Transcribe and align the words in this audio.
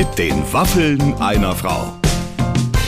Mit 0.00 0.18
den 0.18 0.50
Waffeln 0.50 1.12
einer 1.20 1.54
Frau. 1.54 1.92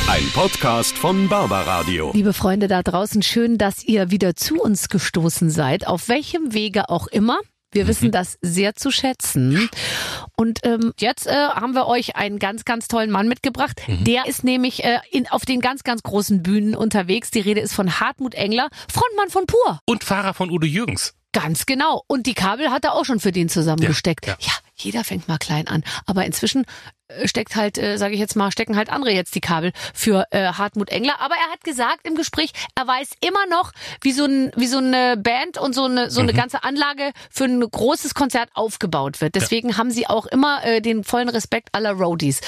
Ein 0.08 0.26
Podcast 0.32 0.96
von 0.96 1.28
Barbaradio. 1.28 2.10
Liebe 2.14 2.32
Freunde 2.32 2.68
da 2.68 2.82
draußen, 2.82 3.20
schön, 3.20 3.58
dass 3.58 3.84
ihr 3.84 4.10
wieder 4.10 4.34
zu 4.34 4.58
uns 4.58 4.88
gestoßen 4.88 5.50
seid, 5.50 5.86
auf 5.86 6.08
welchem 6.08 6.54
Wege 6.54 6.88
auch 6.88 7.08
immer. 7.08 7.38
Wir 7.70 7.86
wissen 7.86 8.12
das 8.12 8.38
sehr 8.40 8.76
zu 8.76 8.90
schätzen. 8.90 9.68
Und 10.38 10.60
ähm, 10.62 10.94
jetzt 10.98 11.26
äh, 11.26 11.32
haben 11.34 11.74
wir 11.74 11.86
euch 11.86 12.16
einen 12.16 12.38
ganz, 12.38 12.64
ganz 12.64 12.88
tollen 12.88 13.10
Mann 13.10 13.28
mitgebracht. 13.28 13.82
Der 13.88 14.24
ist 14.24 14.42
nämlich 14.42 14.82
äh, 14.82 15.00
in, 15.10 15.28
auf 15.28 15.44
den 15.44 15.60
ganz, 15.60 15.84
ganz 15.84 16.02
großen 16.02 16.42
Bühnen 16.42 16.74
unterwegs. 16.74 17.30
Die 17.30 17.40
Rede 17.40 17.60
ist 17.60 17.74
von 17.74 18.00
Hartmut 18.00 18.32
Engler, 18.32 18.70
Frontmann 18.90 19.28
von 19.28 19.44
Pur. 19.44 19.80
Und 19.84 20.02
Fahrer 20.02 20.32
von 20.32 20.50
Udo 20.50 20.66
Jürgens. 20.66 21.12
Ganz 21.32 21.66
genau. 21.66 22.04
Und 22.06 22.26
die 22.26 22.34
Kabel 22.34 22.70
hat 22.70 22.86
er 22.86 22.94
auch 22.94 23.04
schon 23.04 23.20
für 23.20 23.32
den 23.32 23.50
zusammengesteckt. 23.50 24.26
Ja, 24.26 24.36
Ja, 24.40 24.46
ja. 24.46 24.61
Jeder 24.74 25.04
fängt 25.04 25.28
mal 25.28 25.38
klein 25.38 25.68
an. 25.68 25.84
Aber 26.06 26.24
inzwischen 26.24 26.64
äh, 27.08 27.28
steckt 27.28 27.56
halt, 27.56 27.78
äh, 27.78 27.96
sage 27.96 28.14
ich 28.14 28.20
jetzt 28.20 28.36
mal, 28.36 28.50
stecken 28.50 28.76
halt 28.76 28.90
andere 28.90 29.12
jetzt 29.12 29.34
die 29.34 29.40
Kabel 29.40 29.72
für 29.94 30.26
äh, 30.30 30.52
Hartmut 30.52 30.90
Engler. 30.90 31.20
Aber 31.20 31.34
er 31.34 31.52
hat 31.52 31.62
gesagt 31.64 32.06
im 32.06 32.14
Gespräch, 32.14 32.52
er 32.74 32.86
weiß 32.86 33.10
immer 33.20 33.46
noch, 33.50 33.72
wie 34.00 34.12
so, 34.12 34.24
ein, 34.24 34.52
wie 34.56 34.66
so 34.66 34.78
eine 34.78 35.16
Band 35.16 35.58
und 35.58 35.74
so 35.74 35.84
eine, 35.84 36.10
so 36.10 36.20
eine 36.20 36.32
ganze 36.32 36.64
Anlage 36.64 37.12
für 37.30 37.44
ein 37.44 37.60
großes 37.60 38.14
Konzert 38.14 38.50
aufgebaut 38.54 39.20
wird. 39.20 39.34
Deswegen 39.34 39.76
haben 39.76 39.90
sie 39.90 40.06
auch 40.06 40.26
immer 40.26 40.64
äh, 40.64 40.80
den 40.80 41.04
vollen 41.04 41.28
Respekt 41.28 41.68
aller 41.72 41.92
Roadies. 41.92 42.40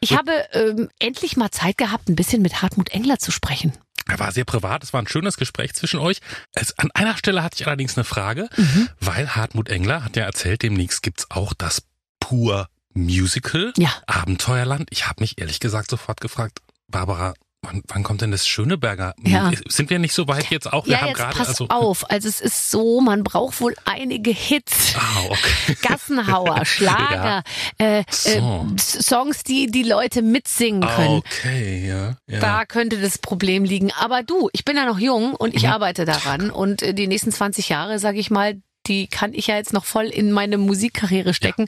Ich 0.00 0.16
habe 0.16 0.32
ähm, 0.52 0.88
endlich 0.98 1.36
mal 1.36 1.50
Zeit 1.50 1.78
gehabt, 1.78 2.08
ein 2.08 2.16
bisschen 2.16 2.42
mit 2.42 2.62
Hartmut 2.62 2.90
Engler 2.90 3.18
zu 3.18 3.30
sprechen. 3.30 3.72
Er 4.08 4.18
war 4.18 4.32
sehr 4.32 4.44
privat, 4.44 4.82
es 4.82 4.92
war 4.92 5.00
ein 5.02 5.06
schönes 5.06 5.36
Gespräch 5.36 5.74
zwischen 5.74 6.00
euch. 6.00 6.18
Es, 6.54 6.76
an 6.78 6.90
einer 6.92 7.16
Stelle 7.16 7.42
hatte 7.42 7.56
ich 7.60 7.66
allerdings 7.66 7.96
eine 7.96 8.04
Frage, 8.04 8.48
Mhm. 8.56 8.88
weil 9.00 9.36
Hartmut 9.36 9.68
Engler 9.68 10.02
hat 10.04 10.16
ja 10.16 10.24
erzählt, 10.24 10.62
demnächst 10.62 11.02
gibt's 11.02 11.30
auch 11.30 11.52
das 11.54 11.82
Pur 12.18 12.68
Musical 12.94 13.72
Ja. 13.76 13.92
Abenteuerland. 14.06 14.88
Ich 14.90 15.06
habe 15.06 15.20
mich 15.22 15.38
ehrlich 15.38 15.60
gesagt 15.60 15.90
sofort 15.90 16.20
gefragt, 16.20 16.60
Barbara, 16.88 17.34
wann, 17.70 17.82
wann 17.88 18.02
kommt 18.02 18.20
denn 18.20 18.30
das 18.30 18.46
Schöneberger? 18.46 19.14
Ja. 19.22 19.50
Sind 19.68 19.90
wir 19.90 19.98
nicht 19.98 20.14
so 20.14 20.26
weit 20.28 20.50
jetzt 20.50 20.72
auch? 20.72 20.86
Wir 20.86 20.92
ja, 20.92 21.00
haben 21.00 21.08
jetzt 21.08 21.18
gerade 21.18 21.36
pass 21.38 21.48
also 21.48 21.68
auf. 21.68 22.10
Also 22.10 22.28
es 22.28 22.40
ist 22.40 22.70
so, 22.70 23.00
man 23.00 23.24
braucht 23.24 23.60
wohl 23.60 23.74
einige 23.84 24.30
Hits. 24.30 24.94
Ah, 24.96 25.22
okay. 25.28 25.76
Gassenhauer, 25.82 26.64
Schlager, 26.64 27.42
äh, 27.78 28.02
So. 28.10 28.30
äh, 28.30 28.78
Songs, 28.78 29.42
die 29.42 29.66
die 29.70 29.82
Leute 29.82 30.22
mitsingen 30.22 30.80
können. 30.88 31.18
Okay, 31.18 31.86
ja. 31.88 32.16
ja. 32.26 32.40
Da 32.40 32.64
könnte 32.64 33.00
das 33.00 33.18
Problem 33.18 33.64
liegen. 33.64 33.92
Aber 33.98 34.22
du, 34.22 34.48
ich 34.52 34.64
bin 34.64 34.76
ja 34.76 34.86
noch 34.86 34.98
jung 34.98 35.34
und 35.34 35.50
Mhm. 35.52 35.56
ich 35.58 35.68
arbeite 35.68 36.04
daran. 36.04 36.50
Und 36.50 36.82
äh, 36.82 36.94
die 36.94 37.06
nächsten 37.06 37.32
20 37.32 37.68
Jahre, 37.68 37.98
sage 37.98 38.18
ich 38.18 38.30
mal, 38.30 38.60
die 38.88 39.06
kann 39.06 39.34
ich 39.34 39.46
ja 39.48 39.56
jetzt 39.56 39.72
noch 39.72 39.84
voll 39.84 40.06
in 40.06 40.32
meine 40.32 40.58
Musikkarriere 40.58 41.34
stecken. 41.34 41.66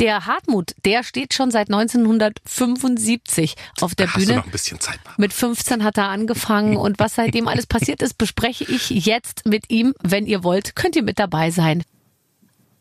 Der 0.00 0.26
Hartmut, 0.26 0.72
der 0.84 1.04
steht 1.04 1.34
schon 1.34 1.50
seit 1.50 1.68
1975 1.68 3.54
auf 3.80 3.94
der 3.94 4.08
hast 4.08 4.16
du 4.16 4.20
Bühne. 4.20 4.36
noch 4.36 4.44
ein 4.44 4.50
bisschen 4.50 4.80
Zeit. 4.80 4.96
Barbara. 5.04 5.20
Mit 5.20 5.32
15 5.32 5.84
hat 5.84 5.98
er 5.98 6.08
angefangen 6.08 6.76
und 6.76 6.98
was 6.98 7.14
seitdem 7.14 7.48
alles 7.48 7.66
passiert 7.66 8.02
ist, 8.02 8.14
bespreche 8.18 8.64
ich 8.64 8.90
jetzt 8.90 9.46
mit 9.46 9.70
ihm. 9.70 9.94
Wenn 10.02 10.26
ihr 10.26 10.42
wollt, 10.42 10.74
könnt 10.76 10.96
ihr 10.96 11.02
mit 11.02 11.18
dabei 11.18 11.50
sein. 11.50 11.84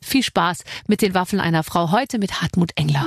Viel 0.02 0.24
Spaß 0.24 0.64
mit 0.88 1.02
den 1.02 1.14
Waffeln 1.14 1.40
einer 1.40 1.64
Frau 1.64 1.92
heute 1.92 2.18
mit 2.20 2.42
Hartmut 2.42 2.72
Engler. 2.76 3.06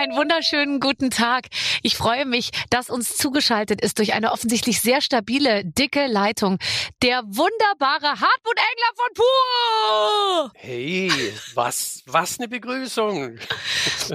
Einen 0.00 0.16
wunderschönen 0.16 0.80
guten 0.80 1.10
Tag. 1.10 1.48
Ich 1.82 1.94
freue 1.94 2.24
mich, 2.24 2.52
dass 2.70 2.88
uns 2.88 3.18
zugeschaltet 3.18 3.82
ist 3.82 3.98
durch 3.98 4.14
eine 4.14 4.32
offensichtlich 4.32 4.80
sehr 4.80 5.02
stabile, 5.02 5.62
dicke 5.62 6.06
Leitung 6.06 6.56
der 7.02 7.22
wunderbare 7.26 8.08
Hartmut 8.08 8.56
Engler 8.56 8.94
von 8.96 9.14
Pur. 9.14 10.52
Hey, 10.54 11.12
was, 11.52 12.02
was 12.06 12.38
eine 12.38 12.48
Begrüßung. 12.48 13.36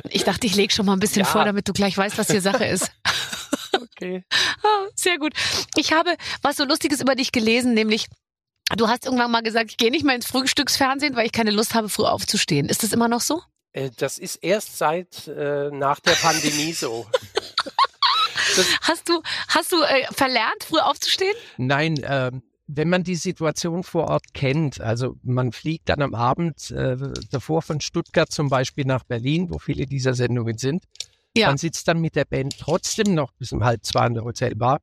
Ich 0.09 0.23
dachte, 0.23 0.47
ich 0.47 0.55
lege 0.55 0.73
schon 0.73 0.87
mal 0.87 0.93
ein 0.93 0.99
bisschen 0.99 1.19
Ja. 1.21 1.25
vor, 1.27 1.45
damit 1.45 1.67
du 1.67 1.73
gleich 1.73 1.95
weißt, 1.95 2.17
was 2.17 2.31
hier 2.31 2.41
Sache 2.41 2.65
ist. 2.65 2.89
Okay. 3.73 4.23
Ah, 4.63 4.87
Sehr 4.95 5.19
gut. 5.19 5.33
Ich 5.75 5.93
habe 5.93 6.15
was 6.41 6.57
so 6.57 6.63
Lustiges 6.65 6.99
über 6.99 7.13
dich 7.13 7.31
gelesen, 7.31 7.75
nämlich 7.75 8.07
du 8.75 8.87
hast 8.87 9.05
irgendwann 9.05 9.29
mal 9.29 9.43
gesagt, 9.43 9.69
ich 9.69 9.77
gehe 9.77 9.91
nicht 9.91 10.03
mehr 10.03 10.15
ins 10.15 10.25
Frühstücksfernsehen, 10.25 11.15
weil 11.15 11.27
ich 11.27 11.31
keine 11.31 11.51
Lust 11.51 11.75
habe, 11.75 11.89
früh 11.89 12.05
aufzustehen. 12.05 12.69
Ist 12.69 12.81
das 12.81 12.91
immer 12.91 13.07
noch 13.07 13.21
so? 13.21 13.43
Äh, 13.75 13.91
Das 13.97 14.17
ist 14.17 14.37
erst 14.37 14.77
seit 14.77 15.27
äh, 15.27 15.69
nach 15.71 15.99
der 15.99 16.13
Pandemie 16.13 16.73
so. 16.73 17.05
Hast 18.81 19.09
du, 19.09 19.21
hast 19.49 19.71
du 19.71 19.81
äh, 19.81 20.05
verlernt, 20.13 20.63
früh 20.63 20.79
aufzustehen? 20.79 21.33
Nein, 21.57 21.95
ähm, 22.03 22.41
wenn 22.67 22.89
man 22.89 23.03
die 23.03 23.15
Situation 23.15 23.83
vor 23.83 24.07
Ort 24.07 24.33
kennt, 24.33 24.79
also 24.79 25.15
man 25.23 25.51
fliegt 25.51 25.89
dann 25.89 26.01
am 26.01 26.13
Abend 26.13 26.71
äh, 26.71 26.95
davor 27.31 27.61
von 27.63 27.81
Stuttgart 27.81 28.31
zum 28.31 28.49
Beispiel 28.49 28.85
nach 28.85 29.03
Berlin, 29.03 29.49
wo 29.49 29.59
viele 29.59 29.85
dieser 29.85 30.13
Sendungen 30.13 30.57
sind. 30.57 30.85
Ja. 31.35 31.47
Man 31.47 31.57
sitzt 31.57 31.87
dann 31.87 31.99
mit 31.99 32.15
der 32.15 32.25
Band 32.25 32.57
trotzdem 32.57 33.13
noch 33.13 33.31
bis 33.33 33.51
um 33.51 33.63
halb 33.63 33.83
zwei 33.83 34.07
in 34.07 34.13
der 34.13 34.23
Hotelbar, 34.23 34.79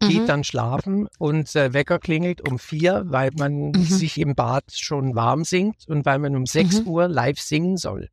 geht 0.00 0.22
Mhm. 0.22 0.26
dann 0.26 0.44
schlafen 0.44 1.08
und 1.18 1.54
äh, 1.56 1.72
Wecker 1.72 1.98
klingelt 1.98 2.46
um 2.46 2.58
vier, 2.58 3.04
weil 3.06 3.30
man 3.38 3.70
Mhm. 3.70 3.84
sich 3.84 4.18
im 4.18 4.34
Bad 4.34 4.64
schon 4.72 5.14
warm 5.14 5.44
singt 5.44 5.88
und 5.88 6.04
weil 6.04 6.18
man 6.18 6.36
um 6.36 6.46
sechs 6.46 6.80
Mhm. 6.80 6.88
Uhr 6.88 7.08
live 7.08 7.38
singen 7.40 7.76
soll. 7.76 8.08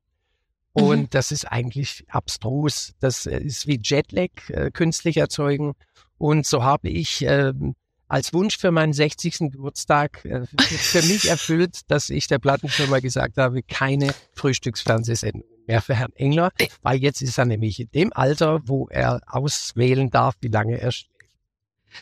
Mhm. 0.74 0.84
Und 0.84 1.14
das 1.16 1.31
ist 1.31 1.46
eigentlich 1.46 2.06
abstrus. 2.08 2.94
Das 3.00 3.25
äh, 3.25 3.40
ist 3.40 3.68
wie 3.68 3.80
Jetlag 3.84 4.30
äh, 4.50 4.72
künstlich 4.72 5.18
erzeugen. 5.18 5.74
Und 6.18 6.46
so 6.46 6.64
habe 6.64 6.88
ich 6.88 7.24
ähm, 7.28 7.75
als 8.08 8.34
Wunsch 8.34 8.58
für 8.58 8.72
meinen 8.72 8.94
60. 8.94 9.52
Geburtstag 9.52 10.24
äh, 10.25 10.46
für 10.59 11.02
mich 11.02 11.30
erfüllt, 11.30 11.80
dass 11.90 12.09
ich 12.09 12.28
der 12.28 12.40
Plattenfirma 12.40 13.00
gesagt 13.00 13.38
habe, 13.38 13.64
keine 13.64 14.14
Frühstücksfernsehsendung 14.34 15.44
mehr 15.68 15.81
für 15.81 15.96
Herrn 15.96 16.12
Engler, 16.16 16.52
weil 16.81 16.97
jetzt 17.00 17.22
ist 17.22 17.38
er 17.38 17.46
nämlich 17.46 17.80
in 17.80 17.90
dem 17.94 18.14
Alter, 18.14 18.62
wo 18.66 18.88
er 18.90 19.22
auswählen 19.28 20.09
darf, 20.09 20.36
wie 20.41 20.47
lange 20.50 20.78
er. 20.80 20.91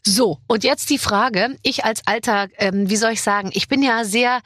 So, 0.05 0.39
und 0.47 0.63
jetzt 0.63 0.89
die 0.89 0.97
Frage, 0.97 1.57
ich 1.63 1.85
als 1.85 2.05
alter, 2.05 2.47
ähm, 2.57 2.89
wie 2.89 2.95
soll 2.95 3.13
ich 3.13 3.21
sagen, 3.21 3.49
ich 3.53 3.67
bin 3.67 3.83
ja 3.83 4.05
sehr, 4.05 4.41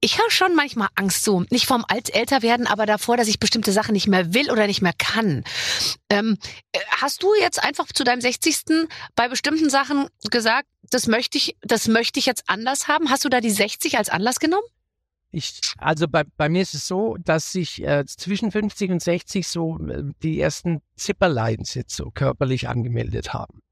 ich 0.00 0.18
habe 0.18 0.30
schon 0.30 0.54
manchmal 0.54 0.88
Angst 0.94 1.24
so, 1.24 1.44
nicht 1.50 1.66
vom 1.66 1.84
alt 1.86 2.14
älter 2.14 2.42
werden, 2.42 2.66
aber 2.66 2.86
davor, 2.86 3.16
dass 3.16 3.28
ich 3.28 3.38
bestimmte 3.38 3.72
Sachen 3.72 3.92
nicht 3.92 4.08
mehr 4.08 4.32
will 4.34 4.50
oder 4.50 4.66
nicht 4.66 4.82
mehr 4.82 4.94
kann. 4.96 5.44
Ähm, 6.08 6.38
äh, 6.72 6.78
hast 7.00 7.22
du 7.22 7.34
jetzt 7.34 7.62
einfach 7.62 7.86
zu 7.92 8.04
deinem 8.04 8.20
60. 8.20 8.88
bei 9.14 9.28
bestimmten 9.28 9.70
Sachen 9.70 10.08
gesagt, 10.30 10.66
das 10.90 11.06
möchte 11.06 11.38
ich, 11.38 11.56
das 11.62 11.86
möchte 11.86 12.18
ich 12.18 12.26
jetzt 12.26 12.44
anders 12.48 12.88
haben? 12.88 13.10
Hast 13.10 13.24
du 13.24 13.28
da 13.28 13.40
die 13.40 13.50
60 13.50 13.98
als 13.98 14.08
Anlass 14.08 14.40
genommen? 14.40 14.66
Ich, 15.32 15.60
also 15.78 16.08
bei, 16.08 16.24
bei 16.36 16.48
mir 16.48 16.62
ist 16.62 16.74
es 16.74 16.88
so, 16.88 17.16
dass 17.24 17.52
sich 17.52 17.82
äh, 17.84 18.04
zwischen 18.06 18.50
50 18.50 18.90
und 18.90 19.02
60 19.02 19.46
so 19.46 19.78
äh, 19.78 20.02
die 20.22 20.40
ersten 20.40 20.82
Zipperlines 20.96 21.74
jetzt 21.74 21.94
so 21.94 22.10
körperlich 22.10 22.68
angemeldet 22.68 23.32
haben. 23.32 23.62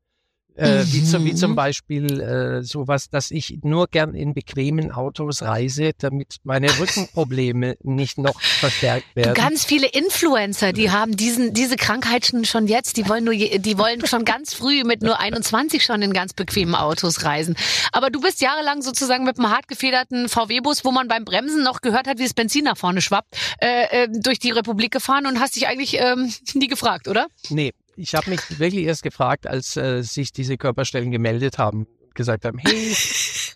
Äh, 0.58 0.84
wie, 0.92 1.04
zum, 1.04 1.24
wie 1.24 1.34
zum 1.34 1.52
Mhm. 1.52 1.56
Beispiel 1.56 2.20
äh, 2.20 2.62
sowas, 2.62 3.08
dass 3.10 3.30
ich 3.30 3.58
nur 3.62 3.86
gern 3.86 4.14
in 4.14 4.34
bequemen 4.34 4.90
Autos 4.90 5.42
reise, 5.42 5.92
damit 5.98 6.36
meine 6.42 6.68
Rückenprobleme 6.78 7.76
nicht 7.82 8.18
noch 8.18 8.40
verstärkt 8.40 9.06
Du, 9.14 9.22
werden. 9.22 9.34
ganz 9.34 9.64
viele 9.64 9.86
Influencer, 9.86 10.72
die 10.72 10.90
haben 10.90 11.16
diesen, 11.16 11.54
diese 11.54 11.76
Krankheit 11.76 12.26
schon, 12.26 12.44
schon 12.44 12.66
jetzt, 12.66 12.96
die 12.96 13.08
wollen 13.08 13.24
nur, 13.24 13.34
je- 13.34 13.58
die 13.58 13.78
wollen 13.78 14.04
schon 14.06 14.24
ganz 14.24 14.52
früh 14.54 14.82
mit 14.84 15.00
nur 15.02 15.20
21 15.20 15.82
schon 15.84 16.02
in 16.02 16.12
ganz 16.12 16.32
bequemen 16.32 16.74
Autos 16.74 17.24
reisen. 17.24 17.54
Aber 17.92 18.10
du 18.10 18.20
bist 18.20 18.40
jahrelang 18.40 18.82
sozusagen 18.82 19.24
mit 19.24 19.38
einem 19.38 19.50
hart 19.50 19.68
gefederten 19.68 20.28
VW-Bus, 20.28 20.84
wo 20.84 20.90
man 20.90 21.06
beim 21.08 21.24
Bremsen 21.24 21.62
noch 21.62 21.80
gehört 21.82 22.08
hat, 22.08 22.18
wie 22.18 22.24
das 22.24 22.34
Benzin 22.34 22.64
nach 22.64 22.76
vorne 22.76 23.00
schwappt, 23.00 23.36
äh, 23.60 24.04
äh, 24.04 24.08
durch 24.10 24.38
die 24.40 24.50
Republik 24.50 24.90
gefahren 24.92 25.26
und 25.26 25.38
hast 25.40 25.54
dich 25.56 25.68
eigentlich 25.68 25.98
ähm, 26.00 26.32
nie 26.54 26.66
gefragt, 26.68 27.06
oder? 27.06 27.26
Nee, 27.48 27.72
ich 27.98 28.14
habe 28.14 28.30
mich 28.30 28.40
wirklich 28.58 28.84
erst 28.84 29.02
gefragt, 29.02 29.46
als 29.46 29.76
äh, 29.76 30.02
sich 30.02 30.32
diese 30.32 30.56
Körperstellen 30.56 31.10
gemeldet 31.10 31.58
haben, 31.58 31.86
gesagt 32.14 32.44
haben, 32.44 32.58
hey, 32.58 32.94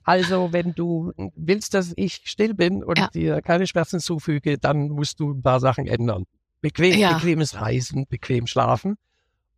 also 0.05 0.53
wenn 0.53 0.75
du 0.75 1.13
willst, 1.37 1.75
dass 1.75 1.93
ich 1.97 2.23
still 2.25 2.55
bin 2.55 2.83
und 2.83 2.99
Ja. 2.99 3.09
dir 3.09 3.41
keine 3.43 3.67
Schmerzen 3.67 4.00
zufüge, 4.00 4.59
dann 4.59 4.89
musst 4.89 5.21
du 5.21 5.33
ein 5.33 5.43
paar 5.43 5.61
Sachen 5.61 5.87
ändern. 5.87 6.25
Bequem, 6.61 6.99
Ja. 6.99 7.15
Bequemes 7.15 7.55
Reisen, 7.61 8.06
bequem 8.09 8.47
schlafen 8.47 8.97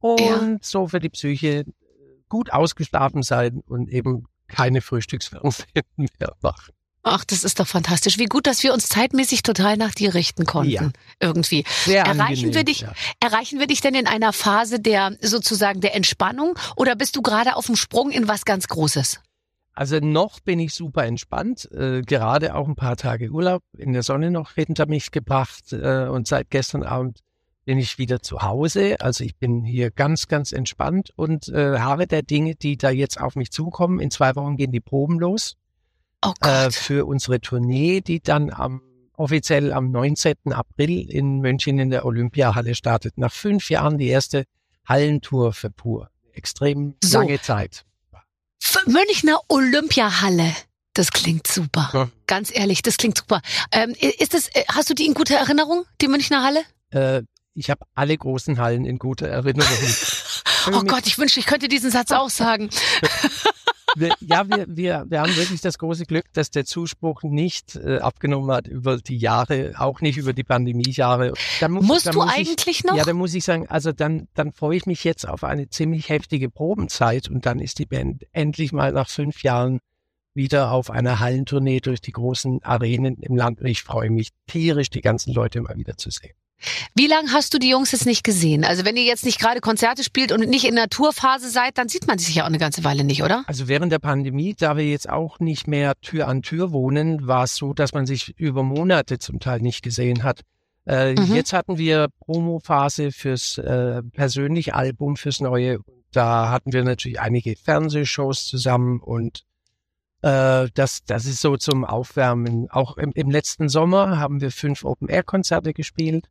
und 0.00 0.64
so 0.64 0.86
für 0.88 1.00
die 1.00 1.10
Psyche 1.10 1.64
gut 2.28 2.52
ausgeschlafen 2.52 3.22
sein 3.22 3.60
und 3.66 3.88
eben 3.90 4.24
keine 4.48 4.80
Frühstücksfernsehen 4.80 5.66
mehr 5.96 6.34
machen. 6.42 6.74
Ach, 7.06 7.22
das 7.22 7.44
ist 7.44 7.60
doch 7.60 7.66
fantastisch. 7.66 8.18
Wie 8.18 8.24
gut, 8.24 8.46
dass 8.46 8.62
wir 8.62 8.72
uns 8.72 8.88
zeitmäßig 8.88 9.42
total 9.42 9.76
nach 9.76 9.94
dir 9.94 10.14
richten 10.14 10.46
konnten. 10.46 10.70
Ja. 10.70 10.90
Irgendwie. 11.20 11.64
Sehr 11.84 12.04
Erreichen 12.04 12.20
angenehm, 12.20 12.54
wir 12.54 12.64
dich, 12.64 12.80
ja. 12.80 12.92
erreichen 13.20 13.60
wir 13.60 13.66
dich 13.66 13.82
denn 13.82 13.94
in 13.94 14.06
einer 14.06 14.32
Phase 14.32 14.80
der 14.80 15.14
sozusagen 15.20 15.82
der 15.82 15.94
Entspannung 15.94 16.58
oder 16.76 16.96
bist 16.96 17.14
du 17.14 17.20
gerade 17.20 17.56
auf 17.56 17.66
dem 17.66 17.76
Sprung 17.76 18.10
in 18.10 18.26
was 18.26 18.46
ganz 18.46 18.68
Großes? 18.68 19.20
Also 19.74 19.98
noch 19.98 20.40
bin 20.40 20.58
ich 20.58 20.72
super 20.72 21.04
entspannt, 21.04 21.70
äh, 21.72 22.00
gerade 22.00 22.54
auch 22.54 22.68
ein 22.68 22.76
paar 22.76 22.96
Tage 22.96 23.28
Urlaub 23.28 23.62
in 23.76 23.92
der 23.92 24.02
Sonne 24.02 24.30
noch 24.30 24.52
hinter 24.52 24.86
mich 24.86 25.10
gebracht 25.10 25.74
äh, 25.74 26.06
und 26.06 26.26
seit 26.26 26.48
gestern 26.48 26.84
Abend 26.84 27.20
bin 27.66 27.78
ich 27.78 27.98
wieder 27.98 28.20
zu 28.20 28.40
Hause. 28.40 28.96
Also 29.00 29.24
ich 29.24 29.36
bin 29.36 29.62
hier 29.64 29.90
ganz, 29.90 30.26
ganz 30.26 30.52
entspannt 30.52 31.10
und 31.16 31.48
äh, 31.48 31.80
habe 31.80 32.06
der 32.06 32.22
Dinge, 32.22 32.54
die 32.54 32.78
da 32.78 32.88
jetzt 32.88 33.20
auf 33.20 33.36
mich 33.36 33.50
zukommen. 33.50 34.00
In 34.00 34.10
zwei 34.10 34.36
Wochen 34.36 34.56
gehen 34.56 34.72
die 34.72 34.80
Proben 34.80 35.18
los 35.18 35.56
Oh 36.24 36.32
äh, 36.46 36.70
für 36.70 37.06
unsere 37.06 37.40
Tournee, 37.40 38.00
die 38.00 38.20
dann 38.20 38.50
am 38.50 38.82
offiziell 39.16 39.72
am 39.72 39.90
19. 39.90 40.34
April 40.52 41.08
in 41.08 41.40
München 41.40 41.78
in 41.78 41.90
der 41.90 42.04
Olympiahalle 42.04 42.74
startet. 42.74 43.16
Nach 43.16 43.32
fünf 43.32 43.70
Jahren 43.70 43.98
die 43.98 44.08
erste 44.08 44.44
Hallentour 44.88 45.52
für 45.52 45.70
Pur. 45.70 46.10
Extrem 46.32 46.96
So. 47.02 47.18
lange 47.20 47.40
Zeit. 47.40 47.84
Münchner 48.86 49.38
Olympiahalle. 49.48 50.52
Das 50.94 51.10
klingt 51.12 51.46
super. 51.46 51.90
Ja. 51.92 52.08
Ganz 52.26 52.50
ehrlich, 52.54 52.82
das 52.82 52.96
klingt 52.96 53.18
super. 53.18 53.40
Ähm, 53.72 53.94
ist 54.18 54.34
das, 54.34 54.48
äh, 54.48 54.64
hast 54.68 54.90
du 54.90 54.94
die 54.94 55.06
in 55.06 55.14
guter 55.14 55.36
Erinnerung, 55.36 55.84
die 56.00 56.08
Münchner 56.08 56.42
Halle? 56.42 56.62
Äh, 56.90 57.22
ich 57.54 57.70
habe 57.70 57.84
alle 57.94 58.16
großen 58.16 58.58
Hallen 58.58 58.84
in 58.84 58.98
guter 58.98 59.28
Erinnerung. 59.28 59.68
Oh 60.72 60.80
Gott, 60.80 61.06
ich 61.06 61.18
wünschte, 61.18 61.40
ich 61.40 61.44
könnte 61.46 61.68
diesen 61.68 61.90
Satz 61.90 62.10
auch 62.10 62.30
sagen. 62.30 62.70
wir, 63.96 64.14
ja, 64.20 64.48
wir, 64.48 64.66
wir, 64.68 65.04
wir 65.08 65.20
haben 65.20 65.36
wirklich 65.36 65.60
das 65.60 65.78
große 65.78 66.04
Glück, 66.04 66.26
dass 66.32 66.50
der 66.50 66.64
Zuspruch 66.64 67.22
nicht 67.22 67.76
äh, 67.76 67.98
abgenommen 67.98 68.50
hat 68.50 68.66
über 68.66 68.98
die 68.98 69.18
Jahre, 69.18 69.74
auch 69.78 70.00
nicht 70.00 70.16
über 70.16 70.32
die 70.32 70.44
Pandemiejahre. 70.44 71.32
Dann 71.60 71.72
muss, 71.72 71.86
Musst 71.86 72.06
dann 72.06 72.14
du 72.14 72.20
muss 72.20 72.32
eigentlich 72.34 72.78
ich, 72.78 72.84
noch? 72.84 72.96
Ja, 72.96 73.04
dann 73.04 73.16
muss 73.16 73.34
ich 73.34 73.44
sagen, 73.44 73.66
also 73.68 73.92
dann, 73.92 74.28
dann 74.34 74.52
freue 74.52 74.76
ich 74.76 74.86
mich 74.86 75.04
jetzt 75.04 75.28
auf 75.28 75.44
eine 75.44 75.68
ziemlich 75.68 76.08
heftige 76.08 76.50
Probenzeit 76.50 77.28
und 77.28 77.46
dann 77.46 77.60
ist 77.60 77.78
die 77.78 77.86
Band 77.86 78.24
endlich 78.32 78.72
mal 78.72 78.92
nach 78.92 79.08
fünf 79.08 79.42
Jahren 79.42 79.80
wieder 80.34 80.72
auf 80.72 80.90
einer 80.90 81.20
Hallentournee 81.20 81.80
durch 81.80 82.00
die 82.00 82.12
großen 82.12 82.62
Arenen 82.62 83.18
im 83.18 83.36
Land. 83.36 83.60
Und 83.60 83.66
ich 83.66 83.82
freue 83.82 84.10
mich 84.10 84.30
tierisch, 84.46 84.90
die 84.90 85.00
ganzen 85.00 85.32
Leute 85.32 85.60
mal 85.60 85.76
wieder 85.76 85.96
zu 85.96 86.10
sehen. 86.10 86.34
Wie 86.94 87.06
lange 87.06 87.32
hast 87.32 87.52
du 87.52 87.58
die 87.58 87.68
Jungs 87.68 87.92
jetzt 87.92 88.06
nicht 88.06 88.24
gesehen? 88.24 88.64
Also 88.64 88.84
wenn 88.84 88.96
ihr 88.96 89.04
jetzt 89.04 89.24
nicht 89.24 89.38
gerade 89.38 89.60
Konzerte 89.60 90.02
spielt 90.02 90.32
und 90.32 90.48
nicht 90.48 90.64
in 90.64 90.76
der 90.76 90.88
Tourphase 90.88 91.50
seid, 91.50 91.76
dann 91.76 91.88
sieht 91.88 92.06
man 92.06 92.18
sich 92.18 92.34
ja 92.36 92.44
auch 92.44 92.48
eine 92.48 92.58
ganze 92.58 92.84
Weile 92.84 93.04
nicht, 93.04 93.22
oder? 93.22 93.44
Also 93.46 93.68
während 93.68 93.92
der 93.92 93.98
Pandemie, 93.98 94.54
da 94.58 94.76
wir 94.76 94.88
jetzt 94.88 95.08
auch 95.08 95.40
nicht 95.40 95.66
mehr 95.66 95.94
Tür 96.00 96.28
an 96.28 96.42
Tür 96.42 96.72
wohnen, 96.72 97.26
war 97.26 97.44
es 97.44 97.56
so, 97.56 97.74
dass 97.74 97.92
man 97.92 98.06
sich 98.06 98.34
über 98.38 98.62
Monate 98.62 99.18
zum 99.18 99.40
Teil 99.40 99.60
nicht 99.60 99.82
gesehen 99.82 100.22
hat. 100.22 100.40
Äh, 100.86 101.14
Mhm. 101.14 101.34
Jetzt 101.34 101.52
hatten 101.52 101.78
wir 101.78 102.08
Promophase 102.20 103.10
fürs 103.12 103.58
äh, 103.58 104.02
persönliche 104.02 104.74
Album, 104.74 105.16
fürs 105.16 105.40
neue. 105.40 105.78
Da 106.12 106.50
hatten 106.50 106.72
wir 106.72 106.84
natürlich 106.84 107.20
einige 107.20 107.56
Fernsehshows 107.56 108.46
zusammen 108.46 109.00
und 109.00 109.44
äh, 110.22 110.68
das, 110.74 111.04
das 111.04 111.26
ist 111.26 111.40
so 111.40 111.56
zum 111.56 111.84
Aufwärmen. 111.84 112.70
Auch 112.70 112.96
im, 112.96 113.12
im 113.14 113.30
letzten 113.30 113.68
Sommer 113.68 114.18
haben 114.18 114.40
wir 114.40 114.50
fünf 114.50 114.84
Open-Air-Konzerte 114.84 115.74
gespielt. 115.74 116.28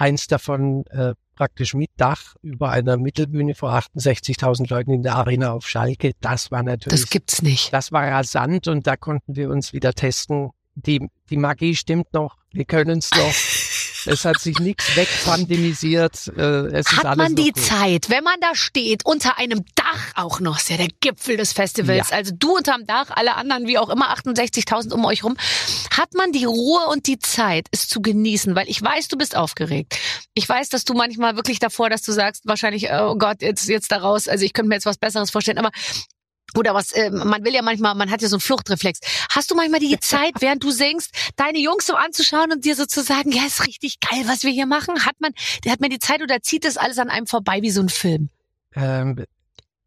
Eins 0.00 0.26
davon 0.28 0.86
äh, 0.86 1.14
praktisch 1.36 1.74
mit 1.74 1.90
Dach 1.98 2.34
über 2.42 2.70
einer 2.70 2.96
Mittelbühne 2.96 3.54
vor 3.54 3.72
68.000 3.72 4.70
Leuten 4.70 4.92
in 4.92 5.02
der 5.02 5.16
Arena 5.16 5.52
auf 5.52 5.68
Schalke. 5.68 6.12
Das 6.20 6.50
war 6.50 6.62
natürlich, 6.62 7.02
Das 7.02 7.10
gibt's 7.10 7.42
nicht. 7.42 7.70
das 7.72 7.92
war 7.92 8.10
rasant 8.10 8.66
und 8.66 8.86
da 8.86 8.96
konnten 8.96 9.36
wir 9.36 9.50
uns 9.50 9.74
wieder 9.74 9.92
testen. 9.92 10.50
Die, 10.74 11.06
die 11.28 11.36
Magie 11.36 11.76
stimmt 11.76 12.14
noch, 12.14 12.36
wir 12.50 12.64
können 12.64 12.98
es 12.98 13.10
noch. 13.10 13.34
Es 14.06 14.24
hat 14.24 14.38
sich 14.40 14.58
nichts 14.58 14.96
wegpandemisiert. 14.96 16.28
Äh, 16.36 16.40
es 16.42 16.86
ist 16.90 16.98
Hat 16.98 17.04
alles 17.06 17.16
man 17.16 17.34
die 17.36 17.52
gut. 17.52 17.62
Zeit, 17.62 18.10
wenn 18.10 18.24
man 18.24 18.40
da 18.40 18.54
steht, 18.54 19.04
unter 19.04 19.38
einem 19.38 19.64
Dach 19.74 20.12
auch 20.14 20.40
noch, 20.40 20.58
ist 20.58 20.70
ja 20.70 20.76
der 20.76 20.88
Gipfel 21.00 21.36
des 21.36 21.52
Festivals, 21.52 22.10
Ja. 22.10 22.16
also 22.16 22.32
du 22.36 22.56
unterm 22.56 22.86
Dach, 22.86 23.10
alle 23.10 23.34
anderen 23.36 23.66
wie 23.66 23.78
auch 23.78 23.88
immer, 23.90 24.10
68.000 24.14 24.92
um 24.92 25.04
euch 25.04 25.24
rum, 25.24 25.36
hat 25.96 26.14
man 26.14 26.32
die 26.32 26.44
Ruhe 26.44 26.86
und 26.90 27.06
die 27.06 27.18
Zeit, 27.18 27.66
es 27.70 27.88
zu 27.88 28.00
genießen, 28.00 28.54
weil 28.54 28.68
ich 28.68 28.80
weiß, 28.82 29.08
du 29.08 29.16
bist 29.18 29.36
aufgeregt. 29.36 29.96
Ich 30.34 30.48
weiß, 30.48 30.68
dass 30.68 30.84
du 30.84 30.94
manchmal 30.94 31.36
wirklich 31.36 31.58
davor, 31.58 31.90
dass 31.90 32.02
du 32.02 32.12
sagst, 32.12 32.42
wahrscheinlich, 32.46 32.88
oh 32.92 33.16
Gott, 33.16 33.42
jetzt, 33.42 33.68
jetzt 33.68 33.92
da 33.92 33.98
raus, 33.98 34.28
also 34.28 34.44
ich 34.44 34.52
könnte 34.52 34.68
mir 34.68 34.76
jetzt 34.76 34.86
was 34.86 34.98
Besseres 34.98 35.30
vorstellen, 35.30 35.58
aber 35.58 35.70
oder 36.56 36.74
was, 36.74 36.92
äh, 36.92 37.10
man 37.10 37.44
will 37.44 37.54
ja 37.54 37.62
manchmal, 37.62 37.94
man 37.94 38.10
hat 38.10 38.22
ja 38.22 38.28
so 38.28 38.36
einen 38.36 38.40
Fluchtreflex. 38.40 39.00
Hast 39.30 39.50
du 39.50 39.54
manchmal 39.54 39.80
die 39.80 39.98
Zeit, 40.00 40.32
während 40.40 40.62
du 40.62 40.70
singst, 40.70 41.12
deine 41.36 41.58
Jungs 41.58 41.86
so 41.86 41.94
anzuschauen 41.94 42.52
und 42.52 42.64
dir 42.64 42.74
so 42.74 42.86
zu 42.86 43.02
sagen, 43.02 43.32
ja, 43.32 43.46
ist 43.46 43.66
richtig 43.66 44.00
geil, 44.00 44.22
was 44.26 44.42
wir 44.42 44.50
hier 44.50 44.66
machen? 44.66 45.04
Hat 45.04 45.20
man, 45.20 45.32
hat 45.66 45.80
man 45.80 45.90
die 45.90 45.98
Zeit 45.98 46.22
oder 46.22 46.40
zieht 46.42 46.64
das 46.64 46.76
alles 46.76 46.98
an 46.98 47.10
einem 47.10 47.26
vorbei 47.26 47.62
wie 47.62 47.70
so 47.70 47.80
ein 47.80 47.88
Film? 47.88 48.30
Ähm, 48.74 49.24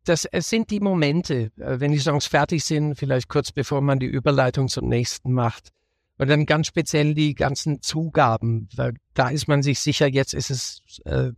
das, 0.06 0.26
es 0.26 0.50
sind 0.50 0.70
die 0.70 0.80
Momente, 0.80 1.52
äh, 1.58 1.80
wenn 1.80 1.92
die 1.92 2.00
Songs 2.00 2.26
fertig 2.26 2.64
sind, 2.64 2.96
vielleicht 2.96 3.30
kurz 3.30 3.52
bevor 3.52 3.82
man 3.82 4.00
die 4.00 4.06
Überleitung 4.06 4.68
zum 4.68 4.88
nächsten 4.88 5.32
macht. 5.32 5.70
Und 6.18 6.30
dann 6.30 6.46
ganz 6.46 6.68
speziell 6.68 7.16
die 7.16 7.34
ganzen 7.34 7.82
Zugaben, 7.82 8.70
weil 8.76 8.94
da 9.14 9.30
ist 9.30 9.48
man 9.48 9.64
sich 9.64 9.80
sicher, 9.80 10.08
jetzt 10.08 10.34
ist 10.34 10.52
es 10.52 10.82
äh, 11.06 11.32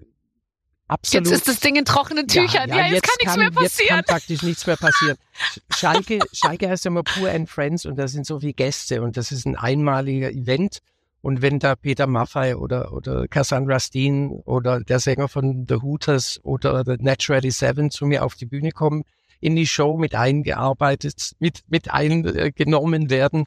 absolut. 0.87 1.27
Jetzt 1.27 1.35
ist 1.35 1.47
das 1.47 1.59
Ding 1.59 1.75
in 1.75 1.85
trockenen 1.85 2.27
Tüchern. 2.27 2.69
Ja, 2.69 2.87
jetzt, 2.87 3.03
kann 3.03 3.15
nichts 3.19 3.37
mehr 3.37 3.45
Jetzt 3.45 3.55
kann 3.55 3.63
passieren. 3.63 4.03
praktisch 4.05 4.41
nichts 4.43 4.67
mehr 4.67 4.77
passieren. 4.77 5.17
Schalke, 5.75 6.19
Schalke 6.31 6.69
heißt 6.69 6.85
ja 6.85 6.91
immer 6.91 7.03
Pure 7.03 7.31
and 7.31 7.49
Friends 7.49 7.85
und 7.85 7.97
da 7.97 8.07
sind 8.07 8.25
so 8.25 8.39
viele 8.39 8.53
Gäste 8.53 9.01
und 9.01 9.17
das 9.17 9.31
ist 9.31 9.45
ein 9.45 9.55
einmaliger 9.55 10.31
Event. 10.31 10.79
Und 11.21 11.41
wenn 11.41 11.57
da 11.57 11.75
Peter 11.75 12.05
Maffay 12.05 12.53
oder, 12.53 12.93
oder 12.93 13.27
Cassandra 13.27 13.79
Steen 13.79 14.29
oder 14.29 14.79
der 14.79 14.99
Sänger 14.99 15.27
von 15.27 15.65
The 15.67 15.77
Hooters 15.77 16.39
oder 16.43 16.83
The 16.85 16.97
Naturally 16.99 17.49
Seven 17.49 17.89
zu 17.89 18.05
mir 18.05 18.23
auf 18.23 18.35
die 18.35 18.45
Bühne 18.45 18.71
kommen, 18.71 19.03
in 19.39 19.55
die 19.55 19.65
Show 19.65 19.97
mit 19.97 20.13
eingearbeitet, 20.13 21.31
mit, 21.39 21.61
mit 21.67 21.89
eingenommen 21.89 23.09
werden, 23.09 23.45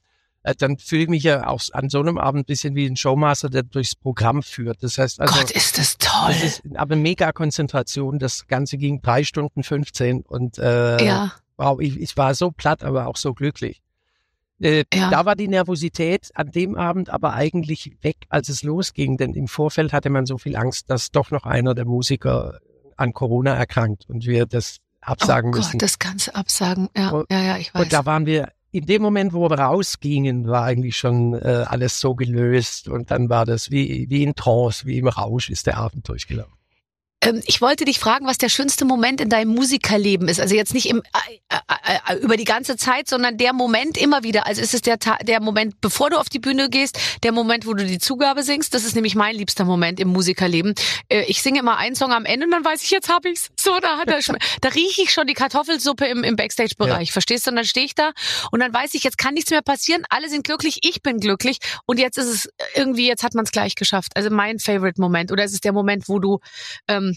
dann 0.55 0.79
fühle 0.79 1.03
ich 1.03 1.09
mich 1.09 1.23
ja 1.23 1.47
auch 1.47 1.61
an 1.73 1.89
so 1.89 2.01
einem 2.01 2.19
Abend 2.19 2.43
ein 2.43 2.45
bisschen 2.47 2.75
wie 2.75 2.87
ein 2.87 2.97
Showmaster, 2.97 3.51
der 3.51 3.63
durchs 3.63 3.95
Programm 3.95 4.43
führt. 4.43 4.83
Das 4.83 4.99
heißt 4.99 5.21
also, 5.21 5.35
Gott, 5.39 5.51
ist 5.51 5.79
das 5.79 5.99
toll. 5.99 6.35
das 6.41 6.43
ist 6.43 6.63
aber 6.77 6.97
mega 6.97 7.33
Konzentration. 7.33 8.19
Das 8.19 8.47
Ganze 8.47 8.79
ging 8.79 9.01
drei 9.03 9.25
Stunden 9.25 9.63
15 9.63 10.23
und 10.23 10.59
äh, 10.59 11.05
ja, 11.05 11.33
wow, 11.57 11.81
ich, 11.81 11.99
ich 12.01 12.17
war 12.17 12.35
so 12.35 12.51
platt, 12.51 12.85
aber 12.85 13.07
auch 13.07 13.17
so 13.17 13.35
glücklich. 13.35 13.81
Äh, 14.61 14.85
Ja. 14.93 15.11
Da 15.11 15.25
war 15.25 15.37
die 15.37 15.49
Nervosität 15.49 16.31
an 16.35 16.51
dem 16.51 16.77
Abend 16.77 17.11
aber 17.11 17.35
eigentlich 17.35 17.93
weg, 18.03 18.17
als 18.29 18.49
es 18.49 18.63
losging, 18.63 19.17
denn 19.17 19.35
im 19.35 19.47
Vorfeld 19.49 19.93
hatte 19.93 20.11
man 20.11 20.27
so 20.27 20.39
viel 20.39 20.57
Angst, 20.57 20.91
dass 20.91 21.11
doch 21.11 21.31
noch 21.31 21.45
einer 21.45 21.75
der 21.75 21.85
Musiker 21.85 22.59
an 22.97 23.13
Corona 23.13 23.55
erkrankt 23.55 24.07
und 24.09 24.27
wir 24.27 24.47
das 24.47 24.79
absagen 25.01 25.53
oh 25.55 25.57
müssen. 25.59 25.73
Gott, 25.73 25.83
das 25.83 25.99
Ganze 26.01 26.35
absagen. 26.35 26.89
Ja, 26.97 27.11
Und- 27.11 27.31
ja, 27.31 27.41
ja, 27.41 27.57
ich 27.59 27.73
weiß. 27.73 27.83
Und 27.85 27.93
da 27.93 28.05
waren 28.05 28.27
wir, 28.27 28.49
in 28.71 28.85
dem 28.85 29.03
Moment, 29.03 29.33
wo 29.33 29.49
wir 29.49 29.59
rausgingen, 29.59 30.47
war 30.47 30.65
eigentlich 30.65 30.97
schon 30.97 31.35
äh, 31.35 31.65
alles 31.67 32.01
so 32.01 32.15
gelöst 32.15 32.89
und 32.89 33.11
dann 33.11 33.29
war 33.29 33.47
das 33.47 33.71
wie, 33.71 34.07
wie 34.11 34.23
in 34.23 34.35
Trance, 34.35 34.85
wie 34.87 34.99
im 34.99 35.09
Rausch 35.09 35.51
ist 35.51 35.67
der 35.67 35.79
Abend 35.79 36.09
durchgelaufen. 36.09 36.58
Ähm, 37.21 37.43
ich 37.47 37.61
wollte 37.61 37.85
dich 37.85 37.99
fragen, 37.99 38.27
was 38.27 38.39
der 38.39 38.49
schönste 38.49 38.85
Moment 38.85 39.21
in 39.21 39.29
deinem 39.29 39.53
Musikerleben 39.55 40.29
ist. 40.29 40.41
Also 40.41 40.55
jetzt 40.55 40.73
nicht 40.73 40.87
im, 40.89 40.99
äh, 40.99 41.57
äh, 41.57 42.15
äh, 42.15 42.19
über 42.19 42.37
die 42.37 42.45
ganze 42.45 42.77
Zeit, 42.77 43.09
sondern 43.09 43.37
der 43.39 43.53
Moment 43.53 43.99
immer 43.99 44.23
wieder. 44.23 44.47
Also 44.47 44.63
ist 44.63 44.73
es 44.73 44.83
der, 44.83 44.99
Ta- 45.01 45.19
der 45.23 45.41
Moment, 45.41 45.81
bevor 45.81 46.11
du 46.11 46.17
auf 46.19 46.29
die 46.29 46.39
Bühne 46.39 46.71
gehst, 46.71 46.99
der 47.25 47.33
Moment, 47.33 47.67
wo 47.67 47.75
du 47.75 47.85
die 47.85 47.99
Zugabe 47.99 48.43
singst. 48.45 48.73
Das 48.73 48.85
ist 48.85 48.95
nämlich 48.95 49.17
mein 49.17 49.35
liebster 49.35 49.65
Moment 49.65 49.99
im 49.99 50.09
Musikerleben. 50.09 50.75
Äh, 51.09 51.23
ich 51.25 51.43
singe 51.43 51.59
immer 51.59 51.77
einen 51.77 51.97
Song 51.97 52.13
am 52.13 52.25
Ende 52.25 52.47
und 52.47 52.53
dann 52.53 52.65
weiß 52.65 52.83
ich, 52.85 52.91
jetzt 52.91 53.09
hab 53.09 53.25
ich's. 53.25 53.49
So, 53.59 53.79
da, 53.81 53.99
hat 53.99 54.09
er 54.09 54.23
schon- 54.23 54.39
da 54.61 54.69
rieche 54.69 55.03
ich 55.03 55.11
schon 55.13 55.27
die 55.27 55.35
Kartoffelsuppe 55.35 56.07
im, 56.07 56.23
im 56.23 56.37
Backstage-Bereich. 56.37 57.11
Verstehst 57.13 57.47
du? 57.47 57.51
Und 57.51 57.57
dann 57.57 57.65
stehe 57.65 57.87
ich 57.87 57.95
da 57.97 58.13
und 58.53 58.61
dann 58.61 58.73
weiß 58.73 58.95
ich, 58.95 59.03
jetzt 59.03 59.19
kann 59.19 59.35
nichts 59.35 59.51
mehr 59.51 59.63
passieren. 59.63 60.05
Alle 60.09 60.29
sind 60.29 60.45
glücklich, 60.45 60.79
ich 60.83 61.03
bin 61.03 61.19
glücklich 61.19 61.59
und 61.85 61.99
jetzt 61.99 62.17
ist 62.17 62.27
es 62.29 62.49
irgendwie, 62.77 63.09
jetzt 63.09 63.25
hat 63.25 63.35
man 63.35 63.45
es 63.45 63.51
gleich 63.51 63.75
geschafft. 63.75 64.13
Also 64.15 64.31
mein 64.31 64.61
Favorite-Moment. 64.61 65.33
Oder 65.33 65.43
ist 65.45 65.53
es 65.53 65.61
der 65.61 65.73
Moment, 65.73 66.09
wo 66.09 66.21
du 66.21 66.39
ähm, 66.87 67.08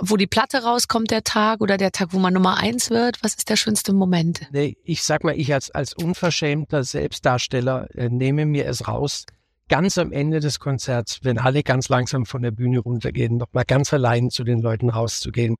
wo 0.00 0.16
die 0.16 0.26
Platte 0.26 0.62
rauskommt, 0.62 1.10
der 1.10 1.24
Tag 1.24 1.60
oder 1.60 1.76
der 1.76 1.92
Tag, 1.92 2.12
wo 2.12 2.18
man 2.18 2.34
Nummer 2.34 2.58
eins 2.58 2.90
wird? 2.90 3.22
Was 3.22 3.34
ist 3.34 3.50
der 3.50 3.56
schönste 3.56 3.92
Moment? 3.92 4.46
Nee, 4.52 4.76
ich 4.84 5.02
sag 5.02 5.24
mal, 5.24 5.38
ich 5.38 5.52
als, 5.52 5.70
als 5.70 5.94
unverschämter 5.94 6.84
Selbstdarsteller 6.84 7.88
äh, 7.94 8.08
nehme 8.08 8.46
mir 8.46 8.66
es 8.66 8.86
raus, 8.86 9.26
ganz 9.68 9.98
am 9.98 10.12
Ende 10.12 10.40
des 10.40 10.60
Konzerts, 10.60 11.20
wenn 11.22 11.38
alle 11.38 11.62
ganz 11.62 11.88
langsam 11.88 12.26
von 12.26 12.42
der 12.42 12.50
Bühne 12.50 12.78
runtergehen, 12.78 13.38
nochmal 13.38 13.64
ganz 13.64 13.92
allein 13.92 14.30
zu 14.30 14.44
den 14.44 14.60
Leuten 14.60 14.90
rauszugehen 14.90 15.56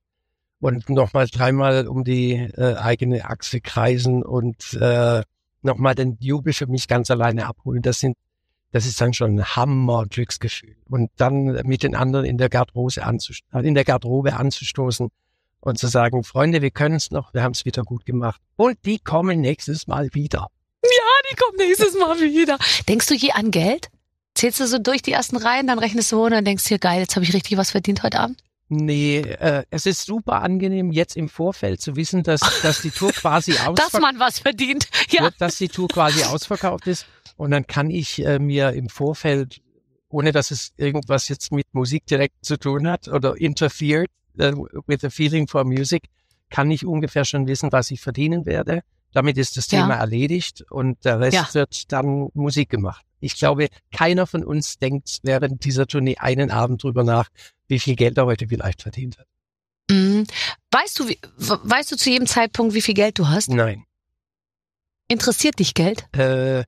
und 0.61 0.88
nochmal 0.88 1.26
dreimal 1.26 1.88
um 1.88 2.05
die 2.05 2.35
äh, 2.35 2.76
eigene 2.76 3.25
Achse 3.25 3.61
kreisen 3.61 4.23
und 4.23 4.75
äh, 4.75 5.23
nochmal 5.62 5.95
den 5.95 6.17
Jubel 6.21 6.52
für 6.52 6.67
mich 6.67 6.88
ganz 6.88 7.11
alleine 7.11 7.47
abholen. 7.47 7.83
Das 7.83 8.00
sind 8.00 8.17
das 8.73 8.87
ist 8.87 9.00
dann 9.00 9.14
schon 9.14 9.37
ein 9.37 9.45
Hammer-Glücksgefühl. 9.45 10.76
Und 10.88 11.11
dann 11.17 11.61
mit 11.64 11.83
den 11.83 11.95
anderen 11.95 12.25
in 12.25 12.38
der 12.38 12.49
Garderobe, 12.49 13.02
anzust 13.02 13.43
in 13.52 13.75
der 13.75 13.85
Garderobe 13.85 14.35
anzustoßen 14.35 15.11
und 15.61 15.79
zu 15.79 15.87
sagen, 15.87 16.25
Freunde, 16.25 16.61
wir 16.61 16.71
können 16.71 16.97
es 16.97 17.11
noch, 17.11 17.33
wir 17.33 17.43
haben 17.43 17.52
es 17.52 17.64
wieder 17.64 17.85
gut 17.85 18.05
gemacht. 18.05 18.41
Und 18.57 18.79
die 18.85 18.99
kommen 18.99 19.41
nächstes 19.41 19.87
Mal 19.87 20.12
wieder. 20.12 20.49
Die 21.31 21.37
kommt 21.37 21.59
nächstes 21.59 21.95
Mal 21.95 22.21
wieder. 22.21 22.59
Denkst 22.88 23.07
du 23.07 23.14
je 23.14 23.33
an 23.33 23.50
Geld? 23.50 23.88
Zählst 24.35 24.61
du 24.61 24.67
so 24.67 24.79
durch 24.79 25.02
die 25.02 25.12
ersten 25.12 25.37
Reihen, 25.37 25.67
dann 25.67 25.79
rechnest 25.79 26.11
du 26.12 26.19
hoch 26.19 26.25
und 26.25 26.33
dann 26.33 26.45
denkst 26.45 26.64
du 26.64 26.79
geil, 26.79 27.00
jetzt 27.00 27.17
habe 27.17 27.25
ich 27.25 27.33
richtig 27.33 27.57
was 27.59 27.71
verdient 27.71 28.02
heute 28.02 28.21
Abend? 28.21 28.43
Nee, 28.75 29.19
äh, 29.19 29.64
es 29.69 29.85
ist 29.85 30.07
super 30.07 30.41
angenehm, 30.41 30.93
jetzt 30.93 31.14
im 31.17 31.29
Vorfeld 31.29 31.83
zu 31.83 31.95
wissen, 31.95 32.23
dass, 32.23 32.41
dass 32.62 32.81
die 32.81 32.91
Tour 32.91 33.12
quasi 33.12 33.52
Dass 33.52 33.67
ausverkauft 33.67 34.00
man 34.00 34.19
was 34.19 34.38
verdient. 34.38 34.88
Ja. 35.11 35.25
wird, 35.25 35.35
dass 35.38 35.59
die 35.59 35.69
Tour 35.69 35.88
quasi 35.88 36.25
ausverkauft 36.25 36.87
ist. 36.87 37.07
Und 37.37 37.50
dann 37.50 37.67
kann 37.67 37.91
ich 37.91 38.25
äh, 38.25 38.38
mir 38.38 38.73
im 38.73 38.88
Vorfeld, 38.88 39.61
ohne 40.09 40.33
dass 40.33 40.50
es 40.50 40.73
irgendwas 40.79 41.29
jetzt 41.29 41.52
mit 41.52 41.67
Musik 41.75 42.07
direkt 42.07 42.45
zu 42.47 42.57
tun 42.57 42.88
hat 42.88 43.09
oder 43.09 43.38
interfered 43.38 44.09
äh, 44.38 44.52
with 44.87 45.00
the 45.02 45.11
feeling 45.11 45.47
for 45.49 45.64
music, 45.64 46.05
kann 46.49 46.71
ich 46.71 46.87
ungefähr 46.87 47.26
schon 47.26 47.47
wissen, 47.47 47.73
was 47.73 47.91
ich 47.91 48.00
verdienen 48.00 48.47
werde. 48.47 48.81
Damit 49.12 49.37
ist 49.37 49.59
das 49.59 49.71
Ja. 49.71 49.83
Thema 49.83 49.97
erledigt 49.97 50.64
und 50.71 51.05
der 51.05 51.21
Rest 51.21 51.35
Ja. 51.35 51.49
wird 51.52 51.93
dann 51.93 52.29
Musik 52.33 52.71
gemacht. 52.71 53.05
Ich 53.21 53.37
glaube, 53.37 53.69
keiner 53.93 54.26
von 54.26 54.43
uns 54.45 54.79
denkt 54.79 55.19
während 55.23 55.64
dieser 55.67 55.87
Tournee 55.87 56.17
einen 56.17 56.50
Abend 56.50 56.83
drüber 56.83 57.05
nach, 57.05 57.29
wie 57.73 57.81
viel 57.81 57.97
Geld 57.97 58.19
er 58.19 58.26
heute 58.26 58.47
vielleicht 58.47 58.83
verdient 58.83 59.19
hat. 59.19 59.26
Mhm. 59.91 60.26
Weißt 60.71 60.99
du, 61.00 61.09
wie, 61.09 61.19
weißt 61.38 61.91
du 61.91 61.97
zu 61.97 62.11
jedem 62.11 62.26
Zeitpunkt, 62.26 62.75
wie 62.75 62.83
viel 62.83 62.95
Geld 62.95 63.19
du 63.19 63.29
hast? 63.29 63.49
Nein. 63.49 63.85
Interessiert 65.09 65.59
dich 65.59 65.75
Geld? 65.75 66.07
Äh, 66.17 66.64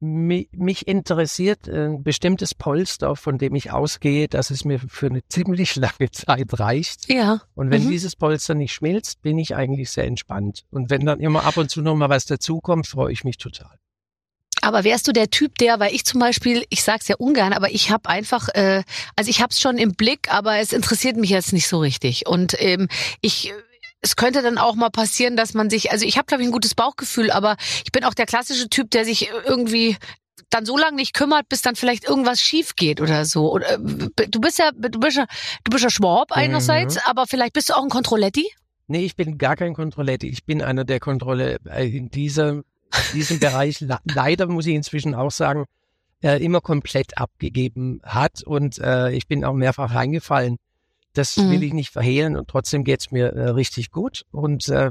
mich, 0.00 0.48
mich 0.52 0.86
interessiert 0.86 1.68
ein 1.68 2.02
bestimmtes 2.02 2.54
Polster, 2.54 3.16
von 3.16 3.38
dem 3.38 3.54
ich 3.54 3.70
ausgehe, 3.72 4.28
dass 4.28 4.50
es 4.50 4.64
mir 4.64 4.78
für 4.78 5.06
eine 5.06 5.26
ziemlich 5.28 5.76
lange 5.76 6.10
Zeit 6.10 6.58
reicht. 6.60 7.08
Ja. 7.08 7.40
Und 7.54 7.70
wenn 7.70 7.84
Mhm. 7.84 7.90
dieses 7.90 8.14
Polster 8.16 8.54
nicht 8.54 8.72
schmilzt, 8.74 9.22
bin 9.22 9.38
ich 9.38 9.54
eigentlich 9.56 9.90
sehr 9.90 10.04
entspannt. 10.04 10.64
Und 10.70 10.90
wenn 10.90 11.06
dann 11.06 11.20
immer 11.20 11.44
ab 11.44 11.56
und 11.56 11.70
zu 11.70 11.80
noch 11.80 11.94
mal 11.94 12.10
was 12.10 12.26
dazukommt, 12.26 12.86
freue 12.86 13.12
ich 13.12 13.24
mich 13.24 13.38
total. 13.38 13.78
Aber 14.66 14.82
wärst 14.82 15.06
du 15.06 15.12
der 15.12 15.30
Typ, 15.30 15.58
der, 15.58 15.78
weil 15.78 15.94
ich 15.94 16.04
zum 16.04 16.18
Beispiel, 16.18 16.64
ich 16.70 16.82
sag's 16.82 17.06
ja 17.06 17.14
ungern, 17.18 17.52
aber 17.52 17.70
ich 17.70 17.92
habe 17.92 18.08
einfach, 18.08 18.48
äh, 18.48 18.82
also 19.14 19.30
ich 19.30 19.40
hab's 19.40 19.60
schon 19.60 19.78
im 19.78 19.94
Blick, 19.94 20.26
aber 20.28 20.58
es 20.58 20.72
interessiert 20.72 21.16
mich 21.16 21.30
jetzt 21.30 21.52
nicht 21.52 21.68
so 21.68 21.78
richtig. 21.78 22.26
Und 22.26 22.60
ähm, 22.60 22.88
ich 23.20 23.54
es 24.02 24.16
könnte 24.16 24.42
dann 24.42 24.58
auch 24.58 24.74
mal 24.74 24.90
passieren, 24.90 25.36
dass 25.36 25.54
man 25.54 25.70
sich, 25.70 25.92
also 25.92 26.04
ich 26.04 26.18
habe 26.18 26.26
glaube 26.26 26.42
ich 26.42 26.48
ein 26.48 26.52
gutes 26.52 26.74
Bauchgefühl, 26.74 27.30
aber 27.30 27.56
ich 27.84 27.92
bin 27.92 28.02
auch 28.02 28.12
der 28.12 28.26
klassische 28.26 28.68
Typ, 28.68 28.90
der 28.90 29.04
sich 29.04 29.30
irgendwie 29.46 29.96
dann 30.50 30.66
so 30.66 30.76
lange 30.76 30.96
nicht 30.96 31.14
kümmert, 31.14 31.48
bis 31.48 31.62
dann 31.62 31.76
vielleicht 31.76 32.02
irgendwas 32.08 32.40
schief 32.40 32.74
geht 32.74 33.00
oder 33.00 33.24
so. 33.24 33.52
Oder, 33.52 33.74
äh, 33.74 33.78
du 34.28 34.40
bist 34.40 34.58
ja, 34.58 34.72
du 34.72 34.98
bist 34.98 35.16
ja, 35.16 35.26
du 35.62 35.70
bist 35.70 35.84
ja 35.84 35.90
Schwab 35.90 36.32
einerseits, 36.32 36.98
aber 37.06 37.28
vielleicht 37.28 37.52
bist 37.52 37.68
du 37.68 37.74
auch 37.74 37.84
ein 37.84 37.88
Kontrolletti? 37.88 38.50
Nee, 38.88 39.04
ich 39.04 39.14
bin 39.14 39.38
gar 39.38 39.54
kein 39.54 39.74
Kontrollette. 39.74 40.26
Ich 40.26 40.44
bin 40.44 40.60
einer, 40.60 40.84
der 40.84 40.98
Kontrolle 40.98 41.58
äh, 41.70 41.88
in 41.88 42.10
diesem, 42.10 42.64
diesem 43.12 43.38
Bereich 43.38 43.80
le- 43.80 43.98
leider, 44.04 44.46
muss 44.46 44.66
ich 44.66 44.74
inzwischen 44.74 45.14
auch 45.14 45.30
sagen, 45.30 45.64
äh, 46.22 46.42
immer 46.42 46.60
komplett 46.60 47.18
abgegeben 47.18 48.00
hat. 48.04 48.42
Und 48.42 48.78
äh, 48.78 49.10
ich 49.12 49.26
bin 49.28 49.44
auch 49.44 49.54
mehrfach 49.54 49.94
reingefallen. 49.94 50.56
Das 51.12 51.36
Mhm. 51.36 51.50
will 51.50 51.62
ich 51.62 51.72
nicht 51.72 51.90
verhehlen 51.92 52.36
und 52.36 52.48
trotzdem 52.48 52.84
geht's 52.84 53.10
mir 53.10 53.32
äh, 53.32 53.48
richtig 53.50 53.90
gut. 53.90 54.24
Und 54.32 54.68
äh, 54.68 54.90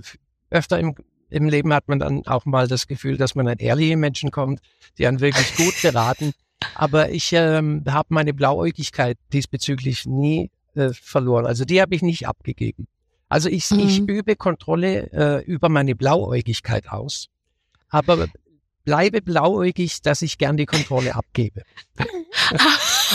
öfter 0.50 0.80
im, 0.80 0.96
im 1.30 1.50
Leben 1.50 1.74
hat 1.74 1.88
man 1.88 2.00
dann 2.00 2.26
auch 2.28 2.46
mal 2.46 2.68
das 2.68 2.88
Gefühl, 2.88 3.18
dass 3.18 3.36
man 3.36 3.48
an 3.48 3.58
ehrliche 3.58 3.98
Menschen 3.98 4.32
kommt, 4.32 4.60
die 4.98 5.06
einen 5.08 5.20
wirklich 5.20 5.56
gut 5.56 5.74
beraten. 5.82 6.34
Aber 6.74 7.10
ich 7.12 7.32
ähm, 7.34 7.84
habe 7.88 8.08
meine 8.14 8.34
Blauäugigkeit 8.34 9.18
diesbezüglich 9.34 10.06
nie 10.06 10.50
äh, 10.74 10.90
verloren. 10.94 11.46
Also 11.46 11.64
die 11.66 11.82
habe 11.82 11.94
ich 11.96 12.02
nicht 12.02 12.28
abgegeben. 12.28 12.88
Also 13.30 13.50
ich, 13.50 13.70
ich 13.72 14.02
Mhm. 14.02 14.08
übe 14.08 14.36
Kontrolle 14.36 15.12
äh, 15.12 15.44
über 15.46 15.70
meine 15.70 15.96
Blauäugigkeit 15.96 16.90
aus, 16.90 17.28
aber 17.96 18.28
bleibe 18.84 19.22
blauäugig, 19.22 20.02
dass 20.02 20.22
ich 20.22 20.38
gern 20.38 20.58
die 20.58 20.66
Kontrolle 20.66 21.16
abgebe. 21.16 21.64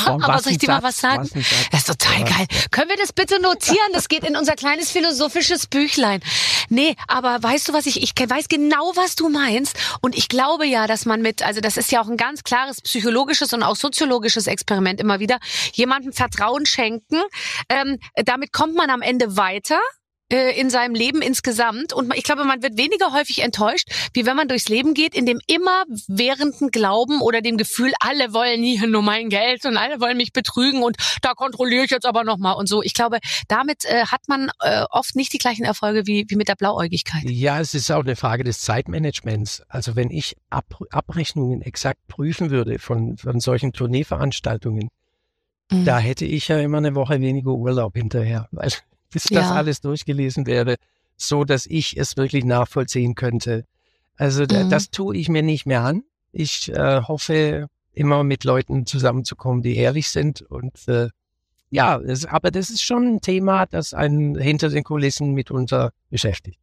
aber 0.05 0.27
Was 0.27 0.45
soll 0.45 0.53
ich 0.53 0.59
dir 0.59 0.69
mal 0.69 0.83
was 0.83 0.99
sagen? 0.99 1.29
was. 1.33 1.45
Das 1.71 1.81
ist 1.81 1.87
total 1.87 2.25
geil. 2.25 2.47
Können 2.71 2.89
wir 2.89 2.97
das 2.97 3.13
bitte 3.13 3.41
notieren? 3.41 3.93
Das 3.93 4.09
geht 4.09 4.25
in 4.25 4.37
unser 4.37 4.55
kleines 4.55 4.91
philosophisches 4.91 5.67
Büchlein. 5.67 6.21
Nee, 6.71 6.97
aber 7.09 7.43
weißt 7.43 7.69
du 7.69 7.73
was, 7.73 7.87
ich, 7.87 8.03
ich 8.03 8.13
weiß 8.15 8.49
genau, 8.49 8.93
was 8.97 9.17
du 9.17 9.29
meinst. 9.29 9.77
Und 10.01 10.17
ich 10.17 10.29
glaube 10.29 10.67
ja, 10.67 10.87
dass 10.87 11.07
man 11.07 11.23
mit, 11.23 11.43
also 11.43 11.61
das 11.61 11.77
ist 11.77 11.93
ja 11.93 12.03
auch 12.03 12.09
ein 12.09 12.17
ganz 12.17 12.43
klares 12.43 12.81
psychologisches 12.81 13.53
und 13.53 13.63
auch 13.63 13.77
soziologisches 13.77 14.47
Experiment 14.47 15.01
immer 15.01 15.21
wieder, 15.21 15.39
jemandem 15.73 16.13
Vertrauen 16.13 16.67
schenken. 16.67 17.21
Ähm, 17.69 17.99
damit 18.15 18.53
kommt 18.53 18.75
man 18.75 18.91
am 18.91 19.03
Ende 19.03 19.37
weiter 19.37 19.79
äh, 20.31 20.59
in 20.59 20.71
seinem 20.71 20.95
Leben 20.95 21.23
insgesamt. 21.23 21.93
Und 21.93 22.15
ich 22.15 22.25
glaube, 22.25 22.45
man 22.45 22.63
wird 22.63 22.79
weniger 22.79 23.13
häufig 23.13 23.43
enttäuscht, 23.43 23.89
wie 24.15 24.27
wenn 24.27 24.37
man 24.37 24.49
durchs 24.49 24.69
Leben 24.69 24.95
geht, 24.95 25.15
in 25.15 25.27
dem 25.27 25.41
immer 25.47 25.85
währenden 26.09 26.71
Glauben 26.71 27.21
oder 27.21 27.41
dem 27.41 27.57
Gefühl, 27.57 27.93
alle 28.01 28.33
wollen 28.33 28.63
hier 28.63 28.87
nur 28.87 29.03
mein 29.03 29.29
Geld 29.29 29.65
und 29.67 29.77
alle 29.77 30.01
wollen 30.01 30.17
mich 30.17 30.33
betrügen 30.33 30.83
und 30.83 30.97
da 31.23 31.35
kontrolliere 31.35 31.85
ich 31.85 31.91
jetzt 31.91 32.07
aber 32.07 32.25
nochmal 32.25 32.55
und 32.55 32.69
so. 32.69 32.83
Ich 32.83 32.95
glaube, 32.95 33.19
damit 33.49 33.85
äh, 33.85 34.07
hat 34.07 34.23
man 34.29 34.51
äh, 34.61 34.85
oft 34.91 35.17
nicht 35.17 35.33
die 35.33 35.39
gleichen 35.39 35.65
Erfolge 35.65 36.07
wie, 36.07 36.27
wie 36.29 36.37
mit 36.37 36.49
der 36.49 36.57
Blauäugigkeit. 36.57 37.25
Ja, 37.25 37.61
es 37.61 37.75
ist 37.75 37.91
auch 37.91 38.05
eine 38.05 38.17
Frage 38.17 38.45
des 38.45 38.61
Zeitmanagements. 38.61 39.63
Also 39.69 39.97
wenn 39.97 40.11
ich 40.11 40.37
Ab 40.51 40.81
Abrechnungen 40.91 41.63
exakt 41.63 42.01
prüfen 42.09 42.51
würde 42.51 42.79
von, 42.79 43.17
von 43.17 43.41
solchen 43.41 43.73
Tourneeveranstaltungen, 43.73 44.89
Mhm. 45.71 45.85
da 45.85 45.99
hätte 45.99 46.25
ich 46.25 46.49
ja 46.49 46.59
immer 46.59 46.79
eine 46.79 46.95
Woche 46.95 47.21
weniger 47.21 47.51
Urlaub 47.53 47.97
hinterher, 47.97 48.49
weil 48.51 48.71
bis 49.11 49.25
das 49.25 49.49
Ja. 49.49 49.55
alles 49.55 49.81
durchgelesen 49.81 50.47
wäre, 50.47 50.77
so 51.17 51.45
dass 51.45 51.67
ich 51.67 51.97
es 51.99 52.17
wirklich 52.17 52.45
nachvollziehen 52.45 53.15
könnte. 53.15 53.65
Also 54.17 54.43
Mhm. 54.43 54.69
das 54.71 54.91
tue 54.91 55.17
ich 55.17 55.29
mir 55.29 55.43
nicht 55.43 55.67
mehr 55.67 55.83
an. 55.83 56.03
Ich 56.33 56.69
äh, 56.73 57.03
hoffe, 57.03 57.67
immer 57.93 58.23
mit 58.23 58.45
Leuten 58.45 58.87
zusammenzukommen, 58.87 59.63
die 59.63 59.77
ehrlich 59.77 60.09
sind 60.09 60.43
und 60.43 60.87
äh, 60.89 61.09
ja, 61.71 61.99
es, 62.01 62.25
aber 62.27 62.51
das 62.51 62.71
ist 62.71 62.83
schon 62.83 63.15
ein 63.17 63.21
Thema, 63.21 63.67
das 63.67 63.95
einen 63.95 64.37
hinter 64.39 64.69
den 64.71 64.83
Kulissen 64.85 65.33
mitunter 65.35 65.93
beschäftigt. 66.09 66.59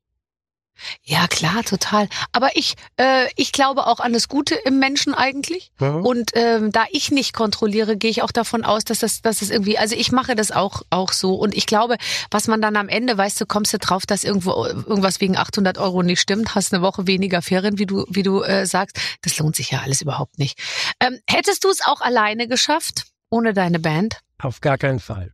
Ja, 1.03 1.27
klar, 1.27 1.63
total. 1.63 2.07
Aber 2.31 2.55
ich, 2.55 2.75
äh, 2.97 3.27
ich 3.35 3.51
glaube 3.51 3.87
auch 3.87 3.99
an 3.99 4.13
das 4.13 4.27
Gute 4.27 4.55
im 4.55 4.79
Menschen 4.79 5.13
eigentlich. 5.13 5.71
Und 6.03 6.31
ähm, 6.35 6.71
da 6.71 6.85
ich 6.91 7.11
nicht 7.11 7.33
kontrolliere, 7.33 7.97
gehe 7.97 8.11
ich 8.11 8.21
auch 8.21 8.31
davon 8.31 8.63
aus, 8.63 8.83
dass 8.83 8.99
das, 8.99 9.21
dass 9.21 9.41
es 9.41 9.49
irgendwie, 9.49 9.77
also 9.77 9.95
ich 9.95 10.11
mache 10.11 10.35
das 10.35 10.51
auch 10.51 10.81
auch 10.89 11.11
so. 11.11 11.35
Und 11.35 11.55
ich 11.55 11.65
glaube, 11.65 11.97
was 12.31 12.47
man 12.47 12.61
dann 12.61 12.75
am 12.75 12.89
Ende, 12.89 13.17
weißt 13.17 13.39
du, 13.41 13.45
kommst 13.45 13.73
du 13.73 13.79
drauf, 13.79 14.05
dass 14.05 14.23
irgendwo 14.23 14.65
irgendwas 14.65 15.21
wegen 15.21 15.37
800 15.37 15.77
Euro 15.77 16.03
nicht 16.03 16.21
stimmt, 16.21 16.55
hast 16.55 16.73
eine 16.73 16.81
Woche 16.81 17.07
weniger 17.07 17.41
Ferien, 17.41 17.79
wie 17.79 17.85
du 17.85 18.05
wie 18.09 18.23
du 18.23 18.41
äh, 18.41 18.65
sagst, 18.65 18.99
das 19.21 19.37
lohnt 19.37 19.55
sich 19.55 19.71
ja 19.71 19.81
alles 19.81 20.01
überhaupt 20.01 20.39
nicht. 20.39 20.59
Ähm, 20.99 21.19
hättest 21.27 21.63
du 21.63 21.69
es 21.69 21.85
auch 21.85 22.01
alleine 22.01 22.47
geschafft 22.47 23.05
ohne 23.29 23.53
deine 23.53 23.79
Band? 23.79 24.19
Auf 24.39 24.61
gar 24.61 24.77
keinen 24.77 24.99
Fall. 24.99 25.33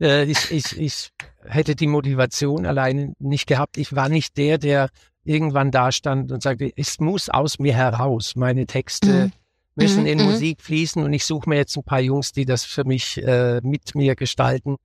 Äh, 0.00 0.24
ich, 0.24 0.50
ich, 0.50 0.78
ich 0.78 1.10
hätte 1.44 1.74
die 1.74 1.86
Motivation 1.86 2.66
alleine 2.66 3.14
nicht 3.18 3.46
gehabt. 3.46 3.78
Ich 3.78 3.94
war 3.94 4.08
nicht 4.08 4.36
der, 4.36 4.58
der 4.58 4.90
irgendwann 5.24 5.70
da 5.70 5.92
stand 5.92 6.32
und 6.32 6.42
sagte, 6.42 6.70
es 6.76 7.00
muss 7.00 7.28
aus 7.28 7.58
mir 7.58 7.74
heraus. 7.74 8.34
Meine 8.36 8.66
Texte 8.66 9.26
Mhm. 9.26 9.32
müssen 9.74 10.00
Mhm, 10.02 10.06
in 10.06 10.18
mhm. 10.18 10.24
Musik 10.24 10.62
fließen 10.62 11.02
und 11.02 11.12
ich 11.12 11.24
suche 11.24 11.48
mir 11.48 11.56
jetzt 11.56 11.76
ein 11.76 11.84
paar 11.84 12.00
Jungs, 12.00 12.32
die 12.32 12.44
das 12.44 12.64
für 12.64 12.84
mich 12.84 13.22
äh, 13.22 13.60
mit 13.62 13.94
mir 13.94 14.16
gestalten. 14.16 14.76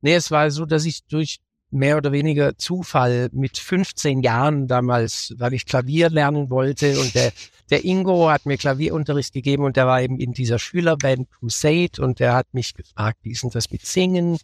Nee, 0.00 0.14
es 0.14 0.30
war 0.30 0.50
so, 0.50 0.64
dass 0.64 0.84
ich 0.84 1.04
durch 1.06 1.38
mehr 1.70 1.98
oder 1.98 2.12
weniger 2.12 2.56
Zufall 2.56 3.28
mit 3.32 3.58
15 3.58 4.22
Jahren 4.22 4.68
damals, 4.68 5.34
weil 5.36 5.52
ich 5.52 5.66
Klavier 5.66 6.08
lernen 6.08 6.48
wollte 6.48 6.98
und 6.98 7.14
der, 7.14 7.32
der 7.68 7.84
Ingo 7.84 8.30
hat 8.30 8.46
mir 8.46 8.56
Klavierunterricht 8.56 9.34
gegeben 9.34 9.64
und 9.64 9.76
der 9.76 9.86
war 9.86 10.00
eben 10.00 10.18
in 10.18 10.32
dieser 10.32 10.58
Schülerband 10.58 11.30
Crusade 11.30 12.00
und 12.00 12.20
der 12.20 12.32
hat 12.34 12.46
mich 12.52 12.72
gefragt, 12.72 13.18
wie 13.22 13.32
ist 13.32 13.42
denn 13.42 13.50
das 13.50 13.70
mit 13.70 13.84
Singen? 13.84 14.38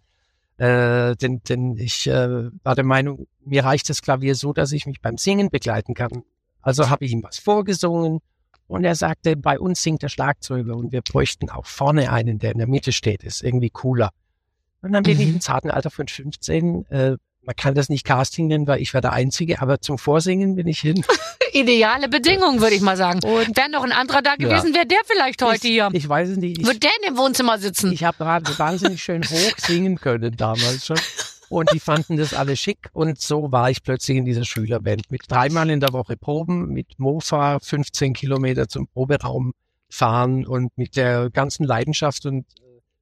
Äh, 0.56 1.16
denn, 1.16 1.42
denn 1.48 1.76
ich 1.76 2.06
äh, 2.06 2.50
war 2.62 2.74
der 2.74 2.84
Meinung, 2.84 3.26
mir 3.44 3.64
reicht 3.64 3.88
das 3.88 4.02
Klavier 4.02 4.34
so, 4.34 4.52
dass 4.52 4.72
ich 4.72 4.86
mich 4.86 5.00
beim 5.00 5.16
Singen 5.18 5.50
begleiten 5.50 5.94
kann. 5.94 6.22
Also 6.62 6.88
habe 6.90 7.04
ich 7.04 7.12
ihm 7.12 7.22
was 7.22 7.38
vorgesungen 7.38 8.20
und 8.68 8.84
er 8.84 8.94
sagte, 8.94 9.36
bei 9.36 9.58
uns 9.58 9.82
singt 9.82 10.02
der 10.02 10.08
Schlagzeuger 10.08 10.76
und 10.76 10.92
wir 10.92 11.02
bräuchten 11.02 11.50
auch 11.50 11.66
vorne 11.66 12.10
einen, 12.12 12.38
der 12.38 12.52
in 12.52 12.58
der 12.58 12.68
Mitte 12.68 12.92
steht, 12.92 13.24
ist 13.24 13.42
irgendwie 13.42 13.70
cooler. 13.70 14.10
Und 14.80 14.92
dann 14.92 15.02
bin 15.02 15.18
ich 15.18 15.26
Mhm. 15.26 15.34
im 15.34 15.40
zarten 15.40 15.70
Alter 15.70 15.90
von 15.90 16.06
15, 16.08 16.86
äh, 16.86 17.16
man 17.46 17.56
kann 17.56 17.74
das 17.74 17.88
nicht 17.88 18.04
Casting 18.04 18.46
nennen, 18.46 18.66
weil 18.66 18.80
ich 18.80 18.94
war 18.94 19.00
der 19.00 19.12
Einzige, 19.12 19.60
aber 19.60 19.80
zum 19.80 19.98
Vorsingen 19.98 20.56
bin 20.56 20.66
ich 20.66 20.80
hin. 20.80 21.04
Ideale 21.52 22.08
Bedingungen, 22.08 22.60
würde 22.60 22.74
ich 22.74 22.80
mal 22.80 22.96
sagen. 22.96 23.20
Und 23.24 23.56
wäre 23.56 23.70
noch 23.70 23.84
ein 23.84 23.92
anderer 23.92 24.22
da 24.22 24.36
gewesen, 24.36 24.74
wäre 24.74 24.86
der 24.86 24.98
vielleicht 25.06 25.42
heute 25.42 25.66
ich, 25.66 25.72
hier. 25.72 25.88
Ich 25.92 26.08
weiß 26.08 26.30
es 26.30 26.36
nicht. 26.36 26.58
Ich, 26.58 26.66
Würde 26.66 26.80
der 26.80 26.90
in 27.00 27.14
dem 27.14 27.18
Wohnzimmer 27.18 27.58
sitzen? 27.58 27.92
ich 27.92 28.04
habe 28.04 28.16
gerade 28.18 28.58
wahnsinnig 28.58 29.02
schön 29.02 29.22
hoch 29.30 29.58
singen 29.58 29.96
können 29.96 30.36
damals 30.36 30.86
schon. 30.86 30.98
Und 31.48 31.70
die 31.72 31.78
fanden 31.78 32.16
das 32.16 32.34
alle 32.34 32.56
schick. 32.56 32.88
Und 32.92 33.20
so 33.20 33.52
war 33.52 33.70
ich 33.70 33.82
plötzlich 33.82 34.16
in 34.16 34.24
dieser 34.24 34.44
Schülerband 34.44 35.10
mit 35.10 35.22
dreimal 35.28 35.70
in 35.70 35.80
der 35.80 35.92
Woche 35.92 36.16
Proben, 36.16 36.68
mit 36.68 36.98
Mofa 36.98 37.60
15 37.60 38.14
Kilometer 38.14 38.66
zum 38.66 38.88
Proberaum 38.88 39.52
fahren 39.88 40.46
und 40.46 40.76
mit 40.76 40.96
der 40.96 41.30
ganzen 41.30 41.64
Leidenschaft 41.64 42.26
und 42.26 42.46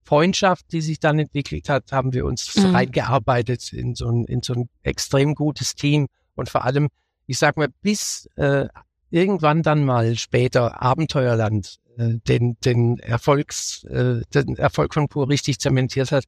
Freundschaft, 0.05 0.67
die 0.73 0.81
sich 0.81 0.99
dann 1.01 1.19
entwickelt 1.19 1.69
hat, 1.69 1.93
haben 1.93 2.13
wir 2.13 2.25
uns 2.27 2.55
Mhm. 2.57 2.75
reingearbeitet 2.75 3.73
in 3.73 3.95
so 3.95 4.09
ein, 4.09 4.25
in 4.25 4.43
so 4.43 4.55
ein 4.55 4.69
extrem 4.83 5.35
gutes 5.35 5.75
Team. 5.75 6.09
Und 6.35 6.49
vor 6.49 6.65
allem, 6.65 6.89
ich 7.27 7.39
sag 7.39 7.57
mal, 7.57 7.69
bis 7.83 8.29
äh, 8.37 8.67
irgendwann 9.11 9.63
dann 9.63 9.85
mal 9.85 10.17
später 10.17 10.83
Abenteuerland 10.83 11.79
äh, 11.99 12.15
den, 12.27 12.57
den 12.65 12.99
Erfolgs, 12.99 13.85
äh, 13.85 14.23
den 14.35 14.57
Erfolg 14.57 14.95
von 14.95 15.09
Pur 15.09 15.29
richtig 15.29 15.59
zementiert 15.59 16.11
hat. 16.13 16.25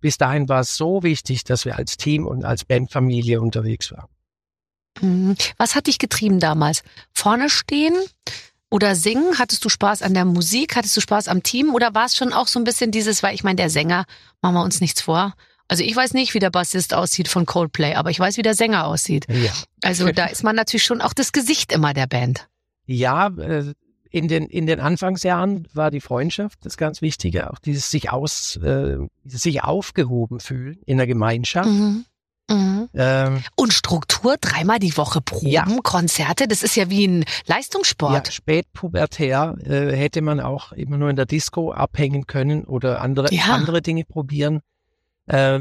Bis 0.00 0.18
dahin 0.18 0.48
war 0.48 0.60
es 0.60 0.76
so 0.76 1.02
wichtig, 1.02 1.44
dass 1.44 1.64
wir 1.64 1.76
als 1.76 1.96
Team 1.96 2.26
und 2.26 2.44
als 2.44 2.64
Bandfamilie 2.64 3.40
unterwegs 3.40 3.90
waren. 3.92 4.08
Mhm. 5.00 5.34
Was 5.56 5.74
hat 5.74 5.86
dich 5.88 5.98
getrieben 5.98 6.40
damals? 6.40 6.82
Vorne 7.12 7.50
stehen 7.50 7.94
oder 8.70 8.94
singen? 8.96 9.38
Hattest 9.38 9.64
du 9.64 9.68
Spaß 9.68 10.02
an 10.02 10.14
der 10.14 10.24
Musik? 10.24 10.76
Hattest 10.76 10.96
du 10.96 11.00
Spaß 11.00 11.28
am 11.28 11.42
Team? 11.42 11.74
Oder 11.74 11.94
war 11.94 12.06
es 12.06 12.16
schon 12.16 12.32
auch 12.32 12.48
so 12.48 12.58
ein 12.58 12.64
bisschen 12.64 12.90
dieses, 12.90 13.22
weil 13.22 13.34
ich 13.34 13.44
meine, 13.44 13.56
der 13.56 13.70
Sänger, 13.70 14.04
machen 14.42 14.54
wir 14.54 14.64
uns 14.64 14.80
nichts 14.80 15.00
vor, 15.00 15.34
Also 15.68 15.82
ich 15.82 15.94
weiß 15.94 16.12
nicht, 16.14 16.34
wie 16.34 16.40
der 16.40 16.50
Bassist 16.50 16.92
aussieht 16.92 17.28
von 17.28 17.46
Coldplay, 17.46 17.94
aber 17.94 18.10
ich 18.10 18.18
weiß, 18.18 18.36
wie 18.36 18.42
der 18.42 18.54
Sänger 18.54 18.86
aussieht. 18.86 19.26
Ja, 19.30 19.52
Also 19.82 20.10
da 20.12 20.26
ist 20.26 20.42
man 20.42 20.56
natürlich 20.56 20.84
schon 20.84 21.00
auch 21.00 21.12
das 21.14 21.32
Gesicht 21.32 21.72
immer 21.72 21.94
der 21.94 22.06
Band. 22.06 22.48
ja 22.86 23.28
äh, 23.28 23.72
in, 24.10 24.28
den, 24.28 24.46
in 24.46 24.66
den 24.66 24.78
Anfangsjahren 24.78 25.66
war 25.72 25.90
die 25.90 26.00
Freundschaft 26.00 26.60
das 26.62 26.76
ganz 26.76 27.02
Wichtige, 27.02 27.50
auch 27.50 27.58
dieses 27.58 27.90
sich 27.90 28.10
aus, 28.12 28.56
äh, 28.56 28.98
dieses 29.24 29.42
sich 29.42 29.64
aufgehoben 29.64 30.38
fühlen 30.38 30.78
in 30.86 30.98
der 30.98 31.08
Gemeinschaft. 31.08 31.68
Mhm. 31.68 32.04
Mhm. 32.50 32.88
Ähm, 32.94 33.42
Und 33.56 33.72
Struktur, 33.72 34.36
dreimal 34.38 34.78
die 34.78 34.96
Woche 34.96 35.20
Proben, 35.22 35.48
Ja. 35.48 35.64
Konzerte, 35.82 36.46
das 36.46 36.62
ist 36.62 36.76
ja 36.76 36.90
wie 36.90 37.06
ein 37.08 37.22
ja, 37.22 37.26
Leistungssport. 37.46 38.32
spätpubertär 38.32 39.56
äh, 39.64 39.96
hätte 39.96 40.20
man 40.20 40.40
auch 40.40 40.72
immer 40.72 40.98
nur 40.98 41.08
in 41.10 41.16
der 41.16 41.26
Disco 41.26 41.72
abhängen 41.72 42.26
können 42.26 42.64
oder 42.64 43.00
andere, 43.00 43.32
Ja. 43.32 43.44
andere 43.54 43.80
Dinge 43.80 44.04
probieren. 44.04 44.60
Äh, 45.26 45.60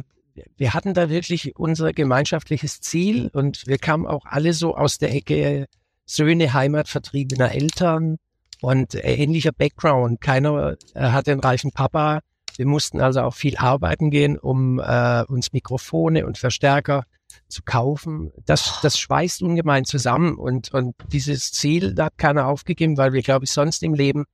wir 0.58 0.74
hatten 0.74 0.94
da 0.94 1.10
wirklich 1.10 1.56
unser 1.56 1.94
gemeinschaftliches 1.94 2.82
Ziel 2.82 3.30
und 3.34 3.66
wir 3.68 3.78
kamen 3.78 4.06
auch 4.08 4.26
alle 4.26 4.54
so 4.54 4.76
aus 4.76 4.98
der 4.98 5.14
Ecke 5.14 5.68
Söhne 6.06 6.54
heimatvertriebener 6.54 7.54
Eltern 7.54 8.18
und 8.62 8.96
äh, 8.96 9.16
ähnlicher 9.16 9.52
Background. 9.54 10.20
Keiner 10.22 10.76
äh, 10.96 11.00
hat 11.12 11.28
den 11.28 11.40
reichen 11.40 11.72
Papa. 11.72 12.20
Wir 12.58 12.68
mussten 12.68 13.02
also 13.02 13.22
auch 13.22 13.34
viel 13.34 13.58
arbeiten 13.58 14.10
gehen, 14.10 14.38
um 14.38 14.80
äh, 14.80 15.24
uns 15.28 15.54
Mikrofone 15.54 16.26
und 16.26 16.38
Verstärker 16.38 17.04
zu 17.48 17.62
kaufen. 17.64 18.32
Das, 18.46 18.80
das 18.82 18.98
schweißt 19.00 19.42
ungemein 19.42 19.86
zusammen 19.86 20.36
und, 20.36 20.74
und 20.74 20.96
dieses 21.12 21.52
Ziel, 21.52 21.96
hat 22.00 22.18
keiner 22.18 22.48
aufgegeben, 22.48 22.98
weil 22.98 23.14
wir, 23.14 23.22
glaube 23.22 23.46
ich, 23.46 23.52
sonst 23.52 23.84
im 23.84 23.94
Leben 23.94 24.26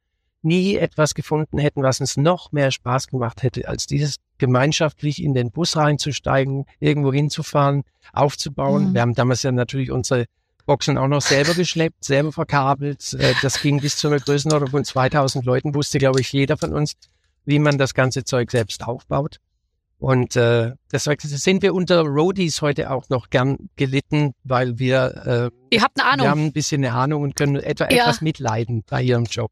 nie 0.41 0.75
etwas 0.75 1.13
gefunden 1.13 1.57
hätten, 1.57 1.83
was 1.83 1.99
uns 1.99 2.17
noch 2.17 2.51
mehr 2.51 2.71
Spaß 2.71 3.07
gemacht 3.07 3.43
hätte, 3.43 3.67
als 3.67 3.87
dieses 3.87 4.15
gemeinschaftlich 4.37 5.21
in 5.21 5.33
den 5.33 5.51
Bus 5.51 5.75
reinzusteigen, 5.75 6.65
irgendwo 6.79 7.11
hinzufahren, 7.11 7.83
aufzubauen. 8.13 8.89
Mhm. 8.89 8.93
Wir 8.93 9.01
haben 9.01 9.15
damals 9.15 9.43
ja 9.43 9.51
natürlich 9.51 9.91
unsere 9.91 10.25
Boxen 10.65 10.97
auch 10.97 11.07
noch 11.07 11.21
selber 11.21 11.55
geschleppt, 11.55 12.05
selber 12.05 12.31
verkabelt. 12.31 13.13
Äh, 13.13 13.33
Das 13.41 13.61
ging 13.61 13.81
bis 13.81 13.97
zu 13.97 14.07
einer 14.07 14.19
Größenordnung 14.19 14.69
von 14.69 14.85
2000 14.85 15.43
Leuten, 15.43 15.75
wusste, 15.75 15.97
glaube 15.97 16.21
ich, 16.21 16.31
jeder 16.31 16.57
von 16.57 16.73
uns, 16.73 16.93
wie 17.49 17.59
man 17.59 17.77
das 17.77 17.93
ganze 17.93 18.23
Zeug 18.23 18.51
selbst 18.51 18.83
aufbaut. 18.87 19.37
Und 19.97 20.37
äh, 20.37 20.71
deswegen 20.93 21.27
sind 21.27 21.61
wir 21.61 21.73
unter 21.73 22.01
Roadies 22.03 22.61
heute 22.61 22.89
auch 22.89 23.09
noch 23.09 23.29
gern 23.29 23.57
gelitten, 23.75 24.33
weil 24.45 24.79
wir, 24.79 25.51
äh, 25.51 25.75
Ihr 25.75 25.81
habt 25.81 25.99
eine 25.99 26.09
Ahnung. 26.09 26.25
wir 26.25 26.29
haben 26.31 26.45
ein 26.45 26.53
bisschen 26.53 26.85
eine 26.85 26.93
Ahnung 26.93 27.23
und 27.23 27.35
können 27.35 27.57
etwa 27.57 27.85
Ja. 27.89 28.03
etwas 28.03 28.21
mitleiden 28.21 28.83
bei 28.89 29.01
ihrem 29.01 29.25
Job. 29.25 29.51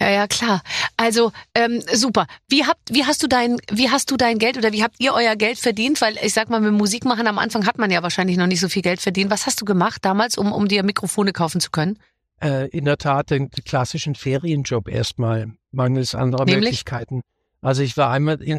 Ja, 0.00 0.10
ja, 0.10 0.26
klar. 0.26 0.62
Also 0.96 1.32
ähm, 1.54 1.80
super. 1.92 2.26
Wie 2.48 2.64
habt, 2.66 2.92
wie 2.92 3.04
hast 3.04 3.22
du 3.22 3.26
dein, 3.26 3.56
wie 3.70 3.88
hast 3.90 4.10
du 4.10 4.16
dein 4.16 4.38
Geld 4.38 4.56
oder 4.58 4.72
wie 4.72 4.82
habt 4.82 4.96
ihr 4.98 5.12
euer 5.14 5.34
Geld 5.36 5.58
verdient? 5.58 6.00
Weil 6.00 6.16
ich 6.22 6.32
sag 6.34 6.48
mal, 6.50 6.60
mit 6.60 6.72
Musik 6.72 7.04
machen 7.04 7.26
am 7.26 7.38
Anfang 7.38 7.66
hat 7.66 7.78
man 7.78 7.90
ja 7.90 8.02
wahrscheinlich 8.02 8.36
noch 8.36 8.46
nicht 8.46 8.60
so 8.60 8.68
viel 8.68 8.82
Geld 8.82 9.00
verdient. 9.00 9.30
Was 9.30 9.46
hast 9.46 9.60
du 9.60 9.64
gemacht 9.64 10.04
damals, 10.04 10.36
um 10.38 10.52
um 10.52 10.68
dir 10.68 10.82
Mikrofone 10.82 11.32
kaufen 11.32 11.60
zu 11.60 11.70
können? 11.70 11.98
Äh, 12.42 12.68
in 12.68 12.84
der 12.84 12.98
Tat 12.98 13.30
den 13.30 13.50
klassischen 13.50 14.14
Ferienjob 14.14 14.88
erstmal, 14.88 15.52
mangels 15.70 16.14
anderer 16.14 16.44
Nämlich? 16.44 16.64
Möglichkeiten. 16.64 17.22
Also 17.60 17.82
ich 17.82 17.96
war 17.96 18.10
einmal 18.10 18.42
in, 18.42 18.58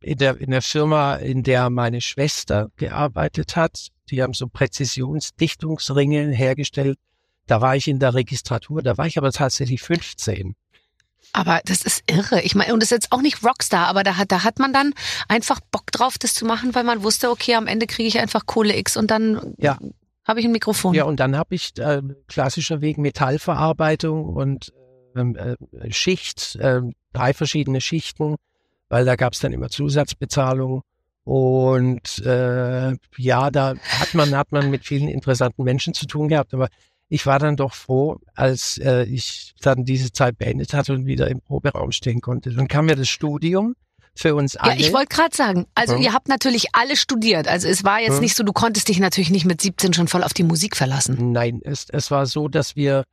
in, 0.00 0.18
der, 0.18 0.40
in 0.40 0.50
der 0.52 0.62
Firma, 0.62 1.16
in 1.16 1.42
der 1.42 1.70
meine 1.70 2.00
Schwester 2.00 2.70
gearbeitet 2.76 3.56
hat. 3.56 3.88
Die 4.10 4.22
haben 4.22 4.32
so 4.32 4.46
Präzisionsdichtungsringe 4.46 6.28
hergestellt. 6.28 6.98
Da 7.46 7.60
war 7.60 7.74
ich 7.74 7.88
in 7.88 7.98
der 7.98 8.14
Registratur, 8.14 8.80
da 8.80 8.96
war 8.96 9.06
ich 9.06 9.18
aber 9.18 9.32
tatsächlich 9.32 9.82
15. 9.82 10.54
Aber 11.32 11.60
das 11.64 11.82
ist 11.82 12.04
irre. 12.08 12.42
Ich 12.42 12.54
meine, 12.54 12.72
und 12.72 12.80
das 12.80 12.88
ist 12.88 12.96
jetzt 12.96 13.12
auch 13.12 13.22
nicht 13.22 13.42
Rockstar, 13.44 13.86
aber 13.88 14.04
da 14.04 14.16
hat, 14.16 14.30
da 14.32 14.44
hat 14.44 14.58
man 14.58 14.72
dann 14.72 14.94
einfach 15.28 15.60
Bock 15.70 15.90
drauf, 15.92 16.18
das 16.18 16.34
zu 16.34 16.44
machen, 16.44 16.74
weil 16.74 16.84
man 16.84 17.02
wusste, 17.02 17.30
okay, 17.30 17.54
am 17.54 17.66
Ende 17.66 17.86
kriege 17.86 18.08
ich 18.08 18.18
einfach 18.18 18.46
Kohle 18.46 18.76
X 18.76 18.96
und 18.96 19.10
dann 19.10 19.54
Ja. 19.58 19.78
Habe 20.30 20.40
ich 20.40 20.46
ein 20.46 20.52
Mikrofon. 20.52 20.94
Ja, 20.94 21.04
und 21.04 21.20
dann 21.20 21.36
habe 21.36 21.54
ich 21.54 21.76
äh, 21.78 22.00
klassischer 22.28 22.80
Weg 22.80 22.98
Metallverarbeitung 22.98 24.24
und 24.24 24.72
ähm, 25.16 25.36
äh, 25.36 25.56
Schicht, 25.92 26.56
äh, 26.56 26.80
drei 27.12 27.34
verschiedene 27.34 27.80
Schichten, 27.80 28.36
weil 28.88 29.04
da 29.04 29.16
gab 29.16 29.32
es 29.32 29.40
dann 29.40 29.52
immer 29.52 29.68
Zusatzbezahlung. 29.68 30.82
Und 31.24 32.18
äh, 32.24 32.92
ja, 33.16 33.50
da 33.50 33.74
hat 33.76 34.14
man, 34.14 34.36
hat 34.36 34.52
man 34.52 34.70
mit 34.70 34.86
vielen 34.86 35.08
interessanten 35.08 35.64
Menschen 35.64 35.94
zu 35.94 36.06
tun 36.06 36.28
gehabt. 36.28 36.54
Aber 36.54 36.68
ich 37.08 37.26
war 37.26 37.40
dann 37.40 37.56
doch 37.56 37.74
froh, 37.74 38.18
als 38.34 38.78
äh, 38.78 39.02
ich 39.04 39.54
dann 39.60 39.84
diese 39.84 40.12
Zeit 40.12 40.38
beendet 40.38 40.72
hatte 40.74 40.94
und 40.94 41.06
wieder 41.06 41.28
im 41.28 41.40
Proberaum 41.40 41.90
stehen 41.90 42.20
konnte. 42.20 42.50
Dann 42.50 42.68
kam 42.68 42.88
ja 42.88 42.94
das 42.94 43.08
Studium 43.08 43.74
für 44.14 44.34
uns 44.34 44.54
Ja, 44.54 44.60
alle. 44.62 44.76
ich 44.80 44.92
wollte 44.92 45.14
gerade 45.14 45.34
sagen, 45.34 45.66
also 45.74 45.94
Ja. 45.94 46.00
ihr 46.00 46.12
habt 46.12 46.28
natürlich 46.28 46.68
alle 46.74 46.96
studiert. 46.96 47.48
Also 47.48 47.68
es 47.68 47.84
war 47.84 48.00
jetzt 48.00 48.14
Ja. 48.14 48.20
nicht 48.20 48.34
so, 48.36 48.42
du 48.42 48.52
konntest 48.52 48.88
dich 48.88 48.98
natürlich 48.98 49.30
nicht 49.30 49.44
mit 49.46 49.60
17 49.60 49.92
schon 49.92 50.08
voll 50.08 50.22
auf 50.22 50.34
die 50.34 50.42
Musik 50.42 50.76
verlassen. 50.76 51.32
Nein, 51.32 51.60
es, 51.64 51.86
es 51.90 52.10
war 52.10 52.26
so, 52.26 52.48
dass 52.48 52.76
wir 52.76 53.04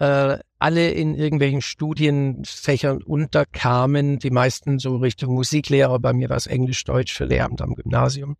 äh, 0.00 0.38
alle 0.58 0.90
in 0.90 1.14
irgendwelchen 1.14 1.62
Studienfächern 1.62 3.00
unterkamen, 3.02 4.18
die 4.18 4.30
meisten 4.30 4.78
so 4.80 4.96
Richtung 4.96 5.34
Musiklehrer, 5.34 5.98
bei 6.00 6.12
mir 6.12 6.28
war 6.30 6.36
es 6.36 6.46
Englisch-Deutsch 6.48 7.12
für 7.12 7.26
Lehramt 7.26 7.62
am 7.62 7.74
Gymnasium. 7.76 8.36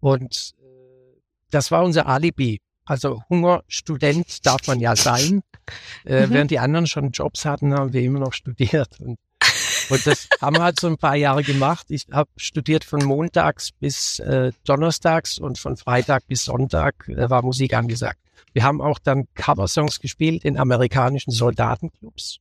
Und 0.00 0.54
äh, 0.58 0.64
das 1.50 1.70
war 1.70 1.82
unser 1.84 2.06
Alibi. 2.06 2.60
Also 2.86 3.22
Hungerstudent 3.28 4.46
darf 4.46 4.66
man 4.66 4.80
ja 4.80 4.96
sein. 4.96 5.42
Äh, 6.06 6.26
Mhm. 6.26 6.30
Während 6.32 6.50
die 6.50 6.58
anderen 6.58 6.86
schon 6.86 7.10
Jobs 7.10 7.44
hatten, 7.44 7.74
haben 7.74 7.92
wir 7.92 8.00
immer 8.02 8.18
noch 8.20 8.32
studiert. 8.32 8.98
Und, 9.00 9.18
und 9.90 10.06
das 10.06 10.28
haben 10.40 10.56
wir 10.56 10.62
halt 10.62 10.80
so 10.80 10.86
ein 10.86 10.96
paar 10.96 11.16
Jahre 11.16 11.42
gemacht. 11.42 11.86
Ich 11.90 12.06
habe 12.10 12.30
studiert 12.36 12.84
von 12.84 13.04
montags 13.04 13.72
bis 13.72 14.18
äh, 14.20 14.52
donnerstags 14.64 15.38
und 15.38 15.58
von 15.58 15.76
Freitag 15.76 16.26
bis 16.26 16.44
Sonntag 16.44 17.08
äh, 17.08 17.28
war 17.28 17.42
Musik 17.42 17.74
angesagt. 17.74 18.20
Wir 18.52 18.64
haben 18.64 18.80
auch 18.80 18.98
dann 18.98 19.26
Coversongs 19.34 20.00
gespielt 20.00 20.44
in 20.44 20.58
amerikanischen 20.58 21.30
Soldatenclubs. 21.30 22.38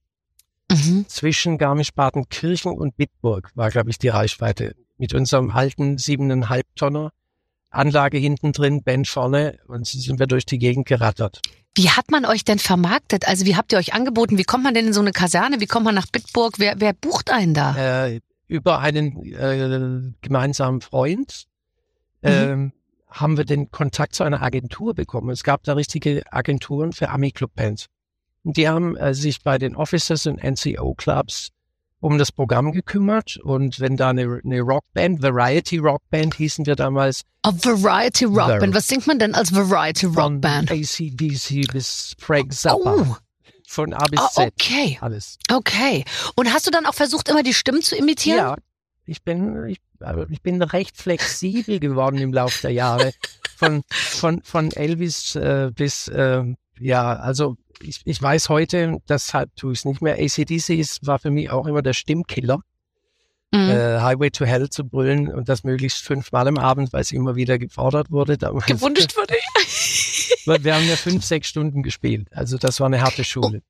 Mhm. 0.72 1.06
Zwischen 1.08 1.58
Garmisch-Partenkirchen 1.58 2.72
und 2.72 2.96
Bitburg 2.96 3.52
war, 3.56 3.70
glaube 3.70 3.90
ich, 3.90 3.98
die 3.98 4.10
Reichweite. 4.10 4.76
Mit 4.98 5.14
unserem 5.14 5.52
alten 5.52 5.98
siebeneinhalb 5.98 6.66
Tonner 6.76 7.12
Anlage 7.72 8.18
hinten 8.18 8.52
drin, 8.52 8.84
Band 8.84 9.08
vorne 9.08 9.60
und 9.68 9.86
so 9.86 10.00
sind 10.00 10.20
wir 10.20 10.28
durch 10.28 10.46
die 10.46 10.58
Gegend 10.58 10.88
gerattert. 10.88 11.42
Wie 11.76 11.90
hat 11.90 12.12
man 12.12 12.26
euch 12.26 12.44
denn 12.44 12.60
vermarktet? 12.60 13.28
Also 13.28 13.46
wie 13.46 13.56
habt 13.56 13.72
ihr 13.72 13.78
euch 13.78 13.94
angeboten? 13.94 14.38
Wie 14.38 14.44
kommt 14.44 14.64
man 14.64 14.74
denn 14.74 14.88
in 14.88 14.94
so 14.94 15.02
eine 15.02 15.12
Kaserne? 15.12 15.60
Wie 15.62 15.68
kommt 15.68 15.86
man 15.86 15.96
nach 15.96 16.08
Bitburg? 16.08 16.56
Wer, 16.58 16.80
wer 16.80 16.94
bucht 16.94 17.32
einen 17.32 17.54
da? 17.54 18.08
Äh, 18.08 18.22
über 18.48 18.80
einen 18.80 19.24
äh, 19.26 20.12
gemeinsamen 20.22 20.82
Freund 20.82 21.46
Mhm. 22.22 22.30
ähm, 22.30 22.72
haben 23.08 23.38
wir 23.38 23.46
den 23.46 23.72
Kontakt 23.72 24.14
zu 24.14 24.24
einer 24.24 24.42
Agentur 24.42 24.94
bekommen. 24.94 25.30
Es 25.30 25.44
gab 25.44 25.64
da 25.64 25.74
richtige 25.74 26.22
Agenturen 26.32 26.92
für 26.92 27.10
Ami-Club-Bands. 27.10 27.86
Und 28.44 28.58
die 28.58 28.68
haben 28.68 28.98
äh, 28.98 29.14
sich 29.14 29.42
bei 29.42 29.58
den 29.58 29.76
Officers 29.76 30.26
und 30.28 30.44
NCO-Clubs 30.44 31.50
um 32.02 32.18
das 32.18 32.32
Programm 32.32 32.72
gekümmert. 32.72 33.38
Und 33.38 33.80
wenn 33.80 33.98
da 33.98 34.10
eine, 34.10 34.40
eine 34.44 34.62
Rockband, 34.62 35.22
Variety 35.22 35.78
Rockband 35.78 36.36
hießen 36.36 36.66
wir 36.66 36.76
damals, 36.76 37.24
A 37.44 37.52
Variety 37.52 38.26
Rockband. 38.26 38.74
Was 38.74 38.88
singt 38.88 39.08
man 39.08 39.20
denn 39.20 39.36
als 39.36 39.54
Variety 39.54 40.08
von 40.08 40.34
Rockband? 40.36 40.72
ACDC 40.72 41.72
bis 41.72 42.16
Frank 42.20 42.54
Zappa, 42.54 42.96
Oh, 42.98 43.16
von 43.68 43.94
A 43.94 44.06
bis 44.08 44.20
Z, 44.34 44.54
okay, 44.60 44.98
alles. 45.02 45.38
okay. 45.52 46.04
Und 46.36 46.52
hast 46.54 46.68
du 46.68 46.72
dann 46.72 46.86
auch 46.86 46.96
versucht, 46.96 47.30
immer 47.30 47.44
die 47.44 47.54
Stimmen 47.54 47.82
zu 47.82 47.96
imitieren? 47.96 48.38
Ja, 48.40 48.56
ich 49.06 49.24
bin, 49.24 49.66
ich, 49.68 49.80
also 50.00 50.26
ich 50.30 50.42
bin 50.42 50.62
recht 50.62 50.98
flexibel 50.98 51.80
geworden 51.80 52.18
im 52.18 52.34
Laufe 52.34 52.62
der 52.64 52.72
Jahre. 52.72 53.14
Von, 53.58 53.84
von, 53.90 54.42
von 54.42 54.72
Elvis 54.72 55.36
äh, 55.36 55.72
bis, 55.76 56.08
äh, 56.08 56.44
ja, 56.80 57.14
also 57.16 57.56
ich, 57.82 58.02
ich 58.06 58.22
weiß 58.22 58.50
heute, 58.50 58.98
deshalb 59.08 59.56
tue 59.56 59.74
ich 59.74 59.80
es 59.80 59.86
nicht 59.86 60.02
mehr. 60.02 60.16
ACDC 60.20 60.70
ist, 60.78 61.06
war 61.06 61.20
für 61.20 61.32
mich 61.32 61.50
auch 61.50 61.66
immer 61.68 61.82
der 61.82 61.94
Stimmkiller, 61.94 62.60
Mhm. 63.52 63.70
äh, 63.72 64.00
Highway 64.02 64.30
to 64.30 64.46
Hell 64.46 64.70
zu 64.70 64.84
brüllen 64.84 65.28
und 65.34 65.50
das 65.50 65.64
möglichst 65.64 66.04
fünfmal 66.06 66.48
am 66.48 66.60
Abend, 66.60 66.94
weil 66.94 67.02
es 67.02 67.12
immer 67.12 67.36
wieder 67.36 67.58
gefordert 67.58 68.12
wurde. 68.12 68.38
damals. 68.38 68.68
Gewünscht 68.68 69.16
wurde 69.18 69.34
Wir 70.64 70.76
haben 70.76 70.88
ja 70.88 70.96
fünf, 70.96 71.24
sechs 71.26 71.48
Stunden 71.48 71.82
gespielt. 71.82 72.28
Also 72.32 72.60
das 72.60 72.80
war 72.80 72.86
eine 72.86 73.02
harte 73.02 73.24
Schule. 73.24 73.62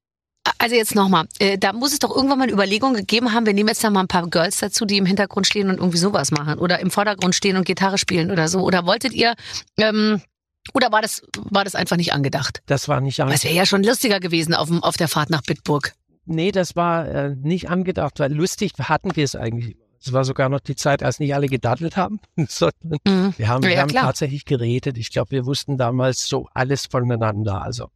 Also 0.58 0.76
jetzt 0.76 0.96
nochmal, 0.96 1.28
äh, 1.40 1.58
da 1.58 1.72
muss 1.72 1.94
es 1.94 2.00
doch 2.00 2.14
irgendwann 2.14 2.40
mal 2.40 2.44
eine 2.46 2.52
Überlegung 2.54 2.94
gegeben 2.94 3.32
haben, 3.34 3.46
wir 3.46 3.54
nehmen 3.54 3.70
jetzt 3.70 3.82
da 3.84 3.90
mal 3.90 4.02
ein 4.02 4.08
paar 4.10 4.28
Girls 4.28 4.60
dazu, 4.60 4.84
die 4.86 4.98
im 4.98 5.06
Hintergrund 5.06 5.48
stehen 5.48 5.70
und 5.70 5.78
irgendwie 5.78 5.98
sowas 5.98 6.32
machen 6.32 6.60
oder 6.60 6.80
im 6.80 6.92
Vordergrund 6.92 7.34
stehen 7.36 7.56
und 7.56 7.66
Gitarre 7.66 7.98
spielen 7.98 8.32
oder 8.32 8.50
so. 8.50 8.60
Oder 8.62 8.86
wolltet 8.86 9.14
ihr, 9.14 9.36
ähm, 9.78 10.22
oder 10.74 10.92
war 10.92 11.02
das, 11.02 11.22
war 11.50 11.64
das 11.64 11.76
einfach 11.76 11.98
nicht 11.98 12.14
angedacht? 12.14 12.62
Das 12.68 12.88
war 12.88 13.02
nicht 13.02 13.20
Das 13.20 13.44
wäre 13.44 13.54
ja 13.54 13.66
schon 13.66 13.84
lustiger 13.84 14.20
gewesen 14.20 14.54
auf, 14.54 14.68
dem, 14.68 14.84
auf 14.84 14.98
der 14.98 15.08
Fahrt 15.08 15.30
nach 15.30 15.42
Bitburg. 15.42 15.94
Nee, 16.26 16.52
das 16.52 16.76
war 16.76 17.08
äh, 17.08 17.36
nicht 17.36 17.70
angedacht, 17.70 18.20
weil 18.20 18.32
lustig 18.34 18.74
hatten 18.80 19.16
wir 19.16 19.24
es 19.24 19.36
eigentlich. 19.36 19.78
Es 20.02 20.14
war 20.14 20.24
sogar 20.24 20.48
noch 20.48 20.60
die 20.62 20.76
Zeit, 20.76 21.04
als 21.04 21.20
nicht 21.20 21.34
alle 21.34 21.48
gedattelt 21.48 21.98
haben, 21.98 22.20
sondern 22.48 23.00
Mhm. 23.06 23.34
wir 23.38 23.48
haben, 23.50 23.64
Ja, 23.64 23.70
wir 23.70 23.82
haben 23.82 23.90
klar. 23.90 24.06
tatsächlich 24.06 24.46
geredet. 24.46 24.98
Ich 24.98 25.10
glaube, 25.12 25.32
wir 25.32 25.46
wussten 25.46 25.78
damals 25.78 26.28
so 26.28 26.48
alles 26.54 26.86
voneinander, 26.86 27.62
also 27.62 27.90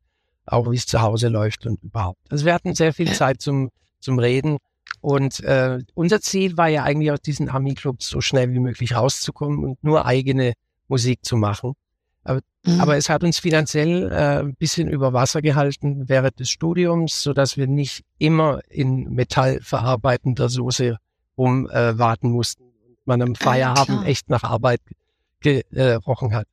auch 0.45 0.69
wie 0.71 0.75
es 0.75 0.85
zu 0.85 1.01
Hause 1.01 1.29
läuft 1.29 1.65
und 1.65 1.81
überhaupt. 1.83 2.19
Also 2.29 2.45
wir 2.45 2.53
hatten 2.53 2.73
sehr 2.75 2.93
viel 2.93 3.11
Zeit 3.13 3.41
zum, 3.41 3.69
zum 4.01 4.19
Reden 4.19 4.57
Und 4.99 5.39
äh, 5.41 5.79
unser 5.93 6.19
Ziel 6.21 6.57
war 6.57 6.67
ja 6.69 6.83
eigentlich 6.83 7.11
aus 7.11 7.21
diesen 7.21 7.49
Army-Clubs 7.49 8.07
so 8.09 8.19
schnell 8.19 8.51
wie 8.51 8.59
möglich 8.59 8.95
rauszukommen 8.95 9.63
und 9.63 9.83
nur 9.83 10.05
eigene 10.05 10.53
Musik 10.89 11.19
zu 11.23 11.37
machen. 11.37 11.73
Aber, 12.23 12.39
Mhm. 12.65 12.79
aber 12.79 12.95
es 12.97 13.09
hat 13.09 13.23
uns 13.23 13.39
finanziell 13.39 14.09
äh, 14.11 14.39
ein 14.39 14.55
bisschen 14.55 14.87
über 14.87 15.11
Wasser 15.11 15.41
gehalten 15.41 16.07
während 16.07 16.39
des 16.39 16.49
Studiums, 16.49 17.21
so 17.21 17.33
dass 17.33 17.57
wir 17.57 17.67
nicht 17.67 18.03
immer 18.19 18.61
in 18.69 19.09
metallverarbeitender 19.13 20.47
Soße 20.49 20.97
rumwarten 21.37 22.29
äh, 22.29 22.33
mussten 22.33 22.63
und 22.63 22.97
man 23.05 23.21
am 23.21 23.35
Feierabend 23.35 23.99
klar. 23.99 24.05
echt 24.05 24.29
nach 24.29 24.43
Arbeit 24.43 24.79
gerochen 25.41 26.33
hat. 26.33 26.47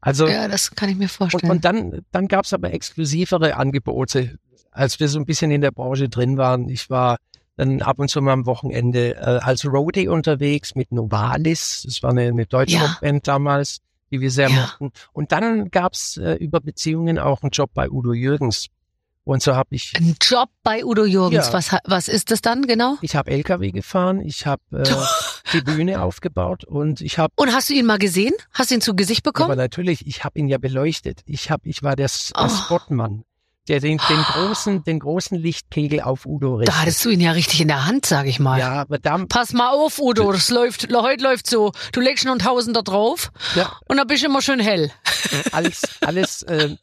Also 0.00 0.26
ja, 0.26 0.48
das 0.48 0.70
kann 0.74 0.88
ich 0.88 0.96
mir 0.96 1.04
und, 1.04 1.10
vorstellen. 1.10 1.50
und 1.50 1.64
dann, 1.64 2.00
dann 2.10 2.28
gab 2.28 2.44
es 2.44 2.52
aber 2.52 2.72
exklusivere 2.72 3.56
Angebote, 3.56 4.38
als 4.70 4.98
wir 5.00 5.08
so 5.08 5.18
ein 5.18 5.26
bisschen 5.26 5.50
in 5.50 5.60
der 5.60 5.72
Branche 5.72 6.08
drin 6.08 6.38
waren. 6.38 6.68
Ich 6.68 6.88
war 6.90 7.18
dann 7.56 7.82
ab 7.82 7.98
und 7.98 8.08
zu 8.08 8.22
mal 8.22 8.32
am 8.32 8.46
Wochenende 8.46 9.16
äh, 9.16 9.40
als 9.42 9.66
Roadie 9.66 10.08
unterwegs 10.08 10.74
mit 10.74 10.92
Novalis. 10.92 11.82
Das 11.84 12.02
war 12.02 12.10
eine, 12.10 12.22
eine 12.28 12.46
deutsche 12.46 12.76
Ja. 12.76 12.86
Rockband 12.86 13.28
damals, 13.28 13.78
die 14.10 14.20
wir 14.20 14.30
sehr 14.30 14.48
Ja. 14.48 14.60
mochten. 14.60 14.90
Und 15.12 15.32
dann 15.32 15.70
gab 15.70 15.92
es 15.94 16.16
äh, 16.16 16.34
über 16.34 16.60
Beziehungen 16.60 17.18
auch 17.18 17.42
einen 17.42 17.50
Job 17.50 17.70
bei 17.74 17.90
Udo 17.90 18.12
Jürgens. 18.12 18.66
Und 19.24 19.42
so 19.42 19.54
habe 19.54 19.68
ich, 19.74 19.92
Ein 19.96 20.16
Job 20.20 20.48
bei 20.62 20.84
Udo 20.84 21.04
Jürgens, 21.04 21.48
Ja. 21.48 21.52
was, 21.52 21.76
was 21.84 22.08
ist 22.08 22.30
das 22.30 22.40
dann 22.40 22.66
genau? 22.66 22.96
ich 23.02 23.14
habe 23.14 23.30
LKW 23.30 23.70
gefahren, 23.70 24.20
ich 24.20 24.46
habe 24.46 24.62
äh, 24.72 24.82
die 25.52 25.60
Bühne 25.60 26.02
aufgebaut 26.02 26.64
und 26.64 27.00
ich 27.02 27.18
habe 27.18 27.32
Und 27.36 27.52
hast 27.52 27.68
du 27.68 27.74
ihn 27.74 27.84
mal 27.86 27.98
gesehen? 27.98 28.32
Hast 28.52 28.70
du 28.70 28.76
ihn 28.76 28.80
zu 28.80 28.96
Gesicht 28.96 29.26
Aber 29.26 29.32
bekommen? 29.32 29.58
natürlich, 29.58 30.06
ich 30.06 30.24
habe 30.24 30.38
ihn 30.38 30.48
ja 30.48 30.56
beleuchtet. 30.58 31.20
Ich 31.26 31.50
hab, 31.50 31.64
ich 31.66 31.82
war 31.82 31.96
der, 31.96 32.08
der 32.08 32.44
Oh. 32.46 32.48
Spotmann, 32.48 33.24
der 33.70 33.78
den, 33.78 34.00
den 34.08 34.22
großen, 34.22 34.82
den 34.82 34.98
großen 34.98 35.38
Lichtkegel 35.38 36.00
auf 36.00 36.26
Udo 36.26 36.56
richtet. 36.56 36.74
Da 36.74 36.80
hattest 36.80 37.04
du 37.04 37.10
ihn 37.10 37.20
ja 37.20 37.30
richtig 37.30 37.60
in 37.60 37.68
der 37.68 37.86
Hand, 37.86 38.04
sag 38.04 38.26
ich 38.26 38.40
mal. 38.40 38.58
ja, 38.58 38.72
aber 38.72 38.98
da, 38.98 39.16
Pass 39.28 39.52
mal 39.52 39.70
auf, 39.70 40.00
Udo, 40.00 40.32
das 40.32 40.50
läuft, 40.50 40.92
heute 40.92 41.22
läuft 41.22 41.48
so. 41.48 41.70
Du 41.92 42.00
legst 42.00 42.26
einen 42.26 42.40
Tausender 42.40 42.82
drauf 42.82 43.30
ja, 43.54 43.72
und 43.86 43.96
dann 43.96 44.08
bist 44.08 44.24
du 44.24 44.26
immer 44.26 44.42
schön 44.42 44.58
hell. 44.58 44.90
alles, 45.52 45.82
alles. 46.00 46.42
Äh, 46.42 46.76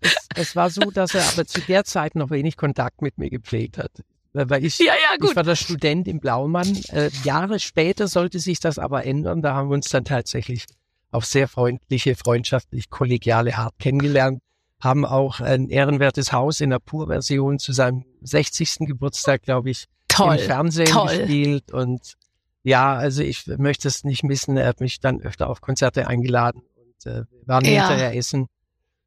es, 0.00 0.28
es 0.34 0.56
war 0.56 0.70
so, 0.70 0.90
dass 0.90 1.14
er 1.14 1.24
aber 1.28 1.46
zu 1.46 1.60
der 1.60 1.84
Zeit 1.84 2.16
noch 2.16 2.30
wenig 2.30 2.56
Kontakt 2.56 3.00
mit 3.00 3.16
mir 3.16 3.30
gepflegt 3.30 3.78
hat, 3.78 3.92
weil 4.32 4.64
ich 4.64 4.76
Ja, 4.80 4.86
ja, 4.86 5.24
Ich 5.24 5.36
war 5.36 5.44
der 5.44 5.54
Student 5.54 6.08
im 6.08 6.18
Blaumann. 6.18 6.80
Äh, 6.88 7.10
Jahre 7.22 7.60
später 7.60 8.08
sollte 8.08 8.40
sich 8.40 8.58
das 8.58 8.80
aber 8.80 9.06
ändern. 9.06 9.40
Da 9.40 9.54
haben 9.54 9.68
wir 9.68 9.74
uns 9.74 9.88
dann 9.88 10.04
tatsächlich 10.04 10.66
auf 11.12 11.26
sehr 11.26 11.46
freundliche, 11.46 12.16
freundschaftlich, 12.16 12.90
kollegiale 12.90 13.56
Art 13.56 13.78
kennengelernt. 13.78 14.40
Haben 14.84 15.04
auch 15.04 15.40
ein 15.40 15.68
ehrenwertes 15.70 16.32
Haus 16.32 16.60
in 16.60 16.70
der 16.70 16.78
Pur-Version 16.78 17.58
zu 17.58 17.72
seinem 17.72 18.04
60. 18.20 18.80
Geburtstag, 18.80 19.42
glaube 19.42 19.70
ich, 19.70 19.86
Toll. 20.08 20.36
im 20.36 20.40
Fernsehen 20.42 20.86
toll. 20.86 21.08
gespielt. 21.16 21.72
Und 21.72 22.14
ja, 22.62 22.94
also 22.94 23.22
ich 23.22 23.46
möchte 23.46 23.88
es 23.88 24.04
nicht 24.04 24.22
missen. 24.22 24.56
Er 24.56 24.68
hat 24.68 24.80
mich 24.80 25.00
dann 25.00 25.20
öfter 25.20 25.48
auf 25.48 25.60
Konzerte 25.60 26.06
eingeladen 26.06 26.60
und 26.76 27.10
äh, 27.10 27.22
wir 27.30 27.46
waren 27.46 27.64
Ja. 27.64 27.88
hinterher 27.88 28.14
essen. 28.16 28.46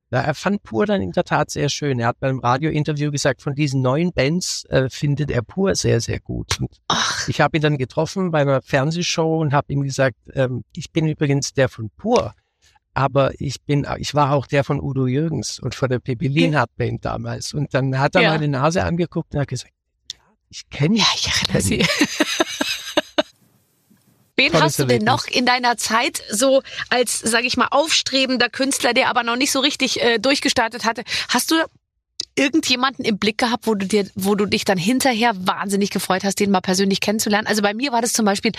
Ja, 0.09 0.21
er 0.21 0.35
fand 0.35 0.63
Pur 0.63 0.85
dann 0.85 1.01
in 1.01 1.11
der 1.11 1.25
Tat 1.25 1.49
sehr 1.51 1.67
schön. 1.67 1.99
Er 1.99 2.07
hat 2.07 2.19
beim 2.21 2.39
Radiointerview 2.39 3.11
gesagt, 3.11 3.41
von 3.41 3.55
diesen 3.55 3.81
neuen 3.81 4.13
Bands 4.13 4.63
äh, 4.69 4.89
findet 4.89 5.29
er 5.29 5.41
Pur 5.41 5.75
sehr, 5.75 5.99
sehr 5.99 6.21
gut. 6.21 6.59
Und 6.61 6.71
Ach, 6.87 7.27
ich 7.27 7.41
habe 7.41 7.57
ihn 7.57 7.61
dann 7.61 7.77
getroffen 7.77 8.31
bei 8.31 8.39
einer 8.41 8.61
Fernsehshow 8.61 9.41
und 9.41 9.53
habe 9.53 9.73
ihm 9.73 9.81
gesagt, 9.83 10.15
ähm, 10.33 10.63
ich 10.73 10.91
bin 10.93 11.07
übrigens 11.07 11.53
der 11.53 11.67
von 11.67 11.89
Pur, 11.97 12.33
aber 12.97 13.39
ich 13.39 13.62
bin, 13.62 13.86
ich 13.99 14.15
war 14.15 14.31
auch 14.33 14.47
der 14.47 14.63
von 14.63 14.81
Udo 14.81 15.05
Jürgens 15.05 15.60
und 15.60 15.75
von 15.75 15.88
der 15.88 15.99
Pippi 15.99 16.27
Lienhardt 16.27 16.75
Band 16.77 17.05
damals. 17.05 17.53
Und 17.53 17.71
dann 17.75 17.99
hat 17.99 18.15
er 18.15 18.23
Ja. 18.23 18.31
meine 18.31 18.47
Nase 18.47 18.83
angeguckt 18.83 19.36
und 19.36 19.39
hat 19.39 19.47
gesagt, 19.47 19.71
ich 20.49 20.67
kenne 20.71 20.97
ja, 20.97 21.05
ich 21.15 21.27
erinnere 21.27 21.62
sie. 21.62 21.86
Wen 24.36 24.51
Tolles 24.51 24.63
hast 24.65 24.79
du 24.79 24.86
denn 24.86 25.03
noch 25.03 25.27
in 25.27 25.45
deiner 25.45 25.77
Zeit 25.77 26.23
so 26.29 26.62
als, 26.89 27.19
sag 27.19 27.43
ich 27.43 27.55
mal, 27.57 27.67
aufstrebender 27.71 28.49
Künstler, 28.49 28.93
der 28.93 29.10
aber 29.10 29.23
noch 29.23 29.36
nicht 29.36 29.51
so 29.51 29.60
richtig 29.60 30.01
äh, 30.01 30.17
durchgestartet 30.19 30.86
hatte? 30.86 31.03
Hast 31.29 31.51
du 31.51 31.55
irgendjemanden 32.38 33.04
im 33.04 33.17
Blick 33.17 33.38
gehabt, 33.38 33.67
wo 33.67 33.76
du 33.76 33.86
dir, 33.86 34.08
wo 34.15 34.36
du 34.36 34.45
dich 34.45 34.63
dann 34.63 34.78
hinterher 34.78 35.34
wahnsinnig 35.36 35.89
gefreut 35.89 36.23
hast, 36.23 36.39
den 36.39 36.52
mal 36.52 36.62
persönlich 36.62 37.02
kennenzulernen? 37.02 37.47
Also 37.47 37.62
bei 37.62 37.73
mir 37.73 37.91
war 37.91 38.02
das 38.02 38.13
zum 38.13 38.26
Beispiel 38.26 38.52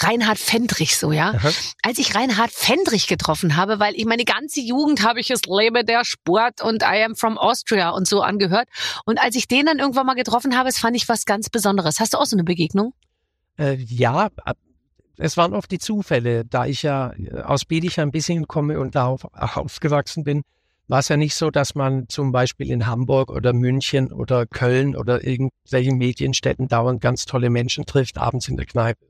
Reinhard 0.00 0.38
Fendrich 0.38 0.96
so, 0.96 1.12
ja. 1.12 1.30
Aha. 1.30 1.50
Als 1.82 1.98
ich 1.98 2.14
Reinhard 2.14 2.52
Fendrich 2.52 3.06
getroffen 3.06 3.56
habe, 3.56 3.80
weil 3.80 3.94
ich 3.96 4.04
meine 4.04 4.24
ganze 4.24 4.60
Jugend 4.60 5.02
habe 5.02 5.20
ich 5.20 5.30
es 5.30 5.42
Lebe 5.46 5.84
der 5.84 6.04
Sport 6.04 6.62
und 6.62 6.82
I 6.82 7.02
am 7.04 7.16
from 7.16 7.38
Austria 7.38 7.90
und 7.90 8.06
so 8.06 8.20
angehört. 8.20 8.68
Und 9.04 9.18
als 9.20 9.34
ich 9.34 9.48
den 9.48 9.66
dann 9.66 9.78
irgendwann 9.78 10.06
mal 10.06 10.14
getroffen 10.14 10.56
habe, 10.56 10.68
das 10.68 10.78
fand 10.78 10.96
ich 10.96 11.08
was 11.08 11.24
ganz 11.24 11.48
Besonderes. 11.48 12.00
Hast 12.00 12.14
du 12.14 12.18
auch 12.18 12.26
so 12.26 12.36
eine 12.36 12.44
Begegnung? 12.44 12.92
Äh, 13.58 13.74
ja, 13.74 14.28
es 15.16 15.36
waren 15.36 15.54
oft 15.54 15.70
die 15.70 15.78
Zufälle, 15.78 16.44
da 16.44 16.66
ich 16.66 16.82
ja 16.82 17.12
äh, 17.12 17.40
aus 17.42 17.64
Biedigheim 17.64 18.08
ein 18.08 18.12
bisschen 18.12 18.46
komme 18.46 18.78
und 18.78 18.94
da 18.94 19.06
auf, 19.06 19.24
aufgewachsen 19.32 20.24
bin, 20.24 20.42
war 20.88 20.98
es 20.98 21.08
ja 21.08 21.16
nicht 21.16 21.34
so, 21.34 21.50
dass 21.50 21.74
man 21.74 22.08
zum 22.08 22.32
Beispiel 22.32 22.70
in 22.70 22.86
Hamburg 22.86 23.30
oder 23.30 23.52
München 23.52 24.12
oder 24.12 24.46
Köln 24.46 24.96
oder 24.96 25.24
irgendwelchen 25.24 25.96
Medienstädten 25.98 26.68
dauernd 26.68 27.00
ganz 27.00 27.24
tolle 27.24 27.50
Menschen 27.50 27.86
trifft, 27.86 28.18
abends 28.18 28.48
in 28.48 28.56
der 28.56 28.66
Kneipe. 28.66 29.00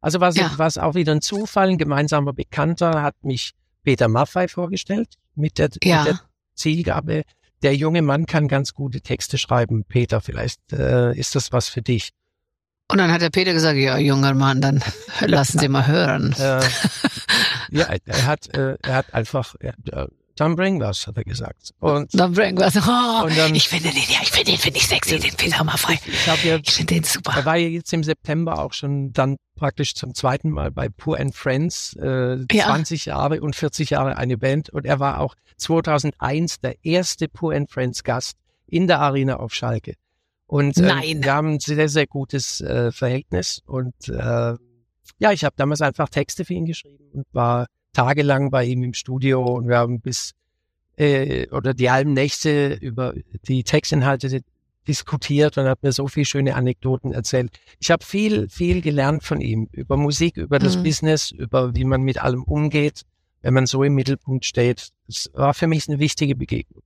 Also 0.00 0.20
war 0.20 0.28
es 0.28 0.36
Ja. 0.36 0.82
auch 0.82 0.94
wieder 0.94 1.12
ein 1.12 1.20
Zufall. 1.22 1.68
Ein 1.70 1.78
gemeinsamer 1.78 2.32
Bekannter 2.32 3.02
hat 3.02 3.14
mich 3.24 3.52
Peter 3.82 4.08
Maffei 4.08 4.48
vorgestellt 4.48 5.14
mit 5.34 5.58
der, 5.58 5.70
Ja. 5.82 5.98
mit 6.04 6.06
der 6.14 6.20
Zielgabe, 6.54 7.22
der 7.62 7.74
junge 7.74 8.02
Mann 8.02 8.26
kann 8.26 8.48
ganz 8.48 8.72
gute 8.74 9.00
Texte 9.00 9.38
schreiben. 9.38 9.84
Peter, 9.84 10.20
vielleicht 10.20 10.60
äh, 10.72 11.14
ist 11.16 11.34
das 11.34 11.52
was 11.52 11.68
für 11.68 11.82
dich. 11.82 12.10
Und 12.88 12.98
dann 12.98 13.10
hat 13.10 13.20
der 13.20 13.30
Peter 13.30 13.52
gesagt, 13.52 13.76
ja, 13.78 13.98
junger 13.98 14.34
Mann, 14.34 14.60
dann 14.60 14.82
lassen 15.26 15.58
Sie 15.58 15.68
mal 15.68 15.86
hören. 15.86 16.34
Äh, 16.38 16.62
ja, 17.70 17.86
er 18.04 18.26
hat, 18.26 18.54
äh, 18.54 18.76
er 18.82 18.94
hat 18.94 19.12
einfach, 19.14 19.56
er, 19.58 19.74
äh, 19.92 20.06
dann 20.36 20.54
bring 20.56 20.80
was, 20.80 21.06
hat 21.06 21.16
er 21.16 21.24
gesagt. 21.24 21.72
Und 21.80 22.08
Dann 22.18 22.32
bringen 22.32 22.58
wir 22.58 22.66
oh, 22.66 23.28
dann- 23.34 23.54
ich 23.54 23.68
finde 23.68 23.88
den, 23.90 23.96
ja, 24.08 24.18
ich 24.22 24.30
finde 24.30 24.52
den, 24.52 24.58
finde 24.58 24.78
ich 24.78 24.86
sexy, 24.86 25.18
den 25.18 25.66
Maffei. 25.66 25.98
ich 26.06 26.28
habe 26.28 26.40
ja, 26.46 26.56
Ich 26.62 26.72
finde 26.72 26.94
den 26.94 27.04
super. 27.04 27.32
er 27.36 27.44
war 27.44 27.56
ja 27.56 27.68
jetzt 27.68 27.92
im 27.92 28.04
September 28.04 28.58
auch 28.58 28.72
schon 28.72 29.12
dann 29.12 29.36
praktisch 29.56 29.94
zum 29.94 30.14
zweiten 30.14 30.50
Mal 30.50 30.70
bei 30.70 30.88
Poor 30.88 31.18
and 31.18 31.34
Friends, 31.34 31.96
äh, 32.00 32.36
Ja. 32.52 32.66
20 32.66 33.06
Jahre 33.06 33.40
und 33.40 33.56
40 33.56 33.90
Jahre 33.90 34.16
eine 34.18 34.36
Band. 34.38 34.70
Und 34.70 34.84
er 34.84 35.00
war 35.00 35.20
auch 35.20 35.34
2001 35.56 36.60
der 36.60 36.76
erste 36.84 37.28
Poor 37.28 37.54
and 37.54 37.70
Friends 37.70 38.04
Gast 38.04 38.36
in 38.66 38.86
der 38.86 39.00
Arena 39.00 39.36
auf 39.36 39.54
Schalke. 39.54 39.94
Und 40.46 40.76
äh, 40.78 40.82
wir 41.22 41.32
haben 41.34 41.54
ein 41.54 41.60
sehr, 41.60 41.88
sehr 41.88 42.06
gutes 42.06 42.60
äh, 42.60 42.92
Verhältnis. 42.92 43.62
Und 43.66 43.94
äh, 44.08 44.54
ja, 45.18 45.32
ich 45.32 45.44
habe 45.44 45.54
damals 45.56 45.80
einfach 45.80 46.08
Texte 46.08 46.44
für 46.44 46.54
ihn 46.54 46.66
geschrieben 46.66 47.04
und 47.12 47.26
war 47.32 47.66
tagelang 47.96 48.50
bei 48.50 48.64
ihm 48.64 48.82
im 48.82 48.92
Studio 48.92 49.42
und 49.42 49.68
wir 49.68 49.78
haben 49.78 50.00
bis 50.00 50.32
äh, 50.98 51.48
oder 51.50 51.72
die 51.72 51.90
halben 51.90 52.12
Nächte 52.12 52.74
über 52.74 53.14
die 53.48 53.64
Textinhalte 53.64 54.42
diskutiert 54.86 55.56
und 55.58 55.66
hat 55.66 55.82
mir 55.82 55.92
so 55.92 56.06
viele 56.06 56.26
schöne 56.26 56.54
Anekdoten 56.54 57.12
erzählt. 57.12 57.58
Ich 57.80 57.90
habe 57.90 58.04
viel, 58.04 58.48
viel 58.48 58.82
gelernt 58.82 59.24
von 59.24 59.40
ihm 59.40 59.68
über 59.72 59.96
Musik, 59.96 60.36
über 60.36 60.58
das 60.58 60.76
Mhm. 60.76 60.82
Business, 60.82 61.30
über 61.30 61.74
wie 61.74 61.84
man 61.84 62.02
mit 62.02 62.22
allem 62.22 62.42
umgeht, 62.44 63.02
wenn 63.42 63.54
man 63.54 63.66
so 63.66 63.82
im 63.82 63.94
Mittelpunkt 63.94 64.44
steht. 64.44 64.90
Es 65.08 65.30
war 65.32 65.54
für 65.54 65.66
mich 65.66 65.88
eine 65.88 65.98
wichtige 65.98 66.36
Begegnung. 66.36 66.82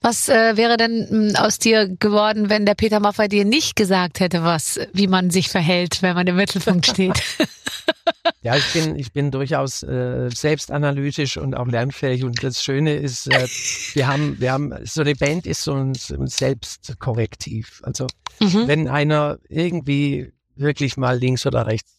Was 0.00 0.28
äh, 0.28 0.56
wäre 0.56 0.76
denn 0.76 1.32
mh, 1.32 1.40
aus 1.40 1.58
dir 1.58 1.88
geworden, 1.88 2.48
wenn 2.48 2.66
der 2.66 2.74
Peter 2.74 3.00
Maffei 3.00 3.28
dir 3.28 3.44
nicht 3.44 3.76
gesagt 3.76 4.20
hätte, 4.20 4.42
was, 4.42 4.80
wie 4.92 5.06
man 5.06 5.30
sich 5.30 5.48
verhält, 5.48 6.02
wenn 6.02 6.14
man 6.14 6.26
im 6.26 6.36
Mittelpunkt 6.36 6.86
steht? 6.86 7.22
Ja, 8.42 8.56
ich 8.56 8.72
bin, 8.72 8.96
ich 8.96 9.12
bin 9.12 9.30
durchaus 9.30 9.82
äh, 9.82 10.30
selbstanalytisch 10.30 11.36
und 11.36 11.54
auch 11.54 11.66
lernfähig. 11.66 12.24
Und 12.24 12.42
das 12.42 12.62
Schöne 12.62 12.94
ist, 12.94 13.26
äh, 13.26 13.46
wir 13.94 14.06
haben, 14.06 14.40
wir 14.40 14.52
haben, 14.52 14.74
so 14.84 15.02
eine 15.02 15.14
Band 15.14 15.46
ist 15.46 15.62
so 15.62 15.74
ein, 15.74 15.94
so 15.94 16.14
ein 16.14 16.26
Selbstkorrektiv. 16.26 17.82
Also 17.84 18.06
mhm. 18.40 18.66
wenn 18.66 18.88
einer 18.88 19.38
irgendwie 19.48 20.32
wirklich 20.56 20.96
mal 20.96 21.18
links 21.18 21.46
oder 21.46 21.66
rechts 21.66 21.92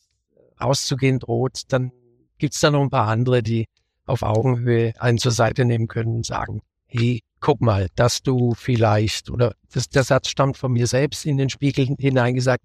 auszugehen 0.57 1.19
droht, 1.19 1.61
dann 1.69 1.91
gibt's 2.37 2.59
da 2.59 2.71
noch 2.71 2.81
ein 2.81 2.89
paar 2.89 3.07
andere, 3.07 3.43
die 3.43 3.67
auf 4.05 4.23
Augenhöhe 4.23 4.93
einen 4.99 5.19
zur 5.19 5.31
Seite 5.31 5.65
nehmen 5.65 5.87
können 5.87 6.17
und 6.17 6.25
sagen, 6.25 6.61
hey, 6.87 7.21
guck 7.41 7.59
mal, 7.59 7.87
dass 7.95 8.21
du 8.21 8.53
vielleicht, 8.55 9.29
oder 9.29 9.55
das, 9.73 9.89
der 9.89 10.03
Satz 10.03 10.29
stammt 10.29 10.57
von 10.57 10.71
mir 10.71 10.87
selbst 10.87 11.25
in 11.25 11.37
den 11.37 11.49
Spiegel 11.49 11.95
hineingesagt, 11.99 12.63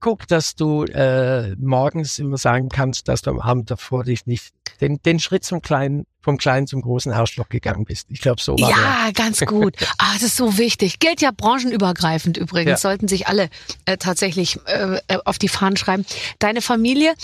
guck, 0.00 0.26
dass 0.26 0.54
du 0.54 0.84
äh, 0.84 1.54
morgens 1.56 2.18
immer 2.18 2.36
sagen 2.36 2.68
kannst, 2.68 3.08
dass 3.08 3.22
du 3.22 3.30
am 3.30 3.40
Abend 3.40 3.70
davor 3.70 4.04
dich 4.04 4.26
nicht 4.26 4.52
den, 4.80 5.00
den 5.02 5.18
Schritt 5.20 5.44
zum 5.44 5.62
kleinen, 5.62 6.06
vom 6.20 6.36
kleinen 6.36 6.66
zum 6.66 6.82
großen 6.82 7.12
Arschloch 7.12 7.48
gegangen 7.48 7.84
bist. 7.84 8.06
Ich 8.10 8.20
glaube, 8.20 8.40
so 8.40 8.58
war 8.58 8.68
der. 8.68 8.76
Ja, 8.76 9.10
ganz 9.12 9.40
gut. 9.46 9.74
Ah, 9.98 10.12
das 10.14 10.22
ist 10.22 10.36
so 10.36 10.58
wichtig. 10.58 10.98
Gilt 10.98 11.20
ja 11.22 11.30
branchenübergreifend 11.34 12.36
übrigens. 12.36 12.70
Ja. 12.70 12.76
Sollten 12.76 13.08
sich 13.08 13.26
alle 13.26 13.48
äh, 13.84 13.96
tatsächlich 13.96 14.58
äh, 14.66 14.98
äh, 15.08 15.18
auf 15.24 15.38
die 15.38 15.48
Fahnen 15.48 15.76
schreiben. 15.76 16.04
Deine 16.38 16.60
Familie, 16.60 17.14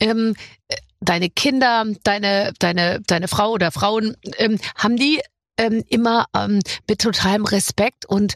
ähm, 0.00 0.34
äh, 0.68 0.76
deine 1.00 1.28
Kinder, 1.28 1.84
deine, 2.02 2.52
deine, 2.58 3.00
deine 3.06 3.28
Frau 3.28 3.50
oder 3.50 3.72
Frauen, 3.72 4.16
ähm, 4.38 4.58
haben 4.76 4.96
die 4.96 5.20
ähm, 5.56 5.84
immer 5.88 6.26
ähm, 6.36 6.60
mit 6.88 7.00
totalem 7.00 7.44
Respekt 7.44 8.06
und 8.06 8.34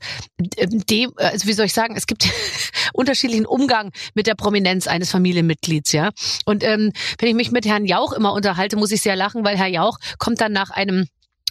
ähm, 0.57 0.85
dem, 0.87 1.13
also 1.17 1.47
wie 1.47 1.53
soll 1.53 1.67
ich 1.67 1.73
sagen, 1.73 1.97
es 1.97 2.07
gibt 2.07 2.29
unterschiedlichen 2.93 3.47
Umgang 3.47 3.93
mit 4.15 4.27
der 4.27 4.35
Prominenz 4.35 4.87
eines 4.87 5.11
Familienmitglieds, 5.11 5.93
ja. 5.93 6.11
Und 6.45 6.63
ähm, 6.63 6.93
wenn 7.19 7.29
ich 7.29 7.35
mich 7.35 7.51
mit 7.51 7.67
Herrn 7.67 7.87
Jauch 7.87 8.13
immer 8.13 8.33
unterhalte, 8.33 8.77
muss 8.77 8.93
ich 8.93 9.03
sehr 9.03 9.17
lachen, 9.17 9.45
weil 9.45 9.57
Herr 9.57 9.67
Jauch 9.67 9.99
kommt 10.19 10.41
dann 10.41 10.53
nach 10.53 10.71
einem 10.71 11.07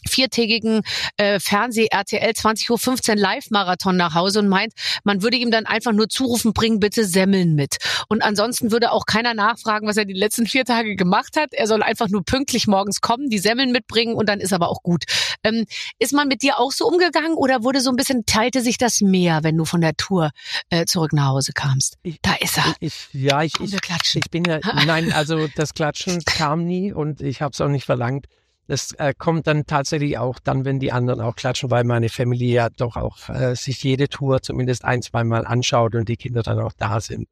viertägigen 0.07 0.81
äh, 1.17 1.39
Fernseh-RTL 1.39 2.31
20.15 2.31 3.09
Uhr 3.09 3.15
Live-Marathon 3.15 3.97
nach 3.97 4.13
Hause 4.13 4.39
und 4.39 4.47
meint, 4.47 4.73
man 5.03 5.21
würde 5.21 5.37
ihm 5.37 5.51
dann 5.51 5.65
einfach 5.65 5.91
nur 5.91 6.09
zurufen, 6.09 6.53
bring 6.53 6.79
bitte 6.79 7.05
Semmeln 7.05 7.55
mit. 7.55 7.77
Und 8.07 8.23
ansonsten 8.23 8.71
würde 8.71 8.91
auch 8.91 9.05
keiner 9.05 9.33
nachfragen, 9.33 9.87
was 9.87 9.97
er 9.97 10.05
die 10.05 10.13
letzten 10.13 10.47
vier 10.47 10.65
Tage 10.65 10.95
gemacht 10.95 11.37
hat. 11.37 11.53
Er 11.53 11.67
soll 11.67 11.83
einfach 11.83 12.09
nur 12.09 12.23
pünktlich 12.23 12.67
morgens 12.67 13.01
kommen, 13.01 13.29
die 13.29 13.39
Semmeln 13.39 13.71
mitbringen 13.71 14.15
und 14.15 14.27
dann 14.29 14.39
ist 14.39 14.53
aber 14.53 14.69
auch 14.69 14.81
gut. 14.83 15.03
Ähm, 15.43 15.65
ist 15.99 16.13
man 16.13 16.27
mit 16.27 16.41
dir 16.41 16.59
auch 16.59 16.71
so 16.71 16.87
umgegangen 16.87 17.35
oder 17.35 17.63
wurde 17.63 17.81
so 17.81 17.89
ein 17.89 17.95
bisschen, 17.95 18.25
teilte 18.25 18.61
sich 18.61 18.77
das 18.77 19.01
mehr, 19.01 19.43
wenn 19.43 19.57
du 19.57 19.65
von 19.65 19.81
der 19.81 19.95
Tour 19.95 20.31
äh, 20.69 20.85
zurück 20.85 21.13
nach 21.13 21.27
Hause 21.27 21.51
kamst? 21.53 21.97
Ich, 22.03 22.19
da 22.21 22.35
ist 22.35 22.57
er. 22.57 22.75
Ich, 22.79 23.07
ja, 23.13 23.43
ich, 23.43 23.53
Komm, 23.53 23.65
ich, 23.65 24.15
ich 24.15 24.31
bin 24.31 24.43
ja, 24.45 24.59
nein, 24.85 25.11
also 25.11 25.47
das 25.55 25.73
Klatschen 25.73 26.23
kam 26.25 26.65
nie 26.65 26.93
und 26.93 27.21
ich 27.21 27.41
habe 27.41 27.51
es 27.53 27.61
auch 27.61 27.67
nicht 27.67 27.85
verlangt. 27.85 28.27
Das 28.67 28.93
äh, 28.93 29.13
kommt 29.15 29.45
dann 29.47 29.65
tatsächlich 29.65 30.17
auch 30.17 30.39
dann, 30.39 30.65
wenn 30.65 30.79
die 30.79 30.91
anderen 30.91 31.21
auch 31.21 31.35
klatschen, 31.35 31.69
weil 31.69 31.83
meine 31.83 32.09
Familie 32.09 32.53
ja 32.53 32.69
doch 32.69 32.95
auch 32.95 33.29
äh, 33.29 33.55
sich 33.55 33.83
jede 33.83 34.09
Tour 34.09 34.41
zumindest 34.41 34.83
ein, 34.85 35.01
zweimal 35.01 35.45
anschaut 35.45 35.93
und 35.93 36.09
die 36.09 36.17
Kinder 36.17 36.41
dann 36.41 36.59
auch 36.59 36.73
da 36.73 36.99
sind. 36.99 37.27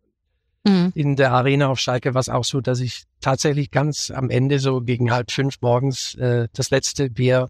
Mhm. 0.65 0.91
In 0.95 1.15
der 1.15 1.31
Arena 1.31 1.67
auf 1.67 1.79
Schalke 1.79 2.13
war 2.13 2.21
es 2.21 2.29
auch 2.29 2.43
so, 2.43 2.61
dass 2.61 2.79
ich 2.79 3.03
tatsächlich 3.19 3.71
ganz 3.71 4.11
am 4.11 4.29
Ende 4.29 4.59
so 4.59 4.81
gegen 4.81 5.11
halb 5.11 5.31
fünf 5.31 5.57
morgens 5.61 6.15
äh, 6.15 6.47
das 6.53 6.69
letzte 6.69 7.09
Bier 7.09 7.49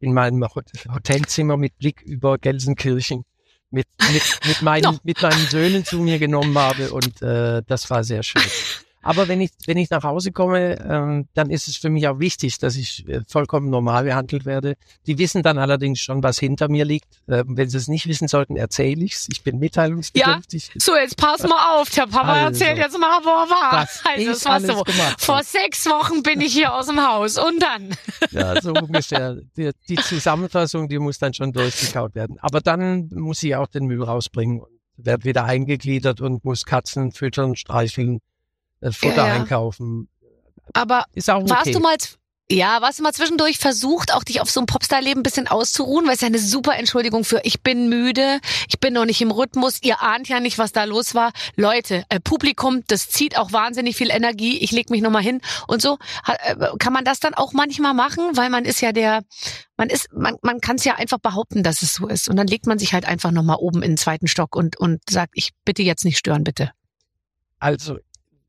in 0.00 0.12
meinem 0.12 0.42
Hot- 0.42 0.72
Hotelzimmer 0.92 1.56
mit 1.56 1.78
Blick 1.78 2.02
über 2.02 2.36
Gelsenkirchen 2.38 3.24
mit, 3.70 3.86
mit, 4.12 4.22
mit, 4.46 4.62
meinen, 4.62 4.82
Noch. 4.82 5.04
mit 5.04 5.22
meinen 5.22 5.46
Söhnen 5.46 5.84
zu 5.84 5.98
mir 5.98 6.18
genommen 6.18 6.56
habe 6.58 6.90
und 6.90 7.22
äh, 7.22 7.62
das 7.66 7.88
war 7.90 8.04
sehr 8.04 8.22
schön. 8.22 8.42
Aber 9.02 9.28
wenn 9.28 9.40
ich, 9.40 9.50
wenn 9.66 9.78
ich 9.78 9.88
nach 9.88 10.02
Hause 10.04 10.30
komme, 10.30 10.78
ähm, 10.80 11.26
dann 11.34 11.50
ist 11.50 11.68
es 11.68 11.76
für 11.78 11.88
mich 11.88 12.06
auch 12.06 12.18
wichtig, 12.18 12.58
dass 12.58 12.76
ich 12.76 13.08
äh, 13.08 13.20
vollkommen 13.26 13.70
normal 13.70 14.04
behandelt 14.04 14.44
werde. 14.44 14.76
Die 15.06 15.18
wissen 15.18 15.42
dann 15.42 15.58
allerdings 15.58 16.00
schon, 16.00 16.22
was 16.22 16.38
hinter 16.38 16.68
mir 16.68 16.84
liegt. 16.84 17.08
Ähm, 17.26 17.56
wenn 17.56 17.68
sie 17.70 17.78
es 17.78 17.88
nicht 17.88 18.06
wissen 18.06 18.28
sollten, 18.28 18.56
erzähle 18.56 19.04
ich's. 19.04 19.26
Ich 19.30 19.42
bin 19.42 19.58
mitteilungsbedürftig. 19.58 20.72
So, 20.76 20.94
jetzt 20.96 21.16
pass 21.16 21.42
mal 21.44 21.80
auf. 21.80 21.88
Der 21.90 22.06
Papa 22.06 22.32
Also. 22.32 22.44
erzählt 22.64 22.78
jetzt 22.78 22.98
mal, 22.98 23.20
wo 23.24 23.30
er 23.30 23.50
war. 23.50 23.88
Also, 24.04 24.30
es 24.30 24.44
war 24.44 24.60
so. 24.60 24.84
Vor 25.18 25.42
sechs 25.44 25.86
Wochen 25.86 26.22
bin 26.22 26.40
ich 26.40 26.52
hier 26.52 26.74
aus 26.74 26.86
dem 26.86 27.00
Haus. 27.00 27.38
Und 27.38 27.62
dann? 27.62 27.94
Ja, 28.32 28.60
so 28.60 28.72
ungefähr. 28.72 29.36
Die, 29.56 29.70
die 29.88 29.96
Zusammenfassung, 29.96 30.88
die 30.88 30.98
muss 30.98 31.18
dann 31.18 31.32
schon 31.32 31.52
durchgekaut 31.52 32.14
werden. 32.14 32.36
Aber 32.40 32.60
dann 32.60 33.08
muss 33.14 33.42
ich 33.42 33.56
auch 33.56 33.66
den 33.66 33.86
Müll 33.86 34.02
rausbringen 34.02 34.60
und 34.60 34.68
werde 34.96 35.24
wieder 35.24 35.44
eingegliedert 35.44 36.20
und 36.20 36.44
muss 36.44 36.64
Katzen 36.64 37.12
füttern, 37.12 37.56
streicheln, 37.56 38.20
Futter 38.82 39.16
Ja, 39.16 39.26
ja. 39.28 39.34
einkaufen. 39.34 40.08
Aber 40.72 41.04
Ist 41.14 41.28
auch 41.30 41.40
okay. 41.42 41.50
warst 41.50 41.74
du 41.74 41.80
mal, 41.80 41.96
ja, 42.52 42.80
warst 42.80 42.98
du 42.98 43.02
mal 43.04 43.12
zwischendurch 43.12 43.58
versucht, 43.58 44.12
auch 44.14 44.24
dich 44.24 44.40
auf 44.40 44.50
so 44.50 44.60
ein 44.60 44.66
Popstar-Leben 44.66 45.20
ein 45.20 45.22
bisschen 45.24 45.46
auszuruhen? 45.48 46.06
Weil 46.06 46.14
es 46.14 46.20
ja 46.20 46.26
eine 46.28 46.38
super 46.38 46.76
Entschuldigung 46.76 47.24
für, 47.24 47.40
ich 47.44 47.60
bin 47.62 47.88
müde, 47.88 48.40
ich 48.68 48.78
bin 48.80 48.94
noch 48.94 49.04
nicht 49.04 49.20
im 49.20 49.30
Rhythmus, 49.30 49.78
ihr 49.82 50.00
ahnt 50.02 50.28
ja 50.28 50.40
nicht, 50.40 50.58
was 50.58 50.72
da 50.72 50.84
los 50.84 51.14
war. 51.14 51.32
Leute, 51.56 52.04
äh, 52.08 52.18
Publikum, 52.20 52.82
das 52.88 53.08
zieht 53.08 53.36
auch 53.36 53.52
wahnsinnig 53.52 53.96
viel 53.96 54.10
Energie, 54.10 54.58
ich 54.58 54.70
leg 54.72 54.90
mich 54.90 55.00
nochmal 55.02 55.22
hin 55.22 55.40
und 55.68 55.82
so. 55.82 55.98
Ha- 56.26 56.36
äh, 56.44 56.76
Kann 56.78 56.92
man 56.92 57.04
das 57.04 57.18
dann 57.20 57.34
auch 57.34 57.52
manchmal 57.52 57.94
machen? 57.94 58.36
Weil 58.36 58.50
man 58.50 58.64
ist 58.64 58.80
ja 58.80 58.92
der, 58.92 59.22
man 59.76 59.90
ist, 59.90 60.12
man, 60.12 60.36
man 60.42 60.60
kann 60.60 60.76
es 60.76 60.84
ja 60.84 60.94
einfach 60.96 61.18
behaupten, 61.18 61.62
dass 61.62 61.82
es 61.82 61.94
so 61.94 62.06
ist. 62.08 62.28
Und 62.28 62.36
dann 62.36 62.46
legt 62.48 62.66
man 62.66 62.78
sich 62.78 62.92
halt 62.94 63.04
einfach 63.06 63.32
nochmal 63.32 63.56
oben 63.58 63.82
in 63.82 63.92
den 63.92 63.96
zweiten 63.96 64.26
Stock 64.28 64.54
und, 64.56 64.76
und 64.78 65.00
sagt, 65.08 65.32
ich 65.34 65.50
bitte 65.64 65.82
jetzt 65.82 66.04
nicht 66.04 66.18
stören, 66.18 66.42
bitte. 66.44 66.70
Also, 67.58 67.98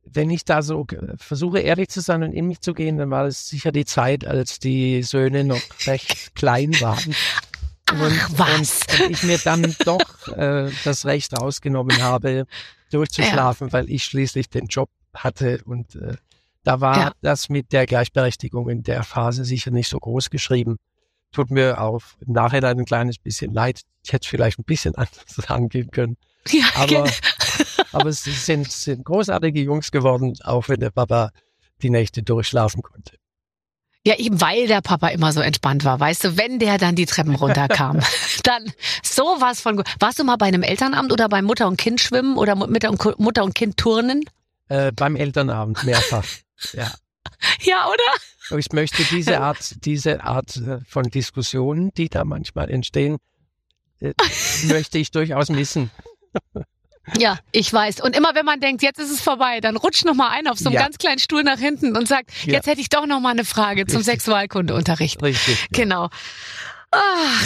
wenn 0.05 0.29
ich 0.29 0.45
da 0.45 0.61
so 0.61 0.85
versuche, 1.17 1.59
ehrlich 1.59 1.89
zu 1.89 2.01
sein 2.01 2.23
und 2.23 2.33
in 2.33 2.47
mich 2.47 2.59
zu 2.61 2.73
gehen, 2.73 2.97
dann 2.97 3.11
war 3.11 3.25
es 3.25 3.47
sicher 3.47 3.71
die 3.71 3.85
Zeit, 3.85 4.25
als 4.25 4.59
die 4.59 5.03
Söhne 5.03 5.43
noch 5.43 5.61
recht 5.87 6.35
klein 6.35 6.71
waren. 6.81 7.15
Ach, 7.87 8.29
was? 8.37 8.81
Und, 8.93 9.01
und 9.05 9.11
ich 9.11 9.23
mir 9.23 9.37
dann 9.37 9.75
doch 9.85 10.27
äh, 10.29 10.69
das 10.83 11.05
Recht 11.05 11.39
rausgenommen 11.39 12.01
habe, 12.01 12.45
durchzuschlafen, 12.91 13.71
weil 13.73 13.89
ich 13.89 14.03
schließlich 14.05 14.49
den 14.49 14.67
Job 14.67 14.89
hatte 15.13 15.61
und 15.65 15.95
äh, 15.95 16.15
da 16.63 16.79
war 16.79 16.97
Ja. 16.97 17.11
das 17.21 17.49
mit 17.49 17.71
der 17.73 17.85
Gleichberechtigung 17.87 18.69
in 18.69 18.83
der 18.83 19.03
Phase 19.03 19.45
sicher 19.45 19.71
nicht 19.71 19.89
so 19.89 19.97
groß 19.99 20.29
geschrieben. 20.29 20.77
Tut 21.31 21.49
mir 21.49 21.81
auch 21.81 22.01
im 22.25 22.33
Nachhinein 22.33 22.77
ein 22.79 22.85
kleines 22.85 23.17
bisschen 23.17 23.53
leid. 23.53 23.81
Ich 24.03 24.13
hätte 24.13 24.27
vielleicht 24.29 24.59
ein 24.59 24.63
bisschen 24.63 24.93
anders 24.95 25.49
angehen 25.49 25.89
können. 25.91 26.17
Ja, 26.49 26.65
Aber, 26.75 27.09
aber 27.91 28.09
es 28.09 28.23
sind, 28.23 28.71
sind 28.71 29.05
großartige 29.05 29.61
Jungs 29.61 29.91
geworden, 29.91 30.33
auch 30.43 30.69
wenn 30.69 30.79
der 30.79 30.91
Papa 30.91 31.31
die 31.81 31.89
Nächte 31.89 32.23
durchschlafen 32.23 32.81
konnte. 32.81 33.17
Ja, 34.03 34.17
eben 34.17 34.41
weil 34.41 34.67
der 34.67 34.81
Papa 34.81 35.09
immer 35.09 35.31
so 35.31 35.41
entspannt 35.41 35.83
war, 35.85 35.99
weißt 35.99 36.23
du, 36.23 36.37
wenn 36.37 36.57
der 36.57 36.79
dann 36.79 36.95
die 36.95 37.05
Treppen 37.05 37.35
runterkam, 37.35 37.99
dann 38.43 38.73
sowas 39.03 39.61
von 39.61 39.77
gut. 39.77 39.87
Warst 39.99 40.17
du 40.17 40.23
mal 40.23 40.37
bei 40.37 40.47
einem 40.47 40.63
Elternamt 40.63 41.11
oder 41.11 41.29
bei 41.29 41.43
Mutter 41.43 41.67
und 41.67 41.77
Kind 41.77 42.01
schwimmen 42.01 42.37
oder 42.37 42.55
Mutter 42.55 42.89
und, 42.89 43.19
Mutter 43.19 43.43
und 43.43 43.53
Kind 43.53 43.77
turnen? 43.77 44.23
Äh, 44.69 44.91
beim 44.91 45.15
Elternabend 45.15 45.83
mehrfach. 45.83 46.25
ja. 46.73 46.91
Ja, 47.61 47.87
oder? 47.87 48.57
Ich 48.59 48.71
möchte 48.71 49.03
diese 49.03 49.39
Art, 49.41 49.85
diese 49.85 50.23
Art 50.23 50.57
äh, 50.57 50.79
von 50.87 51.03
Diskussionen, 51.03 51.91
die 51.93 52.09
da 52.09 52.25
manchmal 52.25 52.71
entstehen, 52.71 53.17
äh, 53.99 54.13
möchte 54.63 54.97
ich 54.97 55.11
durchaus 55.11 55.49
missen. 55.49 55.91
Ja, 57.17 57.37
ich 57.51 57.71
weiß. 57.71 58.01
Und 58.01 58.15
immer 58.15 58.35
wenn 58.35 58.45
man 58.45 58.59
denkt, 58.59 58.81
jetzt 58.83 58.99
ist 58.99 59.11
es 59.11 59.21
vorbei, 59.21 59.59
dann 59.59 59.75
rutscht 59.77 60.05
noch 60.05 60.13
mal 60.15 60.29
einer 60.29 60.51
auf 60.51 60.59
so 60.59 60.65
einem 60.69 60.75
Ja. 60.75 60.83
ganz 60.83 60.97
kleinen 60.97 61.19
Stuhl 61.19 61.43
nach 61.43 61.59
hinten 61.59 61.95
und 61.97 62.07
sagt, 62.07 62.29
Ja. 62.45 62.53
jetzt 62.53 62.67
hätte 62.67 62.81
ich 62.81 62.89
doch 62.89 63.05
noch 63.05 63.19
mal 63.19 63.31
eine 63.31 63.45
Frage 63.45 63.85
zum 63.85 63.97
Richtig. 63.97 64.13
Sexualkundeunterricht. 64.13 65.21
Richtig. 65.21 65.59
ja. 65.61 65.67
Genau. 65.71 66.09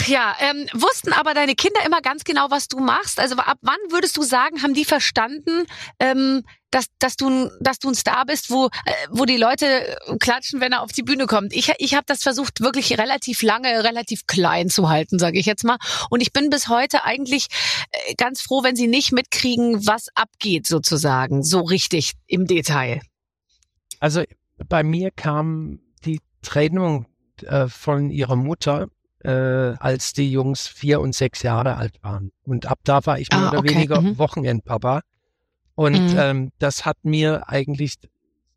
Ach 0.06 0.08
ja, 0.08 0.36
ähm, 0.38 0.66
wussten 0.72 1.12
aber 1.12 1.34
deine 1.34 1.56
Kinder 1.56 1.80
immer 1.84 2.00
ganz 2.00 2.22
genau, 2.22 2.46
was 2.48 2.68
du 2.68 2.78
machst? 2.78 3.18
Also 3.18 3.34
ab 3.36 3.58
wann 3.62 3.78
würdest 3.90 4.16
du 4.16 4.22
sagen, 4.22 4.62
haben 4.62 4.72
die 4.72 4.84
verstanden, 4.84 5.66
ähm, 5.98 6.44
dass, 6.70 6.86
dass, 7.00 7.16
du, 7.16 7.50
dass 7.60 7.80
du 7.80 7.88
ein 7.88 7.96
Star 7.96 8.24
bist, 8.24 8.50
wo, 8.50 8.66
äh, 8.66 8.92
wo 9.10 9.24
die 9.24 9.36
Leute 9.36 9.66
äh, 9.66 10.16
klatschen, 10.18 10.60
wenn 10.60 10.70
er 10.70 10.82
auf 10.82 10.92
die 10.92 11.02
Bühne 11.02 11.26
kommt? 11.26 11.52
Ich, 11.52 11.72
ich 11.78 11.94
habe 11.94 12.04
das 12.06 12.22
versucht, 12.22 12.60
wirklich 12.60 12.96
relativ 12.98 13.42
lange, 13.42 13.82
relativ 13.82 14.26
klein 14.28 14.68
zu 14.68 14.88
halten, 14.88 15.18
sage 15.18 15.40
ich 15.40 15.46
jetzt 15.46 15.64
mal. 15.64 15.78
Und 16.08 16.20
ich 16.20 16.32
bin 16.32 16.50
bis 16.50 16.68
heute 16.68 17.02
eigentlich 17.02 17.48
äh, 17.90 18.14
ganz 18.14 18.42
froh, 18.42 18.62
wenn 18.62 18.76
sie 18.76 18.86
nicht 18.86 19.10
mitkriegen, 19.10 19.88
was 19.88 20.06
abgeht 20.14 20.68
sozusagen, 20.68 21.42
so 21.42 21.62
richtig 21.62 22.12
im 22.28 22.46
Detail. 22.46 23.00
Also 23.98 24.22
bei 24.68 24.84
mir 24.84 25.10
kam 25.10 25.80
die 26.04 26.20
Trennung 26.42 27.06
äh, 27.42 27.66
von 27.66 28.10
ihrer 28.10 28.36
Mutter, 28.36 28.88
äh, 29.26 29.76
als 29.78 30.12
die 30.12 30.30
Jungs 30.30 30.66
vier 30.68 31.00
und 31.00 31.14
sechs 31.14 31.42
Jahre 31.42 31.76
alt 31.76 32.02
waren. 32.02 32.30
Und 32.44 32.66
ab 32.66 32.78
da 32.84 33.04
war 33.06 33.18
ich 33.18 33.30
mehr 33.30 33.40
Ah, 33.40 33.48
oder 33.48 33.58
okay, 33.58 33.70
weniger 33.70 34.00
mhm. 34.00 34.18
Wochenendpapa. 34.18 35.02
Und 35.74 36.12
Mhm. 36.12 36.18
ähm, 36.18 36.52
das 36.58 36.86
hat 36.86 36.96
mir 37.02 37.48
eigentlich 37.48 37.94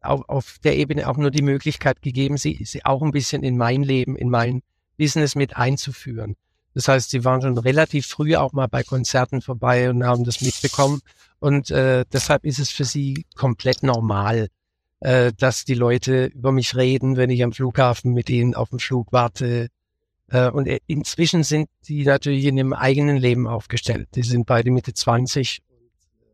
auf, 0.01 0.27
auf 0.29 0.58
der 0.63 0.77
Ebene 0.77 1.10
auch 1.10 1.17
nur 1.17 1.32
die 1.32 1.41
Möglichkeit 1.41 2.01
gegeben, 2.01 2.38
sie, 2.38 2.63
sie 2.63 2.86
auch 2.86 3.01
ein 3.01 3.12
bisschen 3.12 3.43
in 3.43 3.58
mein 3.58 3.84
Leben, 3.84 4.15
in 4.15 4.29
mein 4.29 4.62
Business 4.97 5.36
mit 5.36 5.58
einzuführen. 5.58 6.36
Das 6.75 6.88
heißt, 6.88 7.10
sie 7.10 7.25
waren 7.25 7.41
schon 7.41 7.58
relativ 7.58 8.05
früh 8.08 8.36
auch 8.36 8.53
mal 8.53 8.67
bei 8.67 8.84
Konzerten 8.84 9.41
vorbei 9.41 9.89
und 9.89 10.03
haben 10.05 10.23
das 10.23 10.39
mitbekommen. 10.41 11.01
Und 11.39 11.71
äh, 11.71 12.05
deshalb 12.13 12.45
ist 12.45 12.60
es 12.60 12.69
für 12.69 12.86
sie 12.86 13.25
komplett 13.36 13.82
normal, 13.84 14.47
äh, 14.99 15.34
dass 15.36 15.65
die 15.65 15.73
Leute 15.73 16.25
über 16.27 16.51
mich 16.51 16.75
reden, 16.75 17.17
wenn 17.17 17.32
ich 17.32 17.43
am 17.43 17.53
Flughafen 17.53 18.13
mit 18.13 18.29
ihnen 18.29 18.53
auf 18.55 18.69
dem 18.69 18.79
Flug 18.79 19.12
warte. 19.12 19.69
Äh, 20.29 20.49
und 20.49 20.67
äh, 20.67 20.79
inzwischen 20.87 21.43
sind 21.43 21.69
die 21.87 22.03
natürlich 22.03 22.45
in 22.45 22.57
ihrem 22.57 22.73
eigenen 22.73 23.17
Leben 23.17 23.47
aufgestellt. 23.47 24.09
Die 24.15 24.23
sind 24.23 24.45
beide 24.45 24.71
Mitte 24.71 24.93
20 24.93 25.61
und 25.67 25.75
äh, 25.75 26.25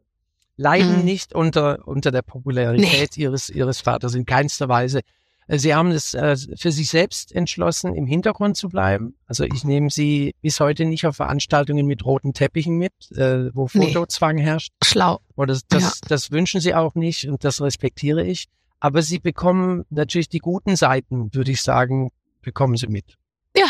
leiden 0.58 1.00
Mhm. 1.00 1.06
nicht 1.06 1.34
unter, 1.34 1.88
unter 1.88 2.12
der 2.12 2.22
Popularität 2.22 3.18
ihres, 3.18 3.50
ihres 3.50 3.82
Vaters 3.82 4.14
in 4.16 4.26
keinster 4.26 4.68
Weise. 4.70 5.02
Sie 5.48 5.76
haben 5.76 5.92
es 5.92 6.16
äh, 6.16 6.36
für 6.58 6.72
sich 6.72 6.90
selbst 6.90 7.32
entschlossen, 7.32 7.94
im 7.94 8.08
Hintergrund 8.08 8.58
zu 8.58 8.68
bleiben. 8.68 9.16
Also 9.28 9.44
ich 9.44 9.64
nehme 9.64 9.92
sie 9.92 10.34
bis 10.42 10.60
heute 10.60 10.86
nicht 10.86 11.06
auf 11.06 11.18
Veranstaltungen 11.18 11.86
mit 11.86 12.04
roten 12.04 12.34
Teppichen 12.34 12.78
mit, 12.80 12.94
äh, 13.12 13.54
wo 13.56 13.70
Nee. 13.74 13.88
Fotozwang 13.94 14.40
herrscht. 14.40 14.74
Schlau. 14.84 15.20
Und 15.36 15.50
das, 15.52 15.62
das, 15.68 15.84
Ja. 15.84 15.92
das 16.10 16.32
wünschen 16.32 16.62
sie 16.62 16.74
auch 16.74 16.96
nicht 16.96 17.28
und 17.30 17.44
das 17.44 17.62
respektiere 17.62 18.26
ich. 18.26 18.46
Aber 18.80 19.04
sie 19.04 19.20
bekommen 19.20 19.84
natürlich 19.92 20.30
die 20.30 20.40
guten 20.40 20.76
Seiten, 20.76 21.32
würde 21.34 21.52
ich 21.52 21.62
sagen, 21.62 22.12
bekommen 22.42 22.76
sie 22.76 22.88
mit. 22.88 23.16
Ja. 23.56 23.68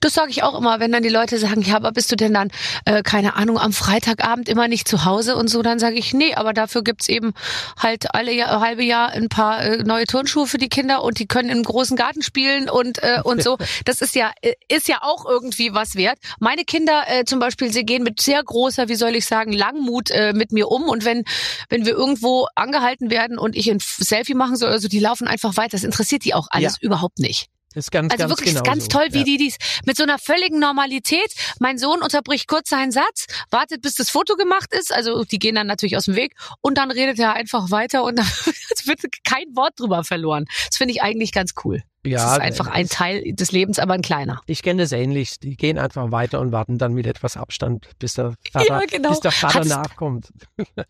Das 0.00 0.14
sage 0.14 0.30
ich 0.30 0.42
auch 0.42 0.56
immer, 0.58 0.80
wenn 0.80 0.92
dann 0.92 1.02
die 1.02 1.08
Leute 1.08 1.38
sagen, 1.38 1.62
ja, 1.62 1.76
aber 1.76 1.92
bist 1.92 2.10
du 2.12 2.16
denn 2.16 2.34
dann, 2.34 2.50
äh, 2.84 3.02
keine 3.02 3.34
Ahnung, 3.36 3.58
am 3.58 3.72
Freitagabend 3.72 4.48
immer 4.48 4.68
nicht 4.68 4.88
zu 4.88 5.04
Hause 5.04 5.36
und 5.36 5.48
so, 5.48 5.62
dann 5.62 5.78
sage 5.78 5.96
ich, 5.96 6.12
nee, 6.14 6.34
aber 6.34 6.52
dafür 6.52 6.82
gibt's 6.82 7.08
eben 7.08 7.32
halt 7.78 8.14
alle 8.14 8.32
Jahr, 8.32 8.60
halbe 8.60 8.82
Jahr 8.84 9.10
ein 9.10 9.28
paar 9.28 9.62
äh, 9.62 9.78
neue 9.84 10.06
Turnschuhe 10.06 10.46
für 10.46 10.58
die 10.58 10.68
Kinder 10.68 11.02
und 11.02 11.18
die 11.18 11.26
können 11.26 11.48
im 11.50 11.62
großen 11.62 11.96
Garten 11.96 12.22
spielen 12.22 12.68
und, 12.70 13.02
äh, 13.02 13.20
und 13.24 13.42
so. 13.42 13.58
Das 13.84 14.00
ist 14.00 14.14
ja, 14.14 14.30
äh, 14.42 14.54
ist 14.68 14.88
ja 14.88 14.98
auch 15.02 15.24
irgendwie 15.26 15.74
was 15.74 15.94
wert. 15.96 16.18
Meine 16.38 16.64
Kinder 16.64 17.02
äh, 17.08 17.24
zum 17.24 17.38
Beispiel, 17.38 17.72
sie 17.72 17.84
gehen 17.84 18.02
mit 18.02 18.20
sehr 18.20 18.42
großer, 18.42 18.88
wie 18.88 18.94
soll 18.94 19.16
ich 19.16 19.26
sagen, 19.26 19.52
Langmut 19.52 20.10
äh, 20.10 20.32
mit 20.32 20.52
mir 20.52 20.68
um 20.68 20.84
und 20.84 21.04
wenn, 21.04 21.24
wenn 21.68 21.84
wir 21.86 21.92
irgendwo 21.92 22.46
angehalten 22.54 23.10
werden 23.10 23.38
und 23.38 23.56
ich 23.56 23.70
ein 23.70 23.78
Selfie 23.80 24.34
machen 24.34 24.56
soll 24.56 24.68
oder 24.70 24.78
so, 24.80 24.88
die 24.88 25.00
laufen 25.00 25.26
einfach 25.26 25.56
weiter. 25.56 25.70
Das 25.72 25.84
interessiert 25.84 26.24
die 26.24 26.34
auch 26.34 26.48
alles 26.50 26.74
Ja. 26.80 26.86
überhaupt 26.86 27.18
nicht. 27.18 27.48
Das 27.74 27.86
ist 27.86 27.90
ganz, 27.90 28.12
Also 28.12 28.24
ganz 28.24 28.30
wirklich 28.38 28.50
genau 28.54 28.62
ganz 28.64 28.84
so. 28.84 28.88
toll, 28.90 29.06
wie 29.12 29.18
ja. 29.18 29.24
die 29.24 29.36
dies 29.38 29.56
mit 29.86 29.96
so 29.96 30.02
einer 30.02 30.18
völligen 30.18 30.58
Normalität. 30.58 31.32
Mein 31.58 31.78
Sohn 31.78 32.02
unterbricht 32.02 32.46
kurz 32.48 32.68
seinen 32.70 32.92
Satz, 32.92 33.26
wartet, 33.50 33.80
bis 33.82 33.94
das 33.94 34.10
Foto 34.10 34.36
gemacht 34.36 34.72
ist. 34.74 34.92
Also 34.92 35.24
die 35.24 35.38
gehen 35.38 35.54
dann 35.54 35.66
natürlich 35.66 35.96
aus 35.96 36.04
dem 36.04 36.14
Weg 36.16 36.34
und 36.60 36.76
dann 36.78 36.90
redet 36.90 37.18
er 37.18 37.32
einfach 37.34 37.70
weiter 37.70 38.04
und 38.04 38.16
dann 38.18 38.26
wird 38.84 39.00
kein 39.24 39.44
Wort 39.56 39.72
drüber 39.78 40.04
verloren. 40.04 40.44
Das 40.68 40.76
finde 40.76 40.92
ich 40.92 41.02
eigentlich 41.02 41.32
ganz 41.32 41.52
cool. 41.64 41.82
Ja, 42.04 42.18
das 42.24 42.32
ist 42.32 42.40
einfach 42.40 42.66
ein 42.66 42.86
es- 42.86 42.90
Teil 42.90 43.22
des 43.32 43.52
Lebens, 43.52 43.78
aber 43.78 43.94
ein 43.94 44.02
kleiner. 44.02 44.40
Ich 44.46 44.62
kenne 44.62 44.82
das 44.82 44.90
ähnlich. 44.90 45.38
Die 45.38 45.56
gehen 45.56 45.78
einfach 45.78 46.10
weiter 46.10 46.40
und 46.40 46.50
warten 46.50 46.76
dann 46.76 46.92
mit 46.94 47.06
etwas 47.06 47.36
Abstand, 47.36 47.88
bis 48.00 48.14
der 48.14 48.34
Vater, 48.52 48.66
Ja, 48.66 48.80
genau. 48.86 49.10
bis 49.10 49.20
der 49.20 49.30
Vater 49.30 49.60
Hat's- 49.60 49.68
nachkommt. 49.68 50.28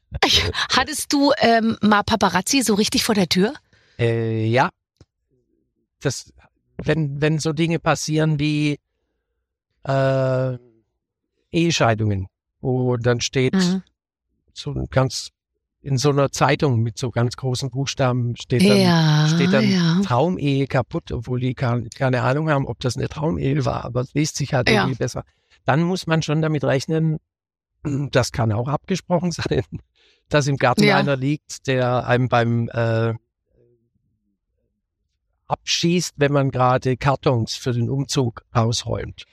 Hattest 0.74 1.12
du 1.12 1.32
ähm, 1.38 1.76
mal 1.82 2.02
Paparazzi 2.02 2.62
so 2.62 2.74
richtig 2.74 3.04
vor 3.04 3.14
der 3.14 3.28
Tür? 3.28 3.52
Äh, 3.98 4.46
ja. 4.46 4.70
Das, 6.00 6.32
wenn, 6.84 7.20
wenn 7.20 7.38
so 7.38 7.52
Dinge 7.52 7.78
passieren 7.78 8.38
wie 8.38 8.78
äh, 9.84 10.58
Ehescheidungen, 11.50 12.28
wo 12.60 12.96
dann 12.96 13.20
steht 13.20 13.54
Mhm. 13.54 13.82
so 14.52 14.86
ganz 14.90 15.30
in 15.82 15.98
so 15.98 16.10
einer 16.10 16.30
Zeitung 16.30 16.80
mit 16.80 16.96
so 16.96 17.10
ganz 17.10 17.36
großen 17.36 17.68
Buchstaben 17.70 18.36
steht 18.36 18.62
dann, 18.62 18.78
Ja, 18.78 19.26
steht 19.26 19.52
dann 19.52 19.64
ja. 19.64 20.00
Traumehe 20.02 20.66
kaputt, 20.68 21.10
obwohl 21.10 21.40
die 21.40 21.54
keine, 21.54 22.22
Ahnung 22.22 22.48
haben, 22.48 22.66
ob 22.66 22.78
das 22.78 22.96
eine 22.96 23.08
Traumehe 23.08 23.64
war, 23.64 23.84
aber 23.84 24.02
es 24.02 24.14
liest 24.14 24.36
sich 24.36 24.54
halt 24.54 24.68
Ja. 24.68 24.84
irgendwie 24.84 24.94
besser. 24.96 25.24
Dann 25.64 25.82
muss 25.82 26.06
man 26.06 26.22
schon 26.22 26.40
damit 26.40 26.62
rechnen, 26.62 27.18
das 27.82 28.30
kann 28.30 28.52
auch 28.52 28.68
abgesprochen 28.68 29.32
sein, 29.32 29.64
dass 30.28 30.46
im 30.46 30.56
Garten 30.56 30.88
einer 30.88 31.16
liegt, 31.16 31.66
der 31.66 32.06
einem 32.06 32.28
beim 32.28 32.68
äh, 32.72 33.14
abschießt, 35.52 36.14
wenn 36.16 36.32
man 36.32 36.50
gerade 36.50 36.96
Kartons 36.96 37.54
für 37.54 37.72
den 37.72 37.88
Umzug 37.90 38.42
rausräumt. 38.54 39.24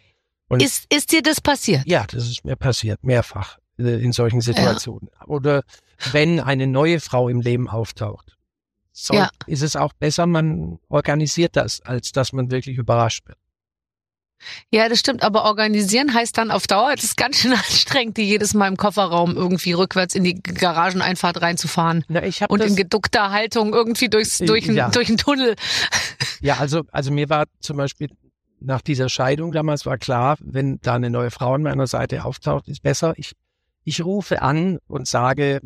Und 0.47 0.61
Ist, 0.61 0.85
ist 0.93 1.11
dir 1.11 1.21
das 1.21 1.41
passiert? 1.41 1.83
ja, 1.87 2.05
das 2.07 2.27
ist 2.27 2.43
mir 2.45 2.55
passiert, 2.55 3.03
mehrfach 3.03 3.57
äh, 3.77 4.03
in 4.03 4.11
solchen 4.11 4.41
Situationen. 4.41 5.09
Oder 5.25 5.63
wenn 6.11 6.39
eine 6.39 6.67
neue 6.67 6.99
Frau 6.99 7.29
im 7.29 7.41
Leben 7.41 7.67
auftaucht, 7.67 8.35
so 8.91 9.13
Ja. 9.15 9.29
ist 9.47 9.63
es 9.63 9.75
auch 9.75 9.93
besser, 9.93 10.25
man 10.27 10.77
organisiert 10.89 11.55
das, 11.55 11.81
als 11.81 12.11
dass 12.11 12.33
man 12.33 12.51
wirklich 12.51 12.77
überrascht 12.77 13.27
wird. 13.27 13.38
Ja, 14.71 14.87
das 14.89 14.99
stimmt. 14.99 15.23
Aber 15.23 15.43
organisieren 15.45 16.13
heißt 16.13 16.37
dann 16.37 16.51
auf 16.51 16.67
Dauer, 16.67 16.95
das 16.95 17.03
ist 17.03 17.17
ganz 17.17 17.37
schön 17.37 17.53
anstrengend, 17.53 18.17
die 18.17 18.23
jedes 18.23 18.53
Mal 18.53 18.67
im 18.67 18.77
Kofferraum 18.77 19.35
irgendwie 19.35 19.73
rückwärts 19.73 20.15
in 20.15 20.23
die 20.23 20.35
Garageneinfahrt 20.41 21.41
reinzufahren. 21.41 22.03
Na, 22.07 22.23
ich 22.23 22.41
Und 22.49 22.61
in 22.61 22.75
geduckter 22.75 23.31
Haltung 23.31 23.73
irgendwie 23.73 24.09
durchs, 24.09 24.37
durch, 24.39 24.67
ein, 24.69 24.75
ja. 24.75 24.89
durch 24.89 25.09
einen 25.09 25.17
Tunnel. 25.17 25.55
ja, 26.41 26.57
also, 26.57 26.83
also 26.91 27.11
mir 27.11 27.29
war 27.29 27.45
zum 27.59 27.77
Beispiel 27.77 28.09
nach 28.61 28.81
dieser 28.81 29.07
Scheidung 29.09 29.51
damals 29.51 29.85
war 29.85 29.97
klar, 29.97 30.37
wenn 30.41 30.79
da 30.81 30.95
eine 30.95 31.09
neue 31.09 31.31
Frau 31.31 31.53
an 31.53 31.61
meiner 31.63 31.87
Seite 31.87 32.25
auftaucht, 32.25 32.67
ist 32.67 32.83
besser. 32.83 33.13
Ich, 33.17 33.33
ich 33.85 34.03
rufe 34.03 34.41
an 34.41 34.79
und 34.87 35.07
sage, 35.07 35.61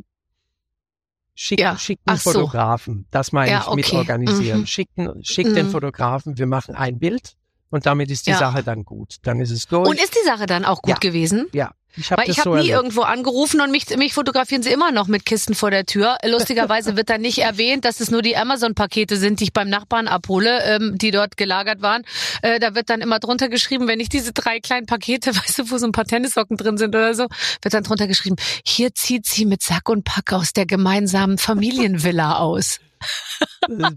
schick, 1.34 1.60
Ja, 1.60 1.78
schick 1.78 2.00
einen 2.06 2.18
ach 2.18 2.22
so. 2.22 2.32
Fotografen. 2.34 3.08
Das 3.10 3.32
meine 3.32 3.52
Ja, 3.52 3.66
ich 3.68 3.76
mit 3.76 3.88
okay. 3.88 3.98
organisieren. 3.98 4.62
Mhm. 4.62 4.66
Schick, 4.68 4.90
schick 5.24 5.54
den 5.54 5.68
Mhm. 5.68 5.72
Fotografen, 5.72 6.38
wir 6.38 6.46
machen 6.46 6.76
ein 6.76 7.00
Bild 7.00 7.34
und 7.74 7.86
damit 7.86 8.12
ist 8.12 8.28
die 8.28 8.32
Ja. 8.32 8.38
Sache 8.38 8.64
dann 8.64 8.86
gut. 8.86 9.16
Dann 9.24 9.40
ist 9.42 9.52
es 9.52 9.68
durch. 9.68 9.90
Und 9.90 10.00
ist 10.02 10.14
die 10.16 10.26
Sache 10.26 10.46
dann 10.46 10.64
auch 10.64 10.82
gut 10.82 10.92
Ja. 10.92 10.96
gewesen? 11.00 11.48
ja, 11.54 11.72
ich 11.96 12.12
habe 12.12 12.22
Weil 12.24 12.30
ich 12.30 12.38
so 12.38 12.46
habe 12.52 12.56
nie 12.64 12.70
erlebt. 12.70 12.76
irgendwo 12.78 13.02
angerufen 13.02 13.62
und 13.62 13.70
mich, 13.72 13.88
mich 13.98 14.14
fotografieren 14.14 14.64
sie 14.64 14.72
immer 14.72 14.92
noch 14.92 15.08
mit 15.08 15.26
Kisten 15.26 15.54
vor 15.56 15.70
der 15.72 15.86
Tür. 15.86 16.18
Lustigerweise 16.26 16.96
wird 16.98 17.10
dann 17.10 17.22
nicht 17.22 17.40
erwähnt, 17.40 17.86
dass 17.86 18.00
es 18.00 18.10
nur 18.12 18.22
die 18.22 18.36
Amazon-Pakete 18.38 19.18
sind, 19.18 19.40
die 19.40 19.46
ich 19.46 19.54
beim 19.54 19.70
Nachbarn 19.70 20.08
abhole, 20.08 20.64
ähm, 20.66 20.98
die 20.98 21.12
dort 21.12 21.36
gelagert 21.38 21.82
waren. 21.82 22.04
Äh, 22.42 22.60
da 22.60 22.74
wird 22.76 22.90
dann 22.90 23.02
immer 23.02 23.20
drunter 23.20 23.48
geschrieben, 23.50 23.88
wenn 23.88 24.00
ich 24.00 24.10
diese 24.10 24.34
drei 24.34 24.60
kleinen 24.60 24.86
Pakete, 24.88 25.36
weißt 25.36 25.60
du, 25.60 25.72
wo 25.72 25.78
so 25.78 25.86
ein 25.86 25.92
paar 25.92 26.06
Tennissocken 26.06 26.58
drin 26.58 26.78
sind 26.78 26.96
oder 26.96 27.14
so, 27.16 27.28
wird 27.62 27.74
dann 27.74 27.84
drunter 27.84 28.08
geschrieben, 28.08 28.38
hier 28.66 28.94
zieht 28.96 29.26
sie 29.28 29.46
mit 29.46 29.62
Sack 29.62 29.90
und 29.90 30.04
Pack 30.04 30.32
aus 30.34 30.54
der 30.54 30.66
gemeinsamen 30.66 31.38
Familienvilla 31.40 32.38
aus. 32.38 32.80
Äh, 33.70 33.92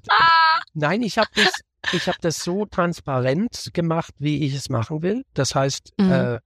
Nein, 0.74 1.02
ich 1.02 1.16
habe 1.18 1.28
das, 1.34 1.52
ich 1.92 2.09
habe 2.09 2.18
das 2.20 2.42
so 2.42 2.66
transparent 2.66 3.70
gemacht, 3.72 4.14
wie 4.18 4.44
ich 4.44 4.55
es 4.55 4.68
machen 4.68 5.03
will. 5.03 5.25
Das 5.35 5.55
heißt, 5.55 5.92
Mhm. 5.99 6.11
äh, 6.11 6.38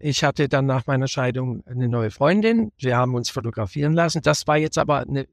ich 0.00 0.22
hatte 0.24 0.48
dann 0.48 0.66
nach 0.66 0.86
meiner 0.86 1.08
Scheidung 1.08 1.62
eine 1.66 1.88
neue 1.88 2.10
Freundin. 2.10 2.70
Wir 2.78 2.96
haben 2.96 3.14
uns 3.14 3.30
fotografieren 3.30 3.94
lassen. 3.94 4.22
Das 4.22 4.46
war 4.46 4.56
jetzt 4.56 4.78
aber 4.78 5.00
eine 5.00 5.26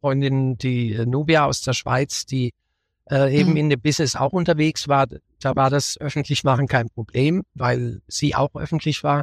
Freundin, 0.00 0.56
die 0.58 0.92
äh, 0.92 1.06
Nubia 1.06 1.46
aus 1.46 1.62
der 1.62 1.72
Schweiz, 1.72 2.26
die 2.26 2.52
äh, 3.10 3.36
eben 3.36 3.50
Mhm. 3.52 3.56
in 3.56 3.70
dem 3.70 3.80
Business 3.80 4.14
auch 4.14 4.32
unterwegs 4.32 4.86
war. 4.88 5.06
Da 5.40 5.56
war 5.56 5.70
das 5.70 5.98
öffentlich 6.00 6.44
machen 6.44 6.66
kein 6.68 6.88
Problem, 6.88 7.42
weil 7.54 8.00
sie 8.06 8.34
auch 8.34 8.54
öffentlich 8.54 9.02
war. 9.02 9.22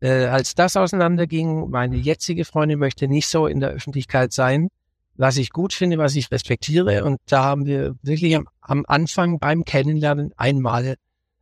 Äh, 0.00 0.26
als 0.26 0.54
das 0.54 0.76
auseinanderging, 0.76 1.70
meine 1.70 1.96
jetzige 1.96 2.44
Freundin 2.44 2.78
möchte 2.78 3.06
nicht 3.08 3.28
so 3.28 3.46
in 3.46 3.60
der 3.60 3.70
Öffentlichkeit 3.70 4.32
sein, 4.32 4.68
was 5.16 5.36
ich 5.36 5.50
gut 5.50 5.72
finde, 5.72 5.98
was 5.98 6.16
ich 6.16 6.30
respektiere. 6.30 7.04
Und 7.04 7.18
da 7.26 7.44
haben 7.44 7.66
wir 7.66 7.94
wirklich 8.02 8.34
am, 8.36 8.48
am 8.60 8.84
Anfang 8.86 9.38
beim 9.38 9.64
Kennenlernen 9.64 10.32
einmal 10.36 10.96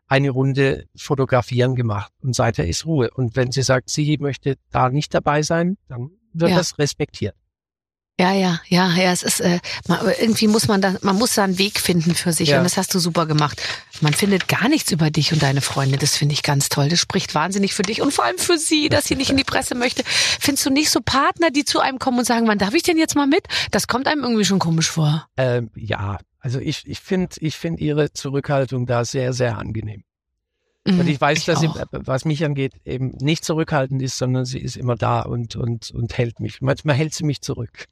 eine 0.06 0.30
Runde 0.30 0.86
fotografieren 0.94 1.74
gemacht 1.74 2.12
und 2.22 2.34
seither 2.34 2.66
ist 2.66 2.84
Ruhe. 2.84 3.10
Und 3.14 3.34
wenn 3.34 3.50
sie 3.50 3.62
sagt, 3.62 3.88
sie 3.88 4.18
möchte 4.18 4.56
da 4.70 4.90
nicht 4.90 5.14
dabei 5.14 5.42
sein, 5.42 5.78
dann 5.88 6.10
wird 6.34 6.50
Ja. 6.50 6.56
das 6.58 6.78
respektiert. 6.78 7.34
Ja, 8.20 8.32
ja, 8.32 8.60
ja, 8.68 8.90
ja, 8.94 9.10
es 9.10 9.22
ist, 9.22 9.40
äh, 9.40 9.58
man, 9.88 10.00
irgendwie 10.20 10.46
muss 10.46 10.68
man 10.68 10.80
da, 10.82 10.94
man 11.00 11.16
muss 11.16 11.34
da 11.34 11.44
einen 11.44 11.58
Weg 11.58 11.80
finden 11.80 12.14
für 12.14 12.32
sich 12.32 12.50
Ja. 12.50 12.58
und 12.58 12.64
das 12.64 12.76
hast 12.76 12.94
du 12.94 12.98
super 12.98 13.26
gemacht. 13.26 13.60
Man 14.00 14.12
findet 14.12 14.48
gar 14.48 14.68
nichts 14.68 14.92
über 14.92 15.10
dich 15.10 15.32
und 15.32 15.42
deine 15.42 15.60
Freunde, 15.62 15.96
das 15.96 16.16
finde 16.16 16.34
ich 16.34 16.42
ganz 16.42 16.68
toll. 16.68 16.88
Das 16.88 17.00
spricht 17.00 17.34
wahnsinnig 17.34 17.72
für 17.74 17.82
dich 17.82 18.02
und 18.02 18.12
vor 18.12 18.24
allem 18.24 18.38
für 18.38 18.58
sie, 18.58 18.88
dass 18.90 19.06
sie 19.06 19.16
nicht 19.16 19.30
in 19.30 19.38
die 19.38 19.44
Presse 19.44 19.74
möchte. 19.74 20.02
Findest 20.06 20.66
du 20.66 20.70
nicht 20.70 20.90
so 20.90 21.00
Partner, 21.00 21.50
die 21.50 21.64
zu 21.64 21.80
einem 21.80 21.98
kommen 21.98 22.18
und 22.18 22.24
sagen, 22.26 22.46
wann 22.48 22.58
darf 22.58 22.74
ich 22.74 22.82
denn 22.82 22.98
jetzt 22.98 23.16
mal 23.16 23.26
mit? 23.26 23.46
Das 23.70 23.88
kommt 23.88 24.06
einem 24.06 24.22
irgendwie 24.22 24.44
schon 24.44 24.58
komisch 24.58 24.90
vor. 24.90 25.26
Ähm, 25.36 25.70
ja, 25.74 26.18
also 26.38 26.58
ich, 26.60 26.86
ich 26.86 27.00
finde 27.00 27.34
ich 27.40 27.56
find 27.56 27.80
ihre 27.80 28.12
Zurückhaltung 28.12 28.86
da 28.86 29.04
sehr, 29.04 29.32
sehr 29.32 29.56
angenehm. 29.58 30.04
Und 30.86 30.96
Mhm, 30.96 31.08
ich 31.08 31.20
weiß, 31.20 31.44
dass 31.44 31.60
sie, 31.60 31.68
auch. 31.68 31.76
was 31.92 32.24
mich 32.24 32.44
angeht, 32.44 32.72
eben 32.84 33.12
nicht 33.20 33.44
zurückhaltend 33.44 34.02
ist, 34.02 34.18
sondern 34.18 34.44
sie 34.44 34.58
ist 34.58 34.76
immer 34.76 34.96
da 34.96 35.20
und, 35.20 35.54
und, 35.54 35.92
und 35.92 36.18
hält 36.18 36.40
mich. 36.40 36.60
Manchmal 36.60 36.96
hält 36.96 37.14
sie 37.14 37.24
mich 37.24 37.40
zurück. 37.40 37.86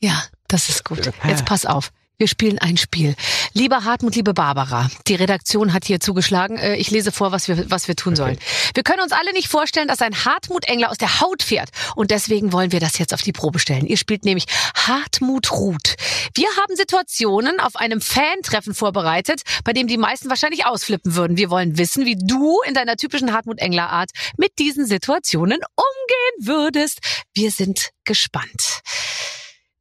Ja, 0.00 0.22
das 0.48 0.68
ist 0.68 0.84
gut. 0.84 1.10
Jetzt 1.26 1.44
pass 1.46 1.64
auf. 1.64 1.92
Wir 2.18 2.28
spielen 2.28 2.58
ein 2.58 2.78
Spiel. 2.78 3.14
Lieber 3.52 3.84
Hartmut, 3.84 4.14
liebe 4.14 4.32
Barbara, 4.32 4.88
die 5.06 5.16
Redaktion 5.16 5.74
hat 5.74 5.84
hier 5.84 6.00
zugeschlagen. 6.00 6.56
Äh, 6.56 6.76
Ich 6.76 6.90
lese 6.90 7.12
vor, 7.12 7.30
was 7.30 7.46
wir, 7.46 7.70
was 7.70 7.88
wir 7.88 7.96
tun 7.96 8.16
sollen. 8.16 8.38
Wir 8.72 8.82
können 8.84 9.02
uns 9.02 9.12
alle 9.12 9.34
nicht 9.34 9.48
vorstellen, 9.48 9.86
dass 9.86 10.00
ein 10.00 10.24
Hartmut 10.24 10.64
Engler 10.64 10.90
aus 10.90 10.96
der 10.96 11.20
Haut 11.20 11.42
fährt. 11.42 11.68
Und 11.94 12.10
deswegen 12.10 12.52
wollen 12.54 12.72
wir 12.72 12.80
das 12.80 12.96
jetzt 12.96 13.12
auf 13.12 13.20
die 13.20 13.32
Probe 13.32 13.58
stellen. 13.58 13.84
Ihr 13.86 13.98
spielt 13.98 14.24
nämlich 14.24 14.46
Hartmut 14.74 15.52
Ruth. 15.52 15.96
Wir 16.34 16.48
haben 16.56 16.74
Situationen 16.74 17.60
auf 17.60 17.76
einem 17.76 18.00
Fan-Treffen 18.00 18.74
vorbereitet, 18.74 19.42
bei 19.64 19.74
dem 19.74 19.86
die 19.86 19.98
meisten 19.98 20.30
wahrscheinlich 20.30 20.64
ausflippen 20.64 21.16
würden. 21.16 21.36
Wir 21.36 21.50
wollen 21.50 21.76
wissen, 21.76 22.06
wie 22.06 22.16
du 22.16 22.62
in 22.66 22.72
deiner 22.72 22.96
typischen 22.96 23.34
Hartmut 23.34 23.58
Engler 23.58 23.90
Art 23.90 24.10
mit 24.38 24.58
diesen 24.58 24.86
Situationen 24.86 25.58
umgehen 25.74 26.48
würdest. 26.48 27.00
Wir 27.34 27.50
sind 27.50 27.90
gespannt. 28.04 28.80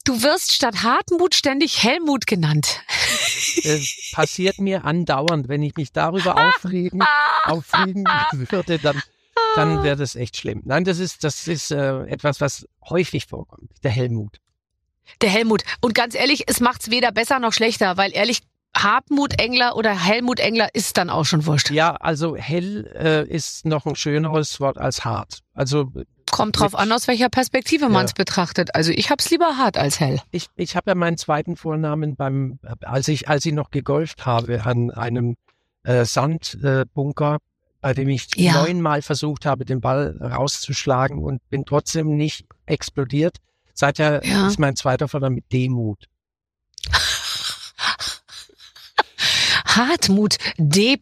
Du 0.06 0.22
wirst 0.22 0.54
statt 0.54 0.84
Hartmut 0.84 1.34
ständig 1.34 1.84
Helmut 1.84 2.28
genannt. 2.28 2.82
Es 3.64 4.12
passiert 4.14 4.60
mir 4.60 4.86
andauernd, 4.86 5.50
wenn 5.50 5.64
ich 5.64 5.76
mich 5.76 5.92
darüber 5.92 6.38
aufregen, 6.38 7.04
aufregen 7.44 8.06
würde, 8.50 8.78
dann, 8.78 9.02
dann 9.56 9.84
wäre 9.84 9.96
das 9.96 10.16
echt 10.16 10.38
schlimm. 10.38 10.62
Nein, 10.64 10.84
das 10.84 11.00
ist, 11.00 11.24
das 11.24 11.48
ist 11.48 11.72
äh, 11.72 12.04
etwas, 12.04 12.40
was 12.40 12.68
häufig 12.88 13.26
vorkommt. 13.26 13.72
Der 13.84 13.90
Helmut. 13.90 14.40
Der 15.22 15.30
Helmut. 15.30 15.64
Und 15.82 15.96
ganz 15.96 16.14
ehrlich, 16.14 16.44
es 16.48 16.60
macht's 16.60 16.92
weder 16.92 17.12
besser 17.12 17.40
noch 17.40 17.54
schlechter, 17.54 17.98
weil 17.98 18.14
ehrlich, 18.14 18.44
Hartmut 18.76 19.40
Engler 19.40 19.76
oder 19.76 19.98
Helmut 19.98 20.40
Engler 20.40 20.70
ist 20.76 20.98
dann 20.98 21.10
auch 21.10 21.24
schon 21.24 21.46
wurscht. 21.46 21.72
Ja, 21.72 21.96
also 21.96 22.36
hell 22.36 22.92
äh, 22.94 23.28
ist 23.28 23.66
noch 23.66 23.86
ein 23.86 23.96
schöneres 23.96 24.60
Wort 24.60 24.78
als 24.78 25.06
hart. 25.06 25.40
Also 25.54 25.92
Kommt 26.36 26.60
drauf 26.60 26.76
an, 26.76 26.92
aus 26.92 27.08
welcher 27.08 27.30
Perspektive 27.30 27.90
man's 27.90 28.14
betrachtet. 28.14 28.76
Also 28.76 28.92
ich 28.92 29.10
hab's 29.10 29.30
lieber 29.30 29.58
hart 29.58 29.78
als 29.78 30.00
hell. 30.00 30.20
ich, 30.32 30.48
ich 30.56 30.76
habe 30.76 30.92
ja 30.92 30.96
meinen 30.96 31.18
zweiten 31.18 31.56
Vornamen 31.56 32.16
beim, 32.16 32.60
als 32.82 33.08
ich, 33.08 33.30
als 33.30 33.46
ich 33.46 33.54
noch 33.54 33.72
gegolft 33.72 34.26
habe, 34.26 34.66
an 34.66 34.92
einem 34.92 35.36
äh, 35.84 36.04
Sandbunker, 36.06 37.38
bei 37.82 37.94
dem 37.94 38.10
ich 38.10 38.28
Ja. 38.36 38.54
neunmal 38.64 39.02
versucht 39.02 39.46
habe, 39.46 39.66
den 39.66 39.82
Ball 39.82 40.18
rauszuschlagen 40.22 41.20
und 41.20 41.48
bin 41.50 41.66
trotzdem 41.66 42.16
nicht 42.18 42.46
explodiert. 42.66 43.38
Seither 43.74 44.26
Ja. 44.26 44.48
ist 44.48 44.60
mein 44.60 44.76
zweiter 44.76 45.08
mit 45.30 45.52
Demut. 45.52 46.06
Hartmut 49.76 50.38
D. 50.58 51.00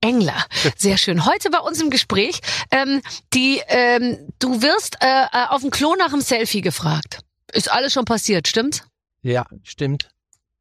Engler. 0.00 0.44
Sehr 0.76 0.98
schön. 0.98 1.26
Heute 1.26 1.50
bei 1.50 1.58
uns 1.58 1.80
im 1.80 1.90
Gespräch. 1.90 2.40
Ähm, 2.70 3.02
die, 3.32 3.60
ähm, 3.68 4.32
du 4.38 4.62
wirst 4.62 4.96
äh, 5.02 5.06
äh, 5.06 5.46
auf 5.48 5.62
dem 5.62 5.70
Klo 5.70 5.94
nach 5.96 6.10
dem 6.10 6.20
Selfie 6.20 6.60
gefragt. 6.60 7.20
Ist 7.52 7.70
alles 7.70 7.92
schon 7.92 8.04
passiert, 8.04 8.48
stimmt? 8.48 8.84
Ja, 9.22 9.46
stimmt. 9.62 10.10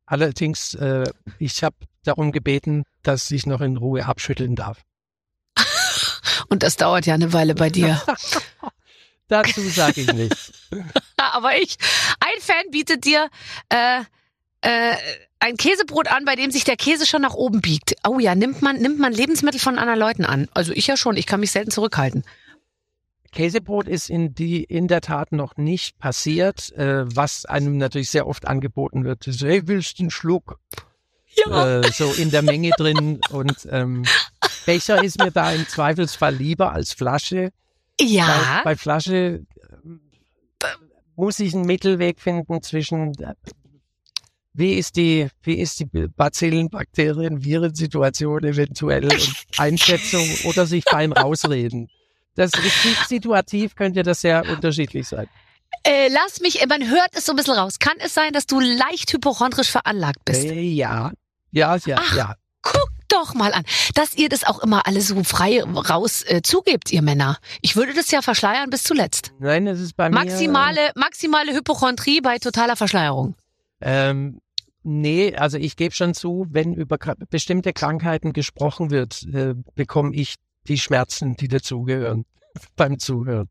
Allerdings, 0.06 0.74
äh, 0.76 1.06
ich 1.40 1.64
habe 1.64 1.76
darum 2.04 2.32
gebeten, 2.32 2.84
dass 3.02 3.32
ich 3.32 3.46
noch 3.46 3.62
in 3.62 3.78
Ruhe 3.78 4.06
abschütteln 4.06 4.56
darf. 4.56 4.84
Und 6.50 6.64
das 6.64 6.76
dauert 6.76 7.06
ja 7.06 7.14
eine 7.14 7.34
Weile 7.34 7.56
bei 7.56 7.70
dir. 7.70 8.02
Dazu 9.28 9.62
sage 9.62 10.02
ich 10.02 10.14
nichts. 10.14 10.52
Aber 11.18 11.56
ich, 11.58 11.78
ein 12.20 12.42
Fan 12.42 12.70
bietet 12.72 13.06
dir 13.06 13.30
äh, 13.70 14.04
äh, 14.64 14.96
ein 15.40 15.58
Käsebrot 15.58 16.08
an, 16.08 16.26
bei 16.26 16.36
dem 16.36 16.52
sich 16.52 16.64
der 16.64 16.78
Käse 16.78 17.06
schon 17.06 17.22
nach 17.22 17.34
oben 17.34 17.62
biegt. 17.62 17.96
Oh 18.08 18.20
ja, 18.20 18.34
nimmt 18.34 18.62
man, 18.62 18.78
nimmt 18.78 18.98
man 18.98 19.12
Lebensmittel 19.12 19.60
von 19.60 19.78
anderen 19.78 20.00
Leuten 20.00 20.26
an? 20.26 20.48
Also 20.54 20.72
ich 20.72 20.88
ja 20.88 20.96
schon, 20.96 21.18
ich 21.18 21.26
kann 21.26 21.42
mich 21.42 21.52
selten 21.52 21.70
zurückhalten. 21.70 22.24
Käsebrot 23.34 23.88
ist 23.88 24.10
in 24.10 24.34
die 24.34 24.64
in 24.64 24.88
der 24.88 25.02
Tat 25.02 25.32
noch 25.32 25.58
nicht 25.58 26.00
passiert, 26.00 26.72
äh, 26.74 27.04
was 27.14 27.46
einem 27.46 27.78
natürlich 27.78 28.10
sehr 28.10 28.28
oft 28.28 28.48
angeboten 28.48 29.04
wird. 29.04 29.24
So, 29.24 29.48
hey, 29.48 29.64
willst 29.66 30.00
du 30.00 30.04
einen 30.04 30.12
Schluck? 30.12 30.60
Äh, 31.36 31.92
so 31.92 32.14
in 32.14 32.30
der 32.30 32.44
Menge 32.44 32.70
drin 32.78 33.20
und 33.32 33.68
ähm, 33.72 34.04
Becher 34.66 35.04
ist 35.04 35.18
mir 35.20 35.32
da 35.32 35.52
im 35.52 35.68
Zweifelsfall 35.68 36.36
lieber 36.36 36.72
als 36.72 36.94
Flasche. 36.94 37.52
Ja. 38.00 38.62
Bei, 38.64 38.72
bei 38.72 38.76
Flasche 38.76 39.46
ähm, 39.84 40.00
muss 41.16 41.40
ich 41.40 41.54
einen 41.54 41.66
Mittelweg 41.66 42.22
finden 42.22 42.62
zwischen 42.62 43.14
äh, 43.20 43.34
wie 44.54 44.74
ist 44.74 44.96
die, 44.96 45.28
wie 45.42 45.56
ist 45.56 45.80
die 45.80 45.86
Bazillen, 45.86 46.70
Bakterien, 46.70 47.44
Virensituation 47.44 48.44
eventuell 48.44 49.10
Einschätzung 49.58 50.28
oder 50.46 50.66
sich 50.66 50.84
fein 50.84 51.12
rausreden. 51.12 51.90
Das 52.36 52.52
ist 52.54 53.10
situativ 53.10 53.76
könnte 53.76 54.04
das 54.04 54.22
sehr 54.22 54.48
unterschiedlich 54.50 55.08
sein. 55.08 55.28
Äh, 55.84 56.08
lass 56.10 56.40
mich, 56.40 56.62
äh, 56.62 56.68
man 56.68 56.90
hört 56.90 57.10
es 57.14 57.26
so 57.26 57.34
ein 57.34 57.36
bisschen 57.36 57.56
raus. 57.56 57.80
Kann 57.80 57.98
es 58.00 58.14
sein, 58.14 58.32
dass 58.32 58.46
du 58.46 58.60
leicht 58.60 59.12
hypochondrisch 59.12 59.72
veranlagt 59.72 60.24
bist? 60.24 60.46
Äh, 60.46 60.62
ja, 60.62 61.12
ja, 61.52 61.78
ja, 61.86 61.98
Ach. 62.00 62.16
ja. 62.16 62.36
Guck 62.62 62.90
doch 63.10 63.34
mal 63.34 63.54
an, 63.54 63.64
dass 63.94 64.16
ihr 64.16 64.30
das 64.30 64.46
auch 64.46 64.60
immer 64.64 64.88
alle 64.88 65.02
so 65.02 65.22
frei 65.24 65.62
raus 65.62 66.24
äh, 66.26 66.42
zugebt, 66.42 66.92
ihr 66.92 67.02
Männer. 67.02 67.38
Ich 67.62 67.76
würde 67.76 67.94
das 67.94 68.10
ja 68.12 68.22
verschleiern 68.22 68.70
bis 68.70 68.84
zuletzt. 68.84 69.34
Nein, 69.40 69.66
das 69.66 69.80
ist 69.80 69.98
bei 69.98 70.10
Maximale, 70.10 70.92
maximale 70.96 71.54
Hypochondrie 71.54 72.22
bei 72.22 72.40
totaler 72.40 72.78
Verschleierung. 72.78 73.28
mir. 73.28 73.36
Ähm, 73.82 74.40
nee, 74.84 75.36
also 75.36 75.58
ich 75.58 75.76
gebe 75.76 75.94
schon 75.94 76.14
zu, 76.14 76.46
wenn 76.50 76.74
über 76.74 76.98
bestimmte 77.30 77.74
Krankheiten 77.74 78.34
gesprochen 78.34 78.92
wird, 78.92 79.24
äh, 79.34 79.56
bekomme 79.76 80.14
ich 80.16 80.36
die 80.68 80.78
Schmerzen, 80.78 81.36
die 81.36 81.48
dazugehören 81.48 82.26
beim 82.76 83.00
Zuhören. 83.00 83.50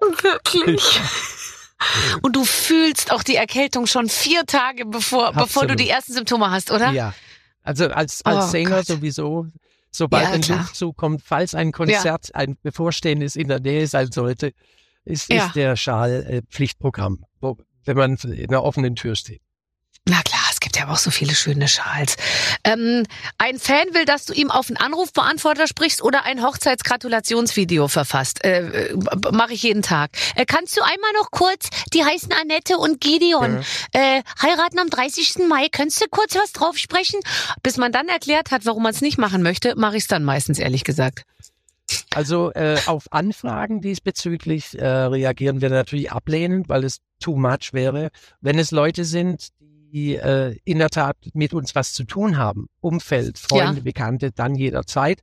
Wirklich? 0.00 1.00
Und 2.22 2.36
du 2.36 2.44
fühlst 2.44 3.12
auch 3.12 3.22
die 3.22 3.36
Erkältung 3.36 3.86
schon 3.86 4.08
vier 4.08 4.44
Tage 4.46 4.86
bevor, 4.86 5.32
bevor 5.32 5.62
du 5.66 5.72
Absolut. 5.72 5.80
die 5.80 5.88
ersten 5.88 6.12
Symptome 6.14 6.50
hast, 6.50 6.70
oder? 6.70 6.90
Ja. 6.90 7.14
Also 7.62 7.86
als, 7.88 8.24
als 8.24 8.46
Oh 8.46 8.48
Sänger 8.48 8.76
Gott. 8.76 8.86
sowieso, 8.86 9.46
sobald 9.90 10.24
Ja, 10.24 10.30
ein 10.30 10.40
klar. 10.40 10.58
Luftzug 10.60 10.96
kommt, 10.96 11.22
falls 11.22 11.54
ein 11.54 11.72
Konzert, 11.72 12.34
ein 12.34 12.56
bevorstehendes 12.62 13.36
in 13.36 13.48
der 13.48 13.60
Nähe 13.60 13.86
sein 13.86 14.10
sollte, 14.10 14.52
ist, 15.04 15.30
Ja. 15.30 15.46
ist 15.46 15.56
der 15.56 15.76
Schal 15.76 16.24
äh, 16.28 16.42
Pflichtprogramm, 16.50 17.24
wo, 17.40 17.58
wenn 17.84 17.96
man 17.96 18.16
in 18.16 18.48
einer 18.48 18.62
offenen 18.62 18.96
Tür 18.96 19.14
steht. 19.14 19.42
Na 20.08 20.22
klar, 20.22 20.40
gibt 20.66 20.78
ja 20.78 20.82
aber 20.82 20.94
auch 20.94 20.98
so 20.98 21.12
viele 21.12 21.32
schöne 21.36 21.68
Schals. 21.68 22.16
Ähm, 22.64 23.04
ein 23.38 23.60
Fan 23.60 23.94
will, 23.94 24.04
dass 24.04 24.24
du 24.24 24.32
ihm 24.32 24.50
auf 24.50 24.68
einen 24.68 24.78
Anrufbeantworter 24.78 25.68
sprichst 25.68 26.02
oder 26.02 26.24
ein 26.24 26.42
Hochzeitsgratulationsvideo 26.42 27.86
verfasst. 27.86 28.44
Äh, 28.44 28.92
Mache 29.30 29.52
ich 29.52 29.62
jeden 29.62 29.82
Tag. 29.82 30.10
Äh, 30.34 30.44
kannst 30.44 30.76
du 30.76 30.82
einmal 30.82 31.12
noch 31.20 31.30
kurz, 31.30 31.68
die 31.94 32.04
heißen 32.04 32.32
Annette 32.32 32.78
und 32.78 33.00
Gideon, 33.00 33.64
äh, 33.92 34.24
heiraten 34.42 34.80
am 34.80 34.90
30. 34.90 35.46
Mai. 35.48 35.68
Könntest 35.70 36.02
du 36.02 36.06
kurz 36.10 36.34
was 36.34 36.50
drauf 36.50 36.76
sprechen? 36.78 37.20
Bis 37.62 37.76
man 37.76 37.92
dann 37.92 38.08
erklärt 38.08 38.50
hat, 38.50 38.66
warum 38.66 38.82
man 38.82 38.92
es 38.92 39.00
nicht 39.00 39.18
machen 39.18 39.42
möchte, 39.42 39.76
mache 39.76 39.96
ich 39.98 40.02
es 40.02 40.08
dann 40.08 40.24
meistens, 40.24 40.58
ehrlich 40.58 40.82
gesagt. 40.82 41.22
Also 42.12 42.52
äh, 42.52 42.78
auf 42.86 43.04
Anfragen 43.12 43.80
diesbezüglich 43.80 44.76
äh, 44.76 44.84
reagieren 44.84 45.60
wir 45.60 45.70
natürlich 45.70 46.10
ablehnend, 46.10 46.68
weil 46.68 46.82
es 46.84 46.98
too 47.20 47.36
much 47.36 47.72
wäre. 47.72 48.10
Wenn 48.40 48.58
es 48.58 48.70
Leute 48.70 49.04
sind, 49.04 49.48
die 49.92 50.16
äh, 50.16 50.56
in 50.64 50.78
der 50.78 50.90
Tat 50.90 51.16
mit 51.34 51.54
uns 51.54 51.74
was 51.74 51.92
zu 51.92 52.04
tun 52.04 52.36
haben, 52.36 52.68
Umfeld, 52.80 53.38
Freunde, 53.38 53.78
Ja. 53.78 53.82
Bekannte, 53.82 54.32
dann 54.32 54.54
jederzeit. 54.54 55.20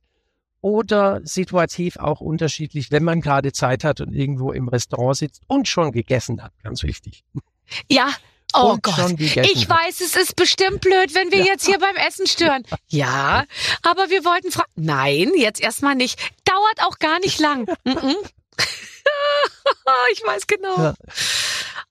Oder 0.60 1.20
situativ 1.24 1.98
auch 1.98 2.20
unterschiedlich, 2.22 2.90
wenn 2.90 3.04
man 3.04 3.20
gerade 3.20 3.52
Zeit 3.52 3.84
hat 3.84 4.00
und 4.00 4.14
irgendwo 4.14 4.50
im 4.52 4.68
Restaurant 4.68 5.16
sitzt 5.18 5.42
und 5.46 5.68
schon 5.68 5.92
gegessen 5.92 6.42
hat, 6.42 6.52
ganz 6.62 6.82
wichtig. 6.82 7.24
Ja. 7.90 8.08
Oh 8.56 8.76
Gott. 8.80 8.94
schon 8.94 9.16
gegessen 9.16 9.50
Ich 9.52 9.68
weiß, 9.68 10.00
es 10.00 10.14
ist 10.14 10.36
bestimmt 10.36 10.80
blöd, 10.80 11.12
wenn 11.16 11.32
wir 11.32 11.42
jetzt 11.44 11.66
hier 11.66 11.76
beim 11.80 11.96
Essen 11.96 12.28
stören. 12.28 12.62
Ja, 12.86 13.44
aber 13.82 14.10
wir 14.10 14.24
wollten 14.24 14.52
fragen. 14.52 14.70
Nein, 14.76 15.32
jetzt 15.36 15.60
erstmal 15.60 15.96
nicht. 15.96 16.20
Dauert 16.44 16.86
auch 16.88 17.00
gar 17.00 17.18
nicht 17.18 17.40
lang. 17.40 17.66
Ich 20.12 20.22
weiß 20.24 20.46
genau. 20.46 20.76
Ja. 20.76 20.94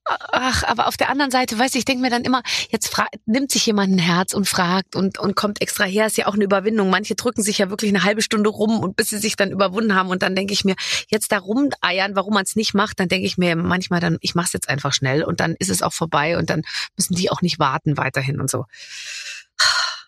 Ach, 0.05 0.63
aber 0.65 0.87
auf 0.87 0.97
der 0.97 1.09
anderen 1.09 1.31
Seite, 1.31 1.57
weißt 1.57 1.75
du, 1.75 1.79
ich 1.79 1.85
denke 1.85 2.01
mir 2.01 2.09
dann 2.09 2.23
immer, 2.23 2.41
jetzt 2.69 2.93
nimmt 3.25 3.51
sich 3.51 3.65
jemand 3.65 3.93
ein 3.93 3.99
Herz 3.99 4.33
und 4.33 4.49
fragt 4.49 4.95
und, 4.95 5.17
und 5.17 5.35
kommt 5.35 5.61
extra 5.61 5.85
her, 5.85 6.07
ist 6.07 6.17
ja 6.17 6.27
auch 6.27 6.33
eine 6.33 6.43
Überwindung. 6.43 6.89
Manche 6.89 7.15
drücken 7.15 7.41
sich 7.41 7.59
ja 7.59 7.69
wirklich 7.69 7.89
eine 7.89 8.03
halbe 8.03 8.21
Stunde 8.21 8.49
rum 8.49 8.79
und 8.81 8.97
bis 8.97 9.09
sie 9.09 9.17
sich 9.17 9.37
dann 9.37 9.51
überwunden 9.51 9.95
haben 9.95 10.09
und 10.09 10.21
dann 10.21 10.35
denke 10.35 10.51
ich 10.53 10.65
mir, 10.65 10.75
jetzt 11.07 11.31
da 11.31 11.37
rumeiern, 11.39 12.15
warum 12.15 12.33
man 12.33 12.43
es 12.43 12.55
nicht 12.55 12.73
macht, 12.73 12.99
dann 12.99 13.07
denke 13.07 13.25
ich 13.25 13.37
mir 13.37 13.55
manchmal 13.55 14.01
dann, 14.01 14.17
ich 14.19 14.35
mach's 14.35 14.51
jetzt 14.51 14.67
einfach 14.67 14.91
schnell 14.93 15.23
und 15.23 15.39
dann 15.39 15.55
ist 15.57 15.69
es 15.69 15.81
auch 15.81 15.93
vorbei 15.93 16.37
und 16.37 16.49
dann 16.49 16.63
müssen 16.97 17.15
die 17.15 17.31
auch 17.31 17.41
nicht 17.41 17.59
warten 17.59 17.95
weiterhin 17.95 18.41
und 18.41 18.49
so. 18.49 18.65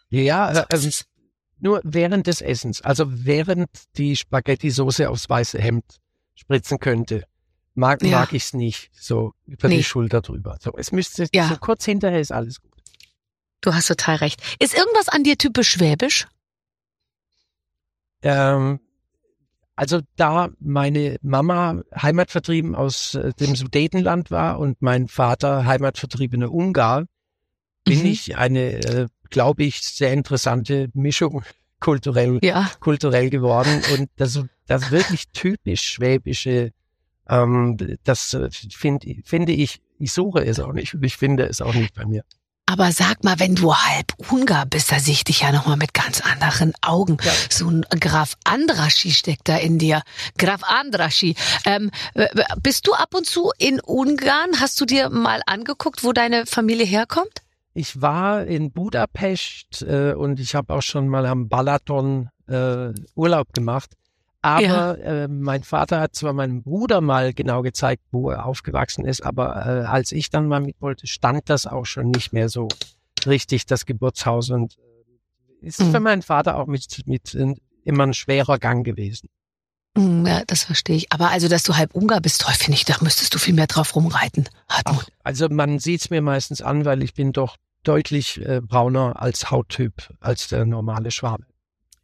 Ja, 0.09 0.53
So 0.53 0.61
ist 0.75 0.85
es. 0.85 1.05
nur 1.59 1.79
während 1.83 2.27
des 2.27 2.41
Essens, 2.41 2.81
also 2.81 3.05
während 3.07 3.69
die 3.97 4.15
Spaghetti-Soße 4.15 5.09
aufs 5.09 5.29
weiße 5.29 5.59
Hemd 5.59 5.85
spritzen 6.35 6.79
könnte, 6.79 7.23
mag, 7.75 8.01
Ja. 8.03 8.19
mag 8.19 8.33
ich's 8.33 8.53
nicht 8.53 8.89
so 8.93 9.33
über 9.45 9.67
Nee. 9.67 9.77
die 9.77 9.83
Schulter 9.83 10.21
drüber. 10.21 10.57
So, 10.61 10.73
es 10.77 10.91
müsste 10.91 11.27
Ja. 11.33 11.47
so 11.47 11.55
kurz 11.57 11.85
hinterher 11.85 12.19
ist 12.19 12.31
alles 12.31 12.61
gut. 12.61 12.71
Du 13.61 13.73
hast 13.73 13.87
total 13.87 14.17
recht. 14.17 14.41
Ist 14.59 14.75
irgendwas 14.75 15.09
an 15.09 15.23
dir 15.23 15.37
typisch 15.37 15.69
schwäbisch? 15.71 16.27
Ähm, 18.21 18.79
also 19.75 20.01
da 20.15 20.49
meine 20.59 21.17
Mama 21.21 21.81
heimatvertrieben 21.95 22.75
aus 22.75 23.15
äh, 23.15 23.33
dem 23.33 23.55
Sudetenland 23.55 24.31
war 24.31 24.59
und 24.59 24.81
mein 24.81 25.07
Vater 25.07 25.65
heimatvertriebener 25.65 26.51
Ungar, 26.51 27.05
bin 27.83 27.99
Mhm. 27.99 28.05
ich 28.05 28.37
eine, 28.37 28.71
äh, 28.85 29.07
glaube 29.29 29.63
ich, 29.63 29.81
sehr 29.81 30.13
interessante 30.13 30.89
Mischung 30.93 31.43
kulturell 31.79 32.39
Ja. 32.41 32.71
kulturell 32.79 33.29
geworden 33.29 33.81
und 33.93 34.09
das, 34.15 34.39
das 34.65 34.91
wirklich 34.91 35.25
typisch 35.33 35.81
schwäbische, 35.83 36.71
ähm, 37.29 37.77
das 38.03 38.33
äh, 38.33 38.49
find, 38.51 39.05
finde 39.23 39.51
ich, 39.51 39.81
ich 39.99 40.11
suche 40.11 40.45
es 40.45 40.59
auch 40.59 40.73
nicht 40.73 40.93
und 40.93 41.03
ich 41.03 41.17
finde 41.17 41.45
es 41.45 41.61
auch 41.61 41.73
nicht 41.73 41.93
bei 41.93 42.05
mir. 42.05 42.23
Aber 42.67 42.91
sag 42.91 43.23
mal, 43.23 43.39
wenn 43.39 43.53
du 43.53 43.75
halb 43.75 44.13
Ungar 44.31 44.65
bist, 44.65 44.91
da 44.91 44.99
sehe 44.99 45.13
ich 45.13 45.23
dich 45.23 45.41
ja 45.41 45.51
nochmal 45.51 45.77
mit 45.77 45.93
ganz 45.93 46.21
anderen 46.21 46.73
Augen. 46.81 47.17
Ja. 47.23 47.31
So 47.49 47.69
ein 47.69 47.85
Graf 47.99 48.33
Andraschi 48.43 49.11
steckt 49.11 49.47
da 49.47 49.57
in 49.57 49.77
dir. 49.77 50.01
Graf 50.39 50.61
Andraschi. 50.63 51.35
Ähm, 51.65 51.91
äh, 52.15 52.27
bist 52.63 52.87
du 52.87 52.93
ab 52.93 53.13
und 53.13 53.27
zu 53.27 53.51
in 53.59 53.79
Ungarn? 53.79 54.59
Hast 54.59 54.81
du 54.81 54.85
dir 54.85 55.11
mal 55.11 55.41
angeguckt, 55.45 56.03
wo 56.03 56.11
deine 56.11 56.47
Familie 56.47 56.85
herkommt? 56.85 57.43
Ich 57.75 58.01
war 58.01 58.45
in 58.45 58.71
Budapest 58.71 59.83
äh, 59.83 60.13
und 60.13 60.39
ich 60.39 60.55
habe 60.55 60.73
auch 60.73 60.81
schon 60.81 61.07
mal 61.07 61.27
am 61.27 61.49
Balaton 61.49 62.29
äh, 62.47 62.93
Urlaub 63.13 63.53
gemacht. 63.53 63.91
Aber 64.45 64.61
Ja. 64.63 64.93
äh, 65.23 65.27
mein 65.27 65.63
Vater 65.63 65.99
hat 65.99 66.13
zwar 66.13 66.33
meinem 66.33 66.61
Bruder 66.61 67.01
mal 67.01 67.33
genau 67.33 67.63
gezeigt, 67.63 68.03
wo 68.11 68.29
er 68.29 68.45
aufgewachsen 68.45 69.03
ist, 69.05 69.21
aber 69.25 69.55
äh, 69.65 69.85
als 69.85 70.11
ich 70.11 70.29
dann 70.29 70.47
mal 70.47 70.61
mit 70.61 70.79
wollte, 70.81 71.07
stand 71.07 71.49
das 71.49 71.65
auch 71.65 71.85
schon 71.85 72.11
nicht 72.11 72.31
mehr 72.31 72.47
so 72.47 72.67
richtig, 73.25 73.65
das 73.65 73.85
Geburtshaus. 73.87 74.51
Und 74.51 74.77
äh, 75.61 75.65
ist 75.65 75.79
Mhm. 75.81 75.91
für 75.91 75.99
meinen 75.99 76.21
Vater 76.21 76.57
auch 76.57 76.67
mit, 76.67 77.01
mit 77.07 77.33
äh, 77.33 77.55
immer 77.85 78.03
ein 78.05 78.13
schwerer 78.13 78.59
Gang 78.59 78.85
gewesen. 78.85 79.29
Hm, 79.97 80.25
Ja, 80.27 80.43
das 80.45 80.63
verstehe 80.65 80.95
ich. 80.97 81.11
Aber 81.11 81.31
also, 81.31 81.47
dass 81.47 81.63
du 81.63 81.75
halb 81.75 81.95
Ungar 81.95 82.21
bist, 82.21 82.41
toll, 82.41 82.53
finde 82.53 82.73
ich, 82.77 82.85
da 82.85 82.95
müsstest 83.01 83.33
du 83.33 83.39
viel 83.39 83.53
mehr 83.55 83.65
drauf 83.67 83.95
rumreiten. 83.95 84.47
Ach, 84.67 85.05
also 85.23 85.49
man 85.49 85.79
sieht's 85.79 86.11
mir 86.11 86.21
meistens 86.21 86.61
an, 86.61 86.85
weil 86.85 87.01
ich 87.01 87.15
bin 87.15 87.31
doch 87.33 87.57
deutlich 87.83 88.45
äh, 88.45 88.61
brauner 88.61 89.19
als 89.19 89.49
Hauttyp 89.49 90.09
als 90.19 90.49
der 90.49 90.65
normale 90.65 91.09
Schwabe. 91.09 91.45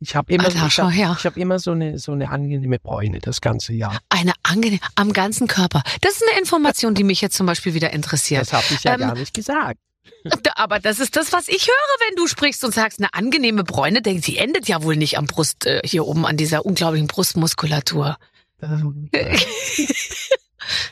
Ich 0.04 0.16
habe 0.16 0.34
immer, 0.34 0.46
Alter, 0.46 0.66
ich 0.68 0.80
hab, 0.80 1.18
ich 1.20 1.26
hab 1.26 1.38
immer 1.38 1.60
so 1.60 1.72
eine 1.72 2.00
so 2.00 2.12
eine 2.12 2.32
angenehme 2.32 2.80
Bräune 2.80 3.20
das 3.20 3.40
ganze 3.40 3.72
Jahr. 3.74 4.00
Eine 4.10 4.34
angenehm 4.42 4.80
am 4.96 5.14
ganzen 5.14 5.48
Körper. 5.48 5.84
Das 6.02 6.14
ist 6.14 6.24
eine 6.28 6.40
Information, 6.40 6.96
die 6.96 7.04
mich 7.04 7.22
jetzt 7.22 7.38
zum 7.38 7.46
Beispiel 7.46 7.76
wieder 7.76 7.94
interessiert. 7.94 8.42
Das 8.42 8.54
habe 8.54 8.66
ich 8.72 8.84
ja 8.84 8.96
Ähm, 8.96 9.00
gar 9.00 9.14
nicht 9.16 9.36
gesagt. 9.36 9.80
Aber 10.56 10.80
das 10.80 11.00
ist 11.00 11.16
das, 11.16 11.32
was 11.34 11.48
ich 11.48 11.68
höre, 11.68 12.08
wenn 12.10 12.16
du 12.16 12.26
sprichst 12.28 12.64
und 12.64 12.74
sagst, 12.74 13.00
eine 13.00 13.14
angenehme 13.14 13.64
Bräune, 13.64 14.02
denkt, 14.02 14.26
sie 14.26 14.38
endet 14.38 14.68
ja 14.68 14.82
wohl 14.82 14.96
nicht 14.96 15.20
am 15.20 15.28
Brust, 15.28 15.68
äh, 15.68 15.82
hier 15.86 16.08
oben 16.08 16.26
an 16.26 16.36
dieser 16.36 16.66
unglaublichen 16.66 17.08
Brustmuskulatur. 17.08 18.18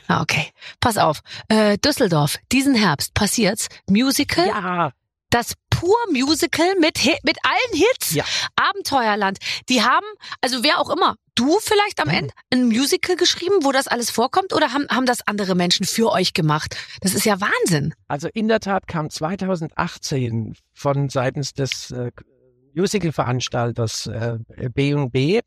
Ah, 0.08 0.20
okay. 0.20 0.48
Pass 0.80 0.98
auf. 0.98 1.20
Äh, 1.48 1.78
Düsseldorf, 1.78 2.38
diesen 2.50 2.74
Herbst 2.74 3.14
passiert's. 3.14 3.68
Musical, 3.88 4.48
ja, 4.48 4.92
das 5.30 5.54
pur 5.80 5.96
Musical 6.12 6.74
mit, 6.78 6.98
mit 7.24 7.38
allen 7.42 7.72
Hits. 7.78 8.14
Ja. 8.14 8.24
Abenteuerland. 8.56 9.38
Die 9.68 9.82
haben, 9.82 10.04
also 10.42 10.62
wer 10.62 10.78
auch 10.78 10.90
immer, 10.90 11.16
du 11.34 11.58
vielleicht 11.60 12.00
am 12.00 12.08
Mhm. 12.08 12.14
Ende, 12.14 12.34
ein 12.52 12.64
Musical 12.68 13.16
geschrieben, 13.16 13.54
wo 13.62 13.72
das 13.72 13.88
alles 13.88 14.10
vorkommt 14.10 14.52
oder 14.52 14.72
haben, 14.74 14.86
haben 14.90 15.06
das 15.06 15.26
andere 15.26 15.54
Menschen 15.54 15.86
für 15.86 16.10
euch 16.12 16.34
gemacht? 16.34 16.76
Das 17.00 17.14
ist 17.14 17.24
ja 17.24 17.40
Wahnsinn. 17.40 17.94
also 18.08 18.28
in 18.34 18.48
der 18.48 18.60
Tat 18.60 18.86
kam 18.88 19.08
2018 19.08 20.54
von 20.74 21.08
seitens 21.08 21.54
des 21.54 21.90
äh, 21.92 22.10
Musical-Veranstalters 22.74 24.06
äh, 24.06 24.38
B&B 24.74 25.40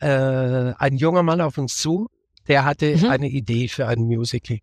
äh, 0.00 0.06
ein 0.08 0.96
junger 0.96 1.22
Mann 1.22 1.40
auf 1.40 1.58
uns 1.58 1.76
zu, 1.76 2.08
der 2.48 2.64
hatte 2.64 2.96
Mhm. 2.96 3.04
eine 3.10 3.28
Idee 3.28 3.68
für 3.68 3.86
ein 3.86 4.00
Musical. 4.00 4.58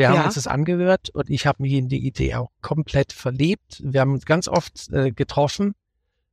Wir 0.00 0.08
haben 0.08 0.16
Ja. 0.16 0.24
uns 0.24 0.36
das 0.36 0.46
angehört 0.46 1.10
und 1.10 1.28
ich 1.28 1.46
habe 1.46 1.62
mich 1.62 1.74
in 1.74 1.88
die 1.88 2.06
Idee 2.06 2.34
auch 2.36 2.48
komplett 2.62 3.12
verliebt. 3.12 3.82
Wir 3.84 4.00
haben 4.00 4.14
uns 4.14 4.24
ganz 4.24 4.48
oft 4.48 4.90
äh, 4.92 5.10
getroffen, 5.12 5.74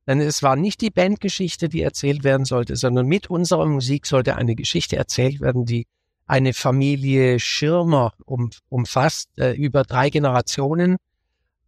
denn 0.06 0.22
es 0.22 0.42
war 0.42 0.56
nicht 0.56 0.80
die 0.80 0.88
Bandgeschichte, 0.88 1.68
die 1.68 1.82
erzählt 1.82 2.24
werden 2.24 2.46
sollte, 2.46 2.76
sondern 2.76 3.06
mit 3.06 3.28
unserer 3.28 3.66
Musik 3.66 4.06
sollte 4.06 4.36
eine 4.36 4.54
Geschichte 4.54 4.96
erzählt 4.96 5.42
werden, 5.42 5.66
die 5.66 5.86
eine 6.26 6.54
Familie 6.54 7.38
Schirmer 7.40 8.14
um, 8.24 8.48
umfasst, 8.70 9.28
äh, 9.38 9.52
über 9.52 9.82
drei 9.82 10.08
Generationen. 10.08 10.96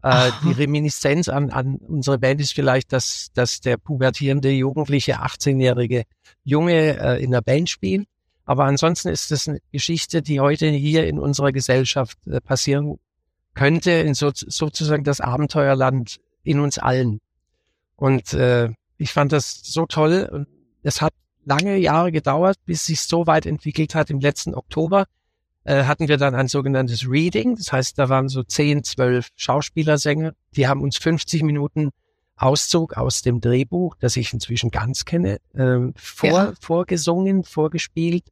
Äh, 0.03 0.31
die 0.43 0.53
Reminiszenz 0.53 1.29
an, 1.29 1.51
an 1.51 1.77
unsere 1.77 2.19
Band 2.19 2.41
ist 2.41 2.55
vielleicht, 2.55 2.95
dass, 2.95 3.29
dass 3.35 3.61
der 3.61 3.77
pubertierende 3.77 4.49
Jugendliche, 4.51 5.21
18-jährige 5.21 6.05
Junge 6.45 6.99
äh, 6.99 7.23
in 7.23 7.31
der 7.31 7.43
Band 7.43 7.69
spielt. 7.69 8.09
Aber 8.51 8.65
ansonsten 8.65 9.11
ist 9.11 9.31
das 9.31 9.47
eine 9.47 9.61
Geschichte, 9.71 10.23
die 10.23 10.41
heute 10.41 10.67
hier 10.71 11.07
in 11.07 11.21
unserer 11.21 11.53
Gesellschaft 11.53 12.19
äh, 12.27 12.41
passieren 12.41 12.99
könnte, 13.55 13.93
in 13.93 14.15
so, 14.15 14.33
sozusagen 14.35 15.05
das 15.05 15.21
Abenteuerland 15.21 16.19
in 16.43 16.59
uns 16.59 16.77
allen. 16.77 17.21
Und 17.95 18.35
äh, 18.35 18.71
ich 18.97 19.13
fand 19.13 19.31
das 19.31 19.61
so 19.63 19.87
toll 19.87 20.29
und 20.33 20.49
es 20.83 21.01
hat 21.01 21.13
lange 21.45 21.77
Jahre 21.77 22.11
gedauert, 22.11 22.57
bis 22.67 22.87
sich 22.87 23.03
so 23.03 23.29
weit 23.29 23.47
entwickelt 23.47 23.95
hat. 23.95 24.11
Im 24.11 24.19
letzten 24.19 24.57
Oktober 24.57 25.05
äh, 25.63 25.85
hatten 25.85 26.09
wir 26.09 26.17
dann 26.17 26.35
ein 26.35 26.49
sogenanntes 26.49 27.09
Reading. 27.09 27.55
Das 27.55 27.71
heißt, 27.71 28.01
da 28.01 28.09
waren 28.09 28.29
so 28.29 28.43
10, 28.43 28.83
12 28.83 29.29
Schauspielersänger. 29.37 30.33
Die 30.57 30.67
haben 30.67 30.83
uns 30.83 30.97
50 30.97 31.45
Minuten 31.45 31.91
Auszug 32.35 32.97
aus 32.97 33.23
dem 33.23 33.41
Drehbuch, 33.41 33.95
das 34.01 34.17
ich 34.17 34.33
inzwischen 34.33 34.73
ganz 34.73 35.05
kenne, 35.05 35.39
äh, 35.55 35.93
vor, 35.95 36.29
Ja. 36.29 36.53
vorgesungen, 36.61 37.45
vorgespielt. 37.45 38.25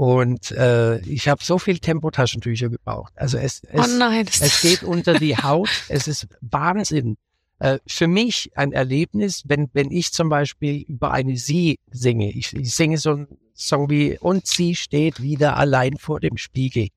Und 0.00 0.50
äh, 0.52 0.98
ich 1.00 1.28
habe 1.28 1.44
so 1.44 1.58
viel 1.58 1.78
Tempotaschentücher 1.78 2.70
gebraucht. 2.70 3.12
Also 3.16 3.36
es, 3.36 3.60
es, 3.64 3.86
oh 3.86 3.98
nein. 3.98 4.24
es 4.26 4.62
geht 4.62 4.82
unter 4.94 5.18
die 5.18 5.36
Haut. 5.36 5.68
Es 5.90 6.08
ist 6.08 6.26
Wahnsinn. 6.40 7.18
Äh, 7.58 7.80
für 7.86 8.06
mich 8.06 8.50
ein 8.54 8.72
Erlebnis, 8.72 9.42
wenn, 9.44 9.68
wenn 9.74 9.90
ich 9.90 10.10
zum 10.12 10.30
Beispiel 10.30 10.86
über 10.88 11.10
eine 11.10 11.36
Sie 11.36 11.78
singe. 11.90 12.30
Ich, 12.32 12.54
ich 12.54 12.74
singe 12.74 12.96
so 12.96 13.10
einen 13.10 13.26
Song 13.54 13.90
wie 13.90 14.16
Und 14.18 14.46
sie 14.46 14.74
steht 14.74 15.20
wieder 15.20 15.58
allein 15.58 15.98
vor 15.98 16.18
dem 16.18 16.38
Spiegel. 16.38 16.88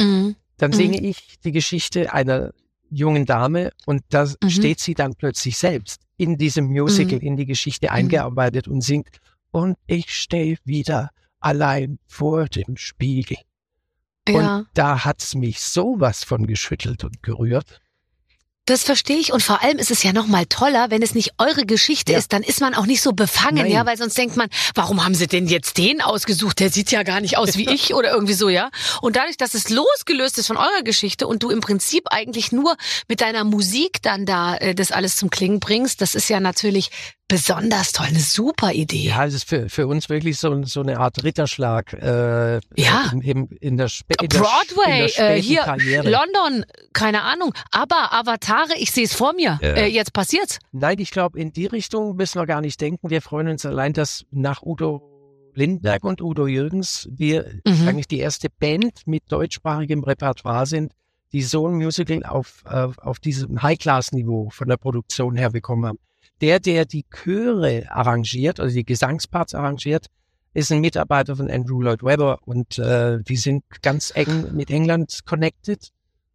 Mhm. 0.00 0.34
Dann 0.56 0.70
Mhm. 0.70 0.74
singe 0.74 1.00
ich 1.02 1.38
die 1.44 1.52
Geschichte 1.52 2.10
einer 2.14 2.52
jungen 2.90 3.26
Dame 3.26 3.70
und 3.84 4.00
da 4.08 4.24
Mhm. 4.42 4.48
steht 4.48 4.80
sie 4.80 4.94
dann 4.94 5.14
plötzlich 5.14 5.58
selbst 5.58 6.00
in 6.16 6.38
diesem 6.38 6.68
Musical, 6.68 7.18
in 7.22 7.36
die 7.36 7.44
Geschichte 7.44 7.92
eingearbeitet 7.92 8.66
und 8.66 8.80
singt 8.80 9.18
Und 9.50 9.76
ich 9.86 10.14
stehe 10.14 10.56
wieder 10.64 11.10
allein 11.40 11.98
vor 12.06 12.46
dem 12.46 12.76
Spiegel. 12.76 13.38
Ja. 14.28 14.58
Und 14.58 14.68
da 14.74 15.04
hat's 15.04 15.34
mich 15.34 15.60
sowas 15.60 16.24
von 16.24 16.46
geschüttelt 16.46 17.04
und 17.04 17.22
gerührt. 17.22 17.80
Das 18.66 18.84
verstehe 18.84 19.16
ich 19.16 19.32
und 19.32 19.42
vor 19.42 19.62
allem 19.64 19.78
ist 19.78 19.90
es 19.90 20.02
ja 20.04 20.12
noch 20.12 20.28
mal 20.28 20.46
toller, 20.46 20.90
wenn 20.90 21.02
es 21.02 21.14
nicht 21.14 21.32
eure 21.38 21.66
Geschichte 21.66 22.12
Ja. 22.12 22.18
ist, 22.18 22.32
dann 22.32 22.42
ist 22.44 22.60
man 22.60 22.74
auch 22.74 22.86
nicht 22.86 23.02
so 23.02 23.12
befangen, 23.12 23.56
Nein. 23.56 23.70
ja, 23.72 23.84
weil 23.84 23.96
sonst 23.96 24.16
denkt 24.16 24.36
man, 24.36 24.48
warum 24.76 25.04
haben 25.04 25.14
sie 25.14 25.26
denn 25.26 25.48
jetzt 25.48 25.76
den 25.76 26.00
ausgesucht? 26.00 26.60
Der 26.60 26.70
sieht 26.70 26.92
ja 26.92 27.02
gar 27.02 27.20
nicht 27.20 27.36
aus 27.36 27.56
wie 27.56 27.68
ich 27.68 27.94
oder 27.94 28.12
irgendwie 28.12 28.34
so, 28.34 28.48
ja. 28.48 28.70
Und 29.00 29.16
dadurch, 29.16 29.36
dass 29.38 29.54
es 29.54 29.70
losgelöst 29.70 30.38
ist 30.38 30.46
von 30.46 30.56
eurer 30.56 30.82
Geschichte 30.84 31.26
und 31.26 31.42
du 31.42 31.50
im 31.50 31.60
Prinzip 31.60 32.04
eigentlich 32.12 32.52
nur 32.52 32.76
mit 33.08 33.22
deiner 33.22 33.42
Musik 33.44 34.02
dann 34.02 34.24
da 34.24 34.56
äh, 34.56 34.74
das 34.74 34.92
alles 34.92 35.16
zum 35.16 35.30
Klingen 35.30 35.58
bringst, 35.58 36.00
das 36.00 36.14
ist 36.14 36.28
ja 36.28 36.38
natürlich 36.38 36.90
besonders 37.26 37.92
toll, 37.92 38.06
eine 38.08 38.18
super 38.18 38.72
Idee. 38.72 39.04
Ja, 39.04 39.24
es 39.24 39.34
ist 39.34 39.48
für, 39.48 39.68
für 39.68 39.86
uns 39.86 40.08
wirklich 40.08 40.36
so, 40.38 40.64
so 40.64 40.80
eine 40.80 40.98
Art 40.98 41.22
Ritterschlag 41.22 41.92
äh, 41.92 42.54
Ja. 42.76 43.10
in, 43.12 43.20
in, 43.22 43.46
in 43.60 43.76
der, 43.76 43.88
Spe 43.88 44.14
in 44.20 44.28
der, 44.28 44.38
Broadway, 44.40 45.06
in 45.06 45.12
der 45.16 45.36
äh, 45.36 45.40
hier, 45.42 45.62
Karriere. 45.62 46.10
London, 46.10 46.64
keine 46.92 47.22
Ahnung. 47.22 47.54
Aber 47.70 48.10
Avatare, 48.50 48.78
ich 48.78 48.90
sehe 48.90 49.04
es 49.04 49.14
vor 49.14 49.32
mir. 49.34 49.58
Ja. 49.62 49.68
Äh, 49.68 49.86
jetzt 49.86 50.12
passiert's. 50.12 50.58
Nein, 50.72 50.98
ich 50.98 51.10
glaube, 51.10 51.38
in 51.38 51.52
die 51.52 51.66
Richtung 51.66 52.16
müssen 52.16 52.38
wir 52.40 52.46
gar 52.46 52.60
nicht 52.60 52.80
denken. 52.80 53.10
Wir 53.10 53.22
freuen 53.22 53.48
uns 53.48 53.64
allein, 53.64 53.92
dass 53.92 54.24
nach 54.30 54.62
Udo 54.62 55.02
Lindberg 55.54 56.04
und 56.04 56.20
Udo 56.22 56.46
Jürgens 56.46 57.08
wir 57.10 57.44
Mhm. 57.66 57.88
eigentlich 57.88 58.08
die 58.08 58.18
erste 58.18 58.48
Band 58.48 59.06
mit 59.06 59.24
deutschsprachigem 59.28 60.04
Repertoire 60.04 60.66
sind, 60.66 60.92
die 61.32 61.42
so 61.42 61.66
ein 61.66 61.74
Musical 61.74 62.24
auf, 62.24 62.62
auf, 62.64 62.98
auf 62.98 63.18
diesem 63.20 63.62
High-Class-Niveau 63.62 64.50
von 64.50 64.68
der 64.68 64.76
Produktion 64.76 65.36
her 65.36 65.50
bekommen 65.50 65.86
haben. 65.86 65.98
Der, 66.40 66.58
der 66.60 66.86
die 66.86 67.04
Chöre 67.10 67.84
arrangiert, 67.90 68.60
also 68.60 68.74
die 68.74 68.84
Gesangsparts 68.84 69.54
arrangiert, 69.54 70.06
ist 70.54 70.72
ein 70.72 70.80
Mitarbeiter 70.80 71.36
von 71.36 71.50
Andrew 71.50 71.82
Lloyd 71.82 72.02
Webber 72.02 72.38
und 72.44 72.78
äh, 72.78 73.20
die 73.22 73.36
sind 73.36 73.62
ganz 73.82 74.10
eng 74.14 74.54
mit 74.54 74.70
England 74.70 75.20
connected. 75.26 75.90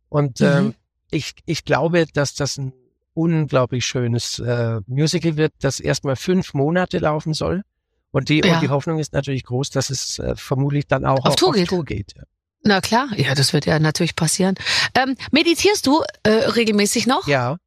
Und 0.09 0.39
Mhm. 0.39 0.45
ähm, 0.47 0.74
ich, 1.11 1.33
ich 1.45 1.63
glaube, 1.65 2.05
dass 2.13 2.33
das 2.33 2.57
ein 2.57 2.73
unglaublich 3.13 3.85
schönes 3.85 4.39
äh, 4.39 4.81
Musical 4.87 5.37
wird, 5.37 5.53
das 5.61 5.79
erstmal 5.79 6.15
fünf 6.15 6.53
Monate 6.53 6.99
laufen 6.99 7.33
soll. 7.33 7.63
Und 8.11 8.29
die, 8.29 8.41
Ja. 8.43 8.55
und 8.55 8.61
die 8.61 8.69
Hoffnung 8.69 8.99
ist 8.99 9.13
natürlich 9.13 9.43
groß, 9.43 9.69
dass 9.69 9.89
es 9.89 10.19
äh, 10.19 10.35
vermutlich 10.35 10.87
dann 10.87 11.05
auch 11.05 11.19
Auf 11.19 11.25
auf, 11.27 11.35
Tour 11.35 11.49
auf 11.49 11.55
geht. 11.55 11.67
Tour 11.69 11.85
geht. 11.85 12.13
Ja. 12.15 12.23
Na 12.63 12.81
klar, 12.81 13.07
ja, 13.15 13.35
das 13.35 13.53
wird 13.53 13.65
ja 13.65 13.77
natürlich 13.79 14.15
passieren. 14.15 14.55
Ähm, 14.95 15.15
meditierst 15.31 15.85
du 15.85 16.01
äh, 16.23 16.29
regelmäßig 16.29 17.07
noch? 17.07 17.27
ja. 17.27 17.57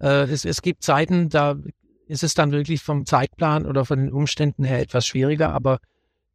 Äh, 0.00 0.30
es, 0.30 0.44
es 0.44 0.62
gibt 0.62 0.82
Zeiten, 0.84 1.28
da 1.28 1.56
ist 2.06 2.22
es 2.22 2.34
dann 2.34 2.52
wirklich 2.52 2.82
vom 2.82 3.04
Zeitplan 3.04 3.66
oder 3.66 3.84
von 3.84 3.98
den 3.98 4.12
Umständen 4.12 4.64
her 4.64 4.80
etwas 4.80 5.06
schwieriger, 5.06 5.52
aber 5.52 5.78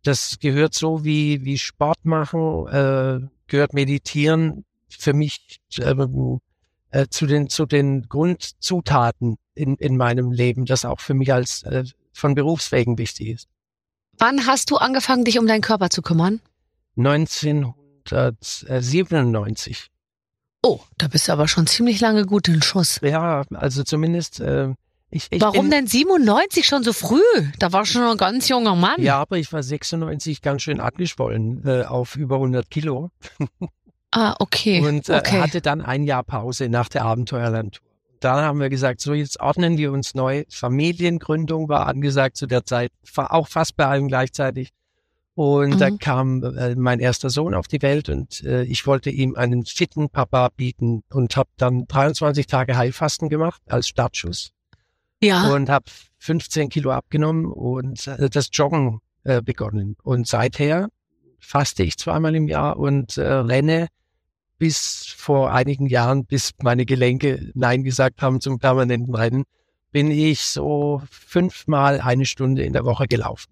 das 0.03 0.37
gehört 0.39 0.73
so 0.73 1.05
wie, 1.05 1.45
wie 1.45 1.57
Sport 1.57 2.03
machen, 2.03 2.67
äh, 2.67 3.19
gehört 3.47 3.73
Meditieren 3.73 4.65
für 4.99 5.13
mich 5.13 5.59
äh, 5.77 5.95
äh, 6.91 7.07
zu 7.09 7.25
den, 7.25 7.49
zu 7.49 7.65
den 7.65 8.03
Grundzutaten 8.03 9.37
in, 9.55 9.75
in 9.75 9.97
meinem 9.97 10.31
Leben, 10.31 10.65
das 10.65 10.85
auch 10.85 10.99
für 10.99 11.13
mich 11.13 11.33
als 11.33 11.63
äh, 11.63 11.83
von 12.13 12.35
Berufswegen 12.35 12.97
wichtig 12.97 13.29
ist. 13.29 13.47
Wann 14.17 14.45
hast 14.45 14.71
du 14.71 14.77
angefangen, 14.77 15.25
dich 15.25 15.39
um 15.39 15.47
deinen 15.47 15.61
Körper 15.61 15.89
zu 15.89 16.01
kümmern? 16.01 16.39
1997. 16.97 19.89
Oh, 20.61 20.79
da 20.97 21.07
bist 21.07 21.27
du 21.27 21.33
aber 21.33 21.47
schon 21.47 21.65
ziemlich 21.67 21.99
lange 21.99 22.25
gut 22.25 22.47
in 22.47 22.61
Schuss. 22.61 22.99
Ja, 23.01 23.43
also 23.53 23.83
zumindest 23.83 24.39
äh, 24.39 24.73
ich, 25.09 25.27
ich 25.29 25.41
Warum 25.41 25.69
bin, 25.69 25.71
denn 25.71 25.87
97 25.87 26.65
schon 26.65 26.83
so 26.83 26.93
früh? 26.93 27.21
Da 27.59 27.71
war 27.71 27.85
schon 27.85 28.01
ein 28.03 28.17
ganz 28.17 28.49
junger 28.49 28.75
Mann. 28.75 29.01
Ja, 29.01 29.19
aber 29.19 29.37
ich 29.37 29.53
war 29.53 29.61
96 29.61 30.41
ganz 30.41 30.63
schön 30.63 30.79
angeschwollen 30.79 31.63
äh, 31.65 31.83
auf 31.83 32.15
über 32.15 32.35
100 32.35 32.69
Kilo 32.69 33.11
Ah, 34.13 34.35
okay. 34.39 34.79
und 34.81 35.09
äh, 35.09 35.17
okay. 35.17 35.41
hatte 35.41 35.61
dann 35.61 35.81
ein 35.81 36.03
Jahr 36.03 36.23
Pause 36.23 36.69
nach 36.69 36.87
der 36.87 37.03
Abenteuerlandtour. 37.03 37.85
Dann 38.19 38.43
haben 38.43 38.59
wir 38.59 38.69
gesagt, 38.69 39.01
so 39.01 39.13
jetzt 39.13 39.39
ordnen 39.41 39.77
wir 39.77 39.91
uns 39.91 40.13
neu. 40.13 40.43
Familiengründung 40.49 41.67
war 41.67 41.87
angesagt 41.87 42.37
zu 42.37 42.45
der 42.47 42.63
Zeit, 42.63 42.91
auch 43.17 43.47
fast 43.47 43.75
bei 43.75 43.85
allen 43.85 44.07
gleichzeitig. 44.07 44.69
Und 45.35 45.79
da 45.81 45.89
Mhm. 45.89 45.97
kam 45.97 46.43
äh, 46.43 46.75
mein 46.75 46.99
erster 46.99 47.31
Sohn 47.31 47.55
auf 47.55 47.67
die 47.67 47.81
Welt 47.81 48.07
und 48.07 48.43
äh, 48.43 48.63
ich 48.63 48.85
wollte 48.85 49.09
ihm 49.09 49.35
einen 49.35 49.65
fitten 49.65 50.09
Papa 50.09 50.49
bieten 50.55 51.01
und 51.11 51.35
habe 51.35 51.49
dann 51.57 51.85
23 51.87 52.45
Tage 52.45 52.77
Heilfasten 52.77 53.29
gemacht 53.29 53.61
als 53.67 53.87
Startschuss 53.87 54.51
ja. 55.23 55.51
und 55.51 55.69
habe 55.69 55.85
15 56.19 56.69
Kilo 56.69 56.91
abgenommen 56.91 57.47
und 57.47 58.05
äh, 58.05 58.29
das 58.29 58.49
Joggen 58.53 58.99
äh, 59.23 59.41
begonnen. 59.41 59.97
Und 60.03 60.27
seither 60.27 60.89
faste 61.39 61.81
ich 61.81 61.97
zweimal 61.97 62.35
im 62.35 62.47
Jahr 62.47 62.77
und 62.77 63.17
äh, 63.17 63.23
renne 63.27 63.87
bis 64.63 65.13
vor 65.17 65.51
einigen 65.51 65.87
Jahren, 65.87 66.25
bis 66.25 66.51
meine 66.61 66.85
Gelenke 66.85 67.51
Nein 67.53 67.83
gesagt 67.83 68.21
haben 68.21 68.39
zum 68.39 68.59
permanenten 68.59 69.13
Rennen, 69.13 69.43
bin 69.91 70.09
ich 70.09 70.39
so 70.39 71.01
fünfmal 71.11 71.99
eine 71.99 72.25
Stunde 72.25 72.63
in 72.63 72.71
der 72.71 72.85
Woche 72.85 73.07
gelaufen. 73.07 73.51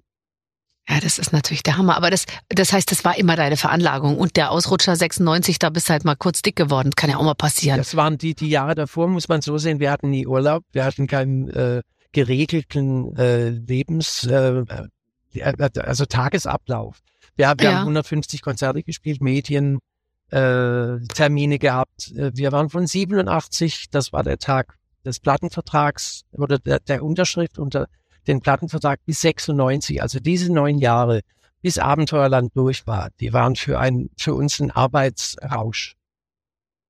Ja, 0.88 1.02
das 1.02 1.20
ist 1.20 1.34
natürlich 1.34 1.64
der 1.64 1.76
Hammer. 1.76 1.98
Aber 1.98 2.12
das, 2.12 2.24
das 2.48 2.72
heißt, 2.72 2.90
das 2.90 3.04
war 3.04 3.18
immer 3.18 3.36
deine 3.36 3.58
Veranlagung. 3.58 4.18
Und 4.18 4.38
der 4.38 4.52
Ausrutscher 4.52 4.96
96, 4.96 5.60
da 5.60 5.70
bist 5.70 5.90
du 5.90 5.92
halt 5.92 6.06
mal 6.06 6.16
kurz 6.16 6.42
dick 6.42 6.56
geworden. 6.56 6.92
Kann 6.96 7.10
ja 7.10 7.18
auch 7.18 7.24
mal 7.24 7.34
passieren. 7.34 7.78
Das 7.78 7.98
waren 7.98 8.18
die, 8.18 8.34
die 8.34 8.50
Jahre 8.50 8.74
davor, 8.76 9.10
muss 9.10 9.28
man 9.28 9.42
so 9.42 9.58
sehen. 9.58 9.82
Wir 9.82 9.92
hatten 9.92 10.12
nie 10.12 10.26
Urlaub. 10.26 10.64
Wir 10.72 10.86
hatten 10.86 11.08
keinen 11.08 11.50
äh, 11.50 11.82
geregelten 12.14 13.18
äh, 13.18 13.50
Lebens, 13.50 14.24
äh, 14.24 14.64
äh 15.34 15.54
also 15.78 16.06
Tagesablauf. 16.06 17.02
Wir, 17.36 17.54
wir 17.58 17.66
Ja. 17.66 17.72
haben 17.74 17.82
150 17.82 18.42
Konzerte 18.42 18.82
gespielt, 18.82 19.22
Medien, 19.22 19.80
äh, 20.32 21.00
Termine 21.14 21.60
gehabt. 21.60 22.12
Äh, 22.16 22.32
Wir 22.36 22.52
waren 22.52 22.70
von 22.70 22.88
87, 22.88 23.90
das 23.92 24.12
war 24.14 24.24
der 24.24 24.38
Tag 24.38 24.78
des 25.06 25.20
Plattenvertrags 25.20 26.24
oder 26.32 26.60
der, 26.60 26.80
der 26.80 27.04
Unterschrift 27.04 27.58
unter 27.60 27.88
den 28.28 28.42
Plattenvertrag 28.42 29.00
bis 29.06 29.22
96. 29.22 30.02
Also 30.02 30.20
diese 30.20 30.52
neun 30.54 30.78
Jahre, 30.78 31.22
bis 31.62 31.78
Abenteuerland 31.78 32.52
durch 32.56 32.88
war, 32.88 33.10
die 33.20 33.34
waren 33.34 33.56
für 33.56 33.80
ein 33.80 34.10
für 34.18 34.34
uns 34.36 34.60
ein 34.60 34.72
Arbeitsrausch. 34.72 35.96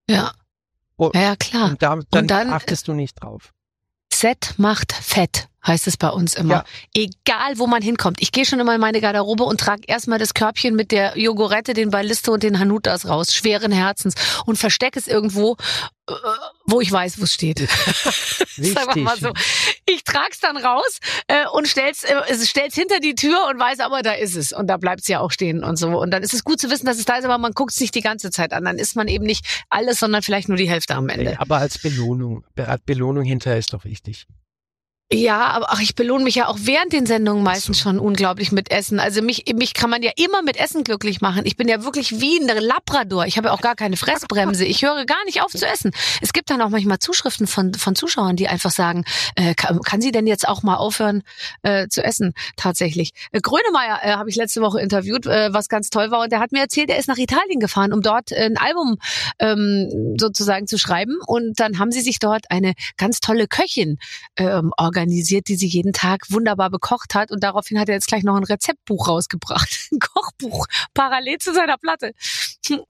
Ja. 0.09 0.31
Oh, 0.97 1.11
Ja, 1.13 1.35
klar. 1.35 1.69
Und 1.71 1.81
da, 1.81 1.99
dann, 2.11 2.27
dann- 2.27 2.49
achtest 2.49 2.87
du 2.87 2.93
nicht 2.93 3.21
drauf. 3.21 3.53
Z 4.09 4.55
macht 4.57 4.91
fett, 4.91 5.47
heißt 5.65 5.87
es 5.87 5.97
bei 5.97 6.09
uns 6.09 6.33
immer. 6.33 6.65
Ja. 6.95 7.09
Egal, 7.25 7.57
wo 7.57 7.67
man 7.67 7.81
hinkommt. 7.81 8.21
Ich 8.21 8.31
gehe 8.31 8.45
schon 8.45 8.59
immer 8.59 8.75
in 8.75 8.81
meine 8.81 9.01
Garderobe 9.01 9.43
und 9.43 9.59
trage 9.59 9.83
erstmal 9.87 10.19
das 10.19 10.33
Körbchen 10.33 10.75
mit 10.75 10.91
der 10.91 11.17
Jogurette, 11.17 11.73
den 11.73 11.91
Balliste 11.91 12.31
und 12.31 12.43
den 12.43 12.59
Hanutas 12.59 13.07
raus, 13.07 13.33
schweren 13.33 13.71
Herzens 13.71 14.15
und 14.45 14.57
verstecke 14.57 14.97
es 14.97 15.07
irgendwo, 15.07 15.57
äh, 16.09 16.13
wo 16.65 16.81
ich 16.81 16.91
weiß, 16.91 17.19
wo 17.19 17.23
es 17.23 17.33
steht. 17.33 17.59
Sagen 18.57 18.95
wir 18.95 19.03
mal 19.03 19.17
so. 19.17 19.31
Ich 19.85 20.03
trag's 20.03 20.39
dann 20.39 20.57
raus 20.57 20.99
äh, 21.27 21.45
und 21.53 21.67
stell's, 21.67 22.03
äh, 22.03 22.15
es 22.29 22.49
stell's 22.49 22.75
hinter 22.75 22.99
die 22.99 23.15
Tür 23.15 23.47
und 23.49 23.59
weiß 23.59 23.81
aber, 23.81 24.01
da 24.01 24.13
ist 24.13 24.35
es. 24.35 24.53
Und 24.53 24.67
da 24.67 24.77
bleibt's 24.77 25.07
ja 25.07 25.19
auch 25.19 25.31
stehen 25.31 25.63
und 25.63 25.77
so. 25.77 25.89
Und 25.89 26.11
dann 26.11 26.23
ist 26.23 26.33
es 26.33 26.43
gut 26.43 26.59
zu 26.59 26.69
wissen, 26.71 26.85
dass 26.85 26.97
es 26.97 27.05
da 27.05 27.17
ist, 27.17 27.25
aber 27.25 27.37
man 27.37 27.53
guckt's 27.53 27.79
nicht 27.79 27.93
die 27.93 28.01
ganze 28.01 28.31
Zeit 28.31 28.53
an. 28.53 28.65
Dann 28.65 28.77
ist 28.77 28.95
man 28.95 29.07
eben 29.07 29.25
nicht 29.25 29.45
alles, 29.69 29.99
sondern 29.99 30.23
vielleicht 30.23 30.47
nur 30.47 30.57
die 30.57 30.69
Hälfte 30.69 30.95
am 30.95 31.09
Ende. 31.09 31.39
Aber 31.39 31.57
als 31.57 31.77
Belohnung, 31.77 32.45
als 32.55 32.81
Belohnung 32.83 33.23
hinterher 33.23 33.59
ist 33.59 33.73
doch 33.73 33.85
wichtig. 33.85 34.25
Ja, 35.13 35.47
aber 35.49 35.67
ach, 35.71 35.81
ich 35.81 35.93
belohne 35.95 36.23
mich 36.23 36.35
ja 36.35 36.47
auch 36.47 36.57
während 36.61 36.93
den 36.93 37.05
Sendungen 37.05 37.43
meistens 37.43 37.79
schon 37.79 37.99
unglaublich 37.99 38.53
mit 38.53 38.71
Essen. 38.71 38.97
Also 38.97 39.21
mich, 39.21 39.43
mich 39.53 39.73
kann 39.73 39.89
man 39.89 40.01
ja 40.01 40.11
immer 40.15 40.41
mit 40.41 40.55
Essen 40.55 40.85
glücklich 40.85 41.19
machen. 41.19 41.41
Ich 41.43 41.57
bin 41.57 41.67
ja 41.67 41.83
wirklich 41.83 42.21
wie 42.21 42.39
ein 42.39 42.47
Labrador. 42.47 43.25
Ich 43.25 43.35
habe 43.35 43.49
ja 43.49 43.53
auch 43.53 43.59
gar 43.59 43.75
keine 43.75 43.97
Fressbremse. 43.97 44.63
Ich 44.63 44.83
höre 44.83 45.05
gar 45.05 45.21
nicht 45.25 45.41
auf 45.41 45.51
zu 45.51 45.67
essen. 45.67 45.91
Es 46.21 46.31
gibt 46.31 46.49
dann 46.49 46.61
auch 46.61 46.69
manchmal 46.69 46.99
Zuschriften 46.99 47.45
von, 47.45 47.73
von 47.73 47.93
Zuschauern, 47.93 48.37
die 48.37 48.47
einfach 48.47 48.71
sagen, 48.71 49.03
äh, 49.35 49.53
kann, 49.53 49.81
kann 49.81 49.99
sie 49.99 50.13
denn 50.13 50.27
jetzt 50.27 50.47
auch 50.47 50.63
mal 50.63 50.77
aufhören 50.77 51.23
äh, 51.63 51.89
zu 51.89 52.01
essen? 52.01 52.33
Tatsächlich. 52.55 53.11
Äh, 53.33 53.41
Grönemeyer 53.41 53.99
äh, 54.03 54.13
habe 54.13 54.29
ich 54.29 54.37
letzte 54.37 54.61
Woche 54.61 54.79
interviewt, 54.79 55.25
äh, 55.25 55.53
was 55.53 55.67
ganz 55.67 55.89
toll 55.89 56.09
war. 56.11 56.21
Und 56.21 56.31
der 56.31 56.39
hat 56.39 56.53
mir 56.53 56.61
erzählt, 56.61 56.89
er 56.89 56.97
ist 56.97 57.09
nach 57.09 57.17
Italien 57.17 57.59
gefahren, 57.59 57.91
um 57.91 58.01
dort 58.01 58.31
äh, 58.31 58.45
ein 58.45 58.57
Album 58.57 58.95
ähm, 59.39 60.15
sozusagen 60.17 60.67
zu 60.67 60.77
schreiben. 60.77 61.17
Und 61.27 61.59
dann 61.59 61.79
haben 61.79 61.91
sie 61.91 62.01
sich 62.01 62.19
dort 62.19 62.45
eine 62.49 62.75
ganz 62.95 63.19
tolle 63.19 63.47
Köchin 63.47 63.97
ähm, 64.37 64.71
organisiert, 64.77 65.00
die 65.09 65.55
sie 65.55 65.67
jeden 65.67 65.93
Tag 65.93 66.25
wunderbar 66.29 66.69
bekocht 66.69 67.15
hat. 67.15 67.31
Und 67.31 67.43
daraufhin 67.43 67.79
hat 67.79 67.89
er 67.89 67.95
jetzt 67.95 68.07
gleich 68.07 68.23
noch 68.23 68.35
ein 68.35 68.43
Rezeptbuch 68.43 69.07
rausgebracht. 69.07 69.69
Ein 69.91 69.99
Kochbuch, 69.99 70.65
parallel 70.93 71.37
zu 71.39 71.53
seiner 71.53 71.77
Platte. 71.77 72.13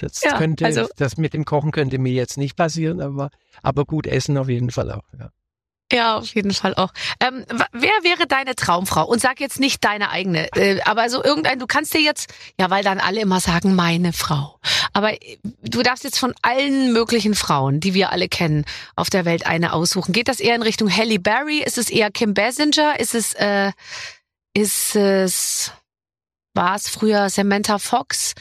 Das 0.00 0.22
Ja, 0.22 0.38
könnte, 0.38 0.64
also- 0.64 0.86
das 0.96 1.16
mit 1.16 1.34
dem 1.34 1.44
Kochen 1.44 1.70
könnte 1.72 1.98
mir 1.98 2.12
jetzt 2.12 2.38
nicht 2.38 2.56
passieren, 2.56 3.00
aber, 3.00 3.30
aber 3.62 3.84
gut 3.84 4.06
essen 4.06 4.38
auf 4.38 4.48
jeden 4.48 4.70
Fall 4.70 4.90
auch. 4.92 5.02
Ja. 5.18 5.30
Ja, 5.92 6.16
auf 6.16 6.34
jeden 6.34 6.52
Fall 6.52 6.74
auch. 6.74 6.92
Ähm, 7.20 7.44
wer 7.72 7.90
wäre 8.02 8.26
deine 8.26 8.54
Traumfrau? 8.54 9.04
Und 9.06 9.20
sag 9.20 9.38
jetzt 9.38 9.60
nicht 9.60 9.84
deine 9.84 10.10
eigene, 10.10 10.48
äh, 10.56 10.80
aber 10.82 11.08
so 11.10 11.22
irgendein, 11.22 11.58
du 11.58 11.66
kannst 11.66 11.92
dir 11.92 12.00
jetzt, 12.00 12.32
ja, 12.58 12.70
weil 12.70 12.82
dann 12.82 12.98
alle 12.98 13.20
immer 13.20 13.38
sagen, 13.38 13.74
meine 13.74 14.12
Frau. 14.12 14.58
Aber 14.94 15.12
äh, 15.12 15.38
du 15.62 15.82
darfst 15.82 16.02
jetzt 16.02 16.18
von 16.18 16.34
allen 16.42 16.92
möglichen 16.92 17.34
Frauen, 17.34 17.80
die 17.80 17.92
wir 17.92 18.10
alle 18.12 18.28
kennen, 18.28 18.64
auf 18.96 19.10
der 19.10 19.24
Welt 19.26 19.46
eine 19.46 19.72
aussuchen. 19.74 20.12
Geht 20.12 20.28
das 20.28 20.40
eher 20.40 20.54
in 20.54 20.62
Richtung 20.62 20.90
Halle 20.90 21.18
Berry? 21.18 21.58
Ist 21.58 21.78
es 21.78 21.90
eher 21.90 22.10
Kim 22.10 22.32
Basinger? 22.34 22.98
Ist 22.98 23.14
es, 23.14 23.34
äh, 23.34 23.70
ist 24.54 24.96
es, 24.96 25.70
war 26.54 26.76
es 26.76 26.88
früher 26.88 27.28
Samantha 27.28 27.78
Fox 27.78 28.34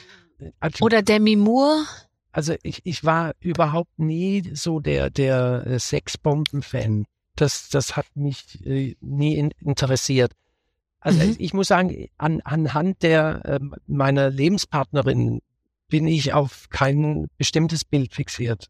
Also, 0.61 0.85
oder 0.85 1.01
Demi 1.01 1.35
Moore? 1.35 1.85
also 2.31 2.55
ich, 2.63 2.81
ich 2.83 3.03
war 3.03 3.33
überhaupt 3.41 3.99
nie 3.99 4.49
so 4.55 4.79
der, 4.79 5.09
der 5.09 5.65
äh, 5.67 5.79
Sexbomben-Fan. 5.79 7.05
Das, 7.35 7.69
das 7.69 7.95
hat 7.97 8.05
mich 8.15 8.63
äh, 8.65 8.95
nie 9.01 9.35
in, 9.35 9.51
interessiert. 9.59 10.33
Also 10.99 11.19
Mhm. 11.19 11.35
ich 11.37 11.53
muss 11.53 11.67
sagen, 11.67 12.07
an, 12.17 12.41
anhand 12.41 13.01
der 13.03 13.41
ähm, 13.45 13.75
meiner 13.87 14.29
Lebenspartnerin 14.29 15.41
bin 15.89 16.07
ich 16.07 16.33
auf 16.33 16.69
kein 16.69 17.27
bestimmtes 17.37 17.83
Bild 17.85 18.13
fixiert. 18.13 18.67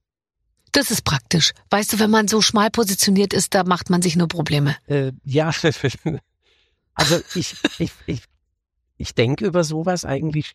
Das 0.71 0.89
ist 0.89 1.03
praktisch. 1.03 1.51
Weißt 1.69 1.93
du, 1.93 1.99
wenn 1.99 2.09
man 2.09 2.27
so 2.27 2.41
schmal 2.41 2.71
positioniert 2.71 3.33
ist, 3.33 3.53
da 3.53 3.63
macht 3.63 3.89
man 3.91 4.01
sich 4.01 4.15
nur 4.15 4.27
Probleme. 4.27 4.75
Äh, 4.87 5.11
ja, 5.23 5.51
also 6.95 7.19
ich, 7.35 7.55
ich, 7.77 7.91
ich, 8.07 8.23
ich 8.97 9.13
denke 9.13 9.45
über 9.45 9.63
sowas 9.63 10.03
eigentlich 10.03 10.53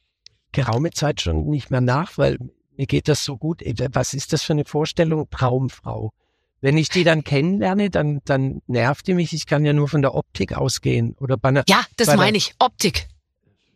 geraume 0.50 0.90
Zeit 0.90 1.20
schon 1.20 1.46
nicht 1.48 1.70
mehr 1.70 1.80
nach, 1.80 2.18
weil 2.18 2.38
mir 2.76 2.86
geht 2.86 3.06
das 3.06 3.24
so 3.24 3.36
gut. 3.36 3.62
Äh, 3.62 3.74
Was 3.92 4.12
ist 4.14 4.32
das 4.32 4.42
für 4.42 4.54
eine 4.54 4.64
Vorstellung? 4.64 5.28
Traumfrau. 5.30 6.12
Wenn 6.60 6.76
ich 6.76 6.88
die 6.88 7.04
dann 7.04 7.22
kennenlerne, 7.22 7.88
dann, 7.90 8.20
dann 8.24 8.62
nervt 8.66 9.06
die 9.06 9.14
mich. 9.14 9.32
Ich 9.32 9.46
kann 9.46 9.64
ja 9.64 9.72
nur 9.72 9.88
von 9.88 10.02
der 10.02 10.14
Optik 10.14 10.54
ausgehen. 10.56 11.14
Oder 11.20 11.36
bei 11.36 11.50
einer, 11.50 11.62
Ja, 11.68 11.84
das 11.96 12.16
meine 12.16 12.36
ich. 12.36 12.54
Optik. 12.58 13.06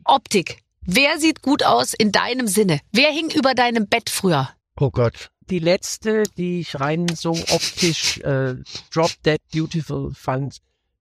Optik. 0.04 0.58
Wer 0.84 1.18
sieht 1.20 1.42
gut 1.42 1.62
aus 1.64 1.94
in 1.94 2.10
deinem 2.10 2.48
Sinne? 2.48 2.80
Wer 2.90 3.10
hing 3.12 3.30
über 3.30 3.54
deinem 3.54 3.86
Bett 3.86 4.10
früher? 4.10 4.50
oh 4.80 4.90
Gott. 4.90 5.30
Die 5.50 5.58
letzte, 5.58 6.22
die 6.36 6.60
ich 6.60 6.80
rein 6.80 7.06
so 7.14 7.30
optisch 7.32 8.18
äh, 8.18 8.54
Drop 8.92 9.10
Dead 9.24 9.40
Beautiful 9.52 10.12
fand, 10.14 10.58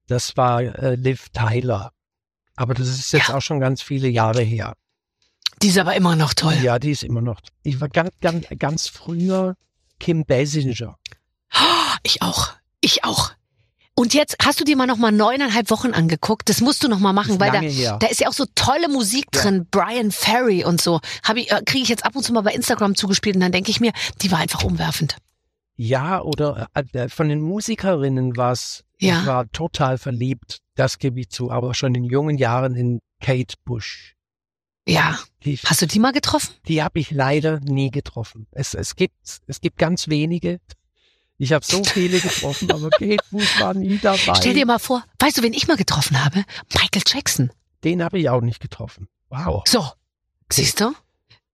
das 0.08 0.36
war 0.36 0.62
äh, 0.62 0.96
Liv 0.96 1.30
Tyler. 1.30 1.94
Aber 2.56 2.74
das 2.74 2.88
ist 2.90 3.12
jetzt 3.14 3.30
Ja. 3.30 3.36
auch 3.38 3.42
schon 3.42 3.60
ganz 3.60 3.82
viele 3.82 4.08
Jahre 4.10 4.42
her. 4.42 4.74
Die 5.62 5.68
ist 5.70 5.78
aber 5.78 5.96
immer 5.96 6.16
noch 6.16 6.34
toll. 6.34 6.56
Ja, 6.62 6.80
die 6.80 6.92
ist 6.92 7.04
immer 7.04 7.22
noch. 7.22 7.40
Ich 7.64 7.80
war 7.80 7.88
ganz, 7.88 8.10
ganz, 8.20 8.46
ganz 8.60 8.88
früher 8.88 9.56
Kim 10.00 10.26
Basinger. 10.26 10.98
Ich 12.04 12.22
auch. 12.22 12.50
Ich 12.82 13.04
auch. 13.04 13.32
Und 13.94 14.14
jetzt 14.14 14.38
hast 14.44 14.60
du 14.60 14.64
dir 14.64 14.76
mal 14.78 14.88
noch 14.88 14.98
mal 14.98 15.12
neuneinhalb 15.12 15.70
Wochen 15.70 15.92
angeguckt. 15.92 16.50
Das 16.50 16.62
musst 16.62 16.84
du 16.84 16.88
noch 16.88 17.00
mal 17.00 17.14
machen, 17.14 17.40
weil 17.40 17.52
da, 17.52 17.60
her. 17.60 17.98
da 18.00 18.08
ist 18.08 18.22
ja 18.22 18.30
auch 18.30 18.34
so 18.34 18.46
tolle 18.56 18.88
Musik 18.88 19.26
Ja. 19.36 19.42
drin. 19.42 19.68
Brian 19.70 20.12
Ferry 20.12 20.64
und 20.64 20.82
so. 20.82 21.02
Habe 21.24 21.42
ich, 21.42 21.52
äh, 21.52 21.62
kriege 21.66 21.84
ich 21.84 21.90
jetzt 21.90 22.06
ab 22.06 22.16
und 22.16 22.24
zu 22.24 22.34
mal 22.34 22.42
bei 22.42 22.54
Instagram 22.54 22.96
zugespielt 22.96 23.36
und 23.36 23.42
dann 23.42 23.52
denke 23.52 23.70
ich 23.70 23.80
mir, 23.82 23.92
die 24.22 24.32
war 24.32 24.40
einfach 24.40 24.64
umwerfend. 24.64 25.18
Ja, 25.76 26.22
oder 26.22 26.68
äh, 26.74 27.10
von 27.10 27.28
den 27.30 27.42
Musikerinnen 27.42 28.38
war's. 28.38 28.84
Ja. 29.00 29.20
Ich 29.22 29.26
war 29.26 29.52
total 29.52 29.98
verliebt, 29.98 30.60
das 30.76 31.00
gebe 31.00 31.20
ich 31.20 31.30
zu, 31.30 31.50
aber 31.52 31.74
schon 31.74 31.94
in 31.96 32.04
jungen 32.04 32.38
Jahren 32.38 32.76
in 32.76 33.00
Kate 33.20 33.56
Bush. 33.66 34.16
Ja. 34.88 35.20
Die, 35.44 35.58
Hast 35.58 35.82
du 35.82 35.88
die 35.88 36.00
mal 36.00 36.12
getroffen? 36.12 36.54
die 36.68 36.82
habe 36.84 37.00
ich 37.00 37.12
leider 37.12 37.60
nie 37.60 37.90
getroffen. 37.92 38.48
Es, 38.52 38.74
es, 38.74 38.96
gibt, 38.96 39.16
es 39.48 39.60
gibt 39.60 39.78
ganz 39.78 40.08
wenige. 40.08 40.60
Ich 41.42 41.54
habe 41.54 41.66
so 41.66 41.84
viele 41.84 42.20
getroffen, 42.20 42.72
aber 42.72 42.92
Kate 42.92 43.18
Bush 43.32 43.60
war 43.60 43.74
nie 43.74 43.98
dabei. 43.98 44.36
Stell 44.36 44.54
dir 44.54 44.68
mal 44.68 44.78
vor, 44.78 45.04
weißt 45.18 45.40
du, 45.40 45.42
wen 45.42 45.56
ich 45.56 45.68
mal 45.68 45.76
getroffen 45.76 46.24
habe? 46.24 46.46
Michael 46.72 47.02
Jackson. 47.04 47.52
Den 47.84 48.04
habe 48.04 48.20
ich 48.20 48.30
auch 48.30 48.42
nicht 48.42 48.60
getroffen. 48.60 49.08
Wow. 49.30 49.64
So, 49.66 49.84
siehst 50.52 50.80
du? 50.80 50.94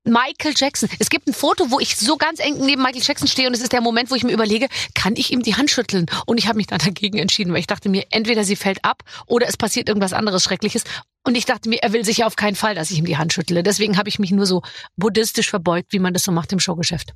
Michael 0.04 0.54
Jackson. 0.58 0.90
Es 1.00 1.10
gibt 1.10 1.30
ein 1.30 1.34
Foto, 1.34 1.72
wo 1.72 1.80
ich 1.80 1.96
so 1.96 2.18
ganz 2.18 2.42
eng 2.42 2.58
neben 2.66 2.82
Michael 2.82 3.02
Jackson 3.02 3.30
stehe 3.30 3.48
und 3.48 3.54
es 3.54 3.62
ist 3.62 3.72
der 3.72 3.80
Moment, 3.80 4.12
wo 4.12 4.16
ich 4.16 4.26
mir 4.26 4.34
überlege, 4.34 4.68
kann 4.94 5.16
ich 5.16 5.32
ihm 5.32 5.42
die 5.42 5.56
Hand 5.56 5.72
schütteln? 5.72 6.08
Und 6.26 6.38
ich 6.38 6.50
habe 6.50 6.58
mich 6.58 6.68
dann 6.68 6.80
dagegen 6.80 7.18
entschieden, 7.18 7.54
weil 7.54 7.62
ich 7.62 7.68
dachte 7.68 7.88
mir, 7.88 8.08
entweder 8.10 8.44
sie 8.44 8.58
fällt 8.58 8.84
ab 8.84 9.04
oder 9.26 9.48
es 9.48 9.56
passiert 9.56 9.88
irgendwas 9.88 10.12
anderes 10.12 10.44
Schreckliches. 10.44 10.84
Und 11.24 11.38
ich 11.38 11.46
dachte 11.46 11.70
mir, 11.70 11.82
er 11.82 11.94
will 11.94 12.04
sicher 12.04 12.28
auf 12.28 12.36
keinen 12.36 12.56
Fall, 12.56 12.76
dass 12.76 12.92
ich 12.92 13.00
ihm 13.00 13.06
die 13.06 13.18
Hand 13.18 13.32
schüttle. 13.32 13.64
Deswegen 13.64 13.98
habe 13.98 14.10
ich 14.10 14.20
mich 14.20 14.32
nur 14.32 14.48
so 14.48 14.64
buddhistisch 14.98 15.50
verbeugt, 15.50 15.94
wie 15.94 16.00
man 16.00 16.14
das 16.14 16.24
so 16.24 16.34
macht 16.34 16.52
im 16.52 16.60
Showgeschäft. 16.60 17.14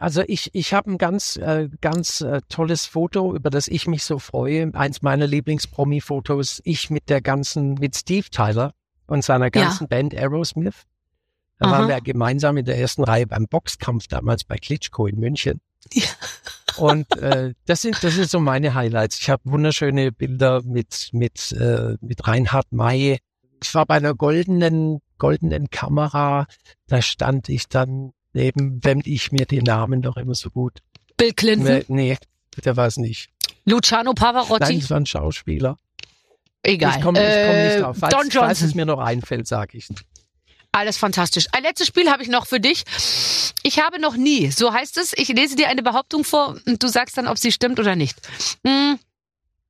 Also 0.00 0.22
ich, 0.26 0.50
ich 0.54 0.72
habe 0.72 0.90
ein 0.90 0.98
ganz, 0.98 1.36
äh, 1.36 1.68
ganz 1.80 2.20
äh, 2.20 2.40
tolles 2.48 2.86
Foto, 2.86 3.34
über 3.34 3.50
das 3.50 3.68
ich 3.68 3.86
mich 3.86 4.04
so 4.04 4.18
freue. 4.18 4.70
Eins 4.74 5.02
meiner 5.02 5.26
Lieblings-Promi-Fotos. 5.26 6.60
Ich 6.64 6.90
mit 6.90 7.08
der 7.08 7.20
ganzen, 7.20 7.74
mit 7.74 7.96
Steve 7.96 8.28
Tyler 8.30 8.72
und 9.06 9.24
seiner 9.24 9.50
ganzen 9.50 9.88
Band 9.88 10.14
Aerosmith. 10.14 10.84
Da 11.58 11.66
Aha. 11.66 11.72
waren 11.72 11.88
wir 11.88 12.00
gemeinsam 12.00 12.56
in 12.56 12.64
der 12.64 12.78
ersten 12.78 13.04
Reihe 13.04 13.26
beim 13.26 13.46
Boxkampf 13.46 14.06
damals 14.06 14.44
bei 14.44 14.56
Klitschko 14.56 15.06
in 15.06 15.18
München. 15.18 15.60
Ja. 15.92 16.04
Und 16.76 17.16
äh, 17.18 17.54
das 17.66 17.82
sind 17.82 18.02
das 18.04 18.14
sind 18.14 18.30
so 18.30 18.38
meine 18.38 18.74
Highlights. 18.74 19.18
Ich 19.20 19.30
habe 19.30 19.42
wunderschöne 19.44 20.12
Bilder 20.12 20.62
mit 20.62 21.10
mit 21.12 21.52
äh, 21.52 21.96
mit 22.00 22.26
Reinhard 22.26 22.70
May. 22.70 23.18
Ich 23.62 23.74
war 23.74 23.86
bei 23.86 23.96
einer 23.96 24.14
goldenen 24.14 25.00
goldenen 25.18 25.70
Kamera. 25.70 26.46
Da 26.86 27.02
stand 27.02 27.48
ich 27.48 27.68
dann 27.68 28.12
neben, 28.32 28.82
wenn 28.84 29.02
ich 29.04 29.32
mir 29.32 29.46
die 29.46 29.62
Namen 29.62 30.02
doch 30.02 30.16
immer 30.16 30.34
so 30.34 30.50
gut 30.50 30.78
Bill 31.16 31.32
Clinton? 31.32 31.84
Nee, 31.88 32.16
der 32.64 32.76
war 32.76 32.86
es 32.86 32.96
nicht. 32.96 33.30
Luciano 33.64 34.12
Pavarotti? 34.14 34.64
Nein, 34.64 34.78
es 34.78 34.90
war 34.90 34.98
ein 34.98 35.06
Schauspieler. 35.06 35.76
Egal. 36.62 36.96
Ich 36.98 37.02
komme 37.02 37.18
komm 37.20 37.28
Äh, 37.28 37.68
nicht 37.74 37.82
drauf. 37.82 37.96
Falls, 38.00 38.12
Don 38.14 38.22
falls 38.22 38.34
Johnson. 38.34 38.68
es 38.68 38.74
mir 38.74 38.86
noch 38.86 38.98
einfällt, 38.98 39.46
sage 39.46 39.78
ich. 39.78 39.88
Alles 40.72 40.96
fantastisch. 40.96 41.46
Ein 41.52 41.62
letztes 41.62 41.86
Spiel 41.86 42.10
habe 42.10 42.22
ich 42.22 42.28
noch 42.28 42.46
für 42.46 42.60
dich. 42.60 42.84
Ich 43.62 43.80
habe 43.80 44.00
noch 44.00 44.16
nie, 44.16 44.50
so 44.50 44.72
heißt 44.72 44.96
es, 44.98 45.12
ich 45.16 45.28
lese 45.28 45.56
dir 45.56 45.68
eine 45.68 45.82
Behauptung 45.82 46.24
vor 46.24 46.56
und 46.66 46.82
du 46.82 46.88
sagst 46.88 47.16
dann, 47.16 47.26
ob 47.26 47.38
sie 47.38 47.52
stimmt 47.52 47.78
oder 47.80 47.96
nicht. 47.96 48.16
Hm, 48.66 48.98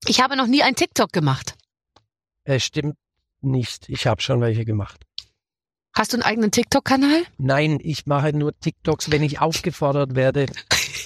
Ich 0.07 0.21
habe 0.21 0.37
noch 0.37 0.47
nie 0.47 0.63
ein 0.63 0.75
TikTok 0.77 1.13
gemacht. 1.13 1.55
Es 2.45 2.65
stimmt 2.65 2.97
nicht. 3.41 3.89
Ich 3.89 4.07
habe 4.07 4.21
schon 4.23 4.41
welche 4.41 4.65
gemacht. 4.65 5.05
Hast 5.99 6.13
du 6.13 6.17
einen 6.19 6.23
eigenen 6.23 6.53
TikTok-Kanal? 6.53 7.25
Nein, 7.39 7.81
ich 7.83 8.07
mache 8.07 8.33
nur 8.33 8.57
TikToks, 8.57 9.11
wenn 9.11 9.25
ich 9.25 9.41
aufgefordert 9.41 10.15
werde 10.15 10.47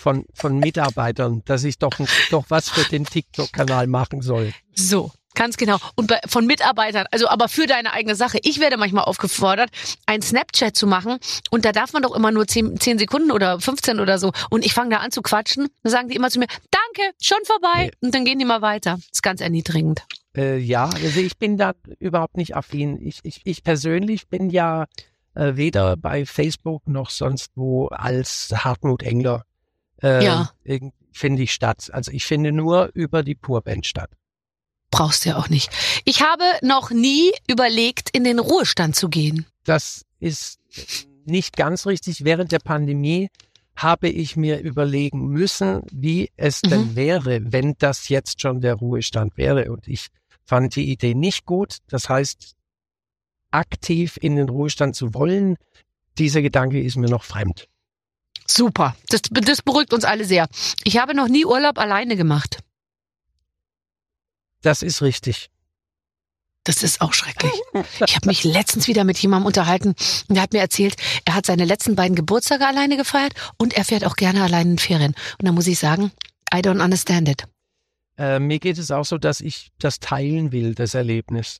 von, 0.02 0.26
von 0.34 0.58
Mitarbeitern, 0.58 1.40
dass 1.46 1.64
ich 1.64 1.78
doch, 1.78 1.92
doch 2.30 2.44
was 2.50 2.68
für 2.68 2.86
den 2.90 3.06
TikTok-Kanal 3.06 3.86
machen 3.86 4.20
soll. 4.20 4.52
So. 4.74 5.10
Ganz 5.34 5.56
genau. 5.56 5.78
Und 5.94 6.08
bei, 6.08 6.20
von 6.28 6.46
Mitarbeitern, 6.46 7.06
also 7.10 7.28
aber 7.28 7.48
für 7.48 7.66
deine 7.66 7.92
eigene 7.92 8.14
Sache. 8.14 8.38
Ich 8.42 8.60
werde 8.60 8.76
manchmal 8.76 9.04
aufgefordert, 9.04 9.70
ein 10.06 10.22
Snapchat 10.22 10.76
zu 10.76 10.86
machen 10.86 11.18
und 11.50 11.64
da 11.64 11.72
darf 11.72 11.92
man 11.92 12.02
doch 12.02 12.14
immer 12.14 12.30
nur 12.30 12.46
10, 12.46 12.78
10 12.78 12.98
Sekunden 12.98 13.30
oder 13.30 13.60
15 13.60 14.00
oder 14.00 14.18
so. 14.18 14.32
Und 14.50 14.64
ich 14.64 14.74
fange 14.74 14.90
da 14.90 14.96
an 14.98 15.10
zu 15.10 15.22
quatschen. 15.22 15.68
Dann 15.82 15.90
sagen 15.90 16.08
die 16.08 16.16
immer 16.16 16.30
zu 16.30 16.38
mir, 16.38 16.46
danke, 16.70 17.14
schon 17.20 17.38
vorbei. 17.44 17.90
Und 18.00 18.14
dann 18.14 18.24
gehen 18.24 18.38
die 18.38 18.44
mal 18.44 18.62
weiter. 18.62 18.98
ist 19.10 19.22
ganz 19.22 19.40
erniedrigend. 19.40 20.02
Äh, 20.36 20.58
ja, 20.58 20.88
also 20.88 21.20
ich 21.20 21.36
bin 21.38 21.56
da 21.56 21.72
überhaupt 21.98 22.36
nicht 22.36 22.56
affin. 22.56 22.98
Ich, 23.00 23.20
ich, 23.22 23.42
ich 23.44 23.62
persönlich 23.62 24.28
bin 24.28 24.50
ja 24.50 24.86
äh, 25.34 25.56
weder 25.56 25.96
bei 25.96 26.26
Facebook 26.26 26.86
noch 26.86 27.10
sonst 27.10 27.52
wo 27.54 27.88
als 27.88 28.52
Hartmut 28.54 29.02
Engler 29.02 29.44
äh, 30.02 30.24
Ja. 30.24 30.50
finde 31.12 31.42
ich 31.42 31.52
statt. 31.52 31.90
Also 31.92 32.10
ich 32.12 32.24
finde 32.24 32.52
nur 32.52 32.90
über 32.94 33.22
die 33.22 33.34
Purband 33.34 33.86
statt. 33.86 34.10
Brauchst 34.92 35.24
du 35.24 35.30
ja 35.30 35.36
auch 35.38 35.48
nicht. 35.48 35.70
Ich 36.04 36.22
habe 36.22 36.44
noch 36.62 36.90
nie 36.90 37.32
überlegt, 37.48 38.10
in 38.12 38.22
den 38.22 38.38
Ruhestand 38.38 38.94
zu 38.94 39.08
gehen. 39.08 39.46
Das 39.64 40.04
ist 40.20 40.60
nicht 41.24 41.56
ganz 41.56 41.86
richtig. 41.86 42.24
Während 42.24 42.52
der 42.52 42.58
Pandemie 42.60 43.28
habe 43.74 44.08
ich 44.08 44.36
mir 44.36 44.60
überlegen 44.60 45.28
müssen, 45.28 45.80
wie 45.90 46.30
es 46.36 46.60
denn 46.60 46.90
Mhm. 46.90 46.94
wäre, 46.96 47.40
wenn 47.52 47.74
das 47.78 48.08
jetzt 48.10 48.40
schon 48.42 48.60
der 48.60 48.74
Ruhestand 48.74 49.36
wäre. 49.38 49.72
Und 49.72 49.88
ich 49.88 50.08
fand 50.44 50.76
die 50.76 50.90
Idee 50.92 51.14
nicht 51.14 51.46
gut. 51.46 51.78
Das 51.88 52.08
heißt, 52.10 52.52
aktiv 53.50 54.18
in 54.20 54.36
den 54.36 54.48
Ruhestand 54.50 54.94
zu 54.94 55.14
wollen, 55.14 55.56
dieser 56.18 56.42
Gedanke 56.42 56.80
ist 56.82 56.96
mir 56.96 57.08
noch 57.08 57.24
fremd. 57.24 57.66
Super. 58.46 58.94
Das, 59.08 59.22
das 59.30 59.62
beruhigt 59.62 59.94
uns 59.94 60.04
alle 60.04 60.24
sehr. 60.26 60.48
Ich 60.84 60.98
habe 60.98 61.14
noch 61.14 61.28
nie 61.28 61.46
Urlaub 61.46 61.78
alleine 61.78 62.16
gemacht. 62.16 62.58
Das 64.62 64.82
ist 64.82 65.02
richtig. 65.02 65.50
Das 66.64 66.84
ist 66.84 67.00
auch 67.00 67.12
schrecklich. 67.12 67.52
Ich 68.06 68.14
habe 68.14 68.28
mich 68.28 68.44
letztens 68.44 68.86
wieder 68.86 69.02
mit 69.02 69.18
jemandem 69.18 69.46
unterhalten 69.46 69.88
und 70.28 70.34
der 70.36 70.42
hat 70.42 70.52
mir 70.52 70.60
erzählt, 70.60 70.94
er 71.24 71.34
hat 71.34 71.44
seine 71.46 71.64
letzten 71.64 71.96
beiden 71.96 72.14
Geburtstage 72.14 72.64
alleine 72.66 72.96
gefeiert 72.96 73.34
und 73.58 73.74
er 73.74 73.84
fährt 73.84 74.04
auch 74.04 74.14
gerne 74.14 74.44
alleine 74.44 74.70
in 74.70 74.78
Ferien. 74.78 75.14
Und 75.38 75.46
da 75.46 75.50
muss 75.50 75.66
ich 75.66 75.80
sagen, 75.80 76.12
I 76.54 76.58
don't 76.58 76.82
understand 76.82 77.28
it. 77.28 77.44
Äh, 78.16 78.38
mir 78.38 78.60
geht 78.60 78.78
es 78.78 78.92
auch 78.92 79.04
so, 79.04 79.18
dass 79.18 79.40
ich 79.40 79.72
das 79.78 79.98
teilen 79.98 80.52
will, 80.52 80.74
das 80.76 80.94
Erlebnis. 80.94 81.58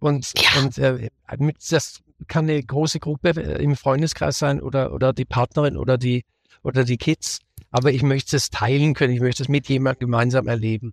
Und, 0.00 0.32
Ja. 0.36 0.60
und 0.60 0.78
äh, 0.78 1.10
das 1.70 2.00
kann 2.26 2.48
eine 2.48 2.60
große 2.60 2.98
Gruppe 2.98 3.30
äh, 3.30 3.62
im 3.62 3.76
Freundeskreis 3.76 4.38
sein 4.38 4.60
oder, 4.60 4.92
oder 4.92 5.12
die 5.12 5.26
Partnerin 5.26 5.76
oder 5.76 5.96
die, 5.96 6.24
oder 6.64 6.82
die 6.82 6.96
Kids. 6.96 7.38
Aber 7.70 7.92
ich 7.92 8.02
möchte 8.02 8.36
es 8.36 8.50
teilen 8.50 8.94
können. 8.94 9.14
Ich 9.14 9.20
möchte 9.20 9.44
es 9.44 9.48
mit 9.48 9.68
jemandem 9.68 10.00
gemeinsam 10.08 10.48
erleben. 10.48 10.92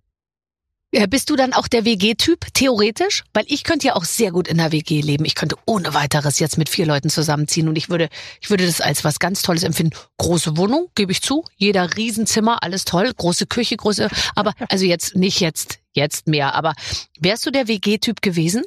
Ja, 0.90 1.04
bist 1.06 1.28
du 1.28 1.36
dann 1.36 1.52
auch 1.52 1.68
der 1.68 1.84
WG-Typ, 1.84 2.46
theoretisch? 2.54 3.22
Weil 3.34 3.44
ich 3.48 3.62
könnte 3.62 3.88
ja 3.88 3.96
auch 3.96 4.04
sehr 4.04 4.30
gut 4.32 4.48
in 4.48 4.56
der 4.56 4.72
WG 4.72 5.02
leben. 5.02 5.26
Ich 5.26 5.34
könnte 5.34 5.56
ohne 5.66 5.92
weiteres 5.92 6.38
jetzt 6.38 6.56
mit 6.56 6.70
vier 6.70 6.86
Leuten 6.86 7.10
zusammenziehen 7.10 7.68
und 7.68 7.76
ich 7.76 7.90
würde, 7.90 8.08
ich 8.40 8.48
würde 8.48 8.64
das 8.64 8.80
als 8.80 9.04
was 9.04 9.18
ganz 9.18 9.42
Tolles 9.42 9.64
empfinden. 9.64 9.94
Große 10.16 10.56
Wohnung, 10.56 10.88
gebe 10.94 11.12
ich 11.12 11.20
zu. 11.20 11.44
Jeder 11.56 11.94
Riesenzimmer, 11.96 12.62
alles 12.62 12.86
toll. 12.86 13.12
Große 13.14 13.44
Küche, 13.46 13.76
große, 13.76 14.08
aber, 14.34 14.54
also 14.70 14.86
jetzt, 14.86 15.14
nicht 15.14 15.40
jetzt, 15.40 15.78
jetzt 15.92 16.26
mehr, 16.26 16.54
aber 16.54 16.72
wärst 17.20 17.44
du 17.44 17.50
der 17.50 17.68
WG-Typ 17.68 18.22
gewesen? 18.22 18.64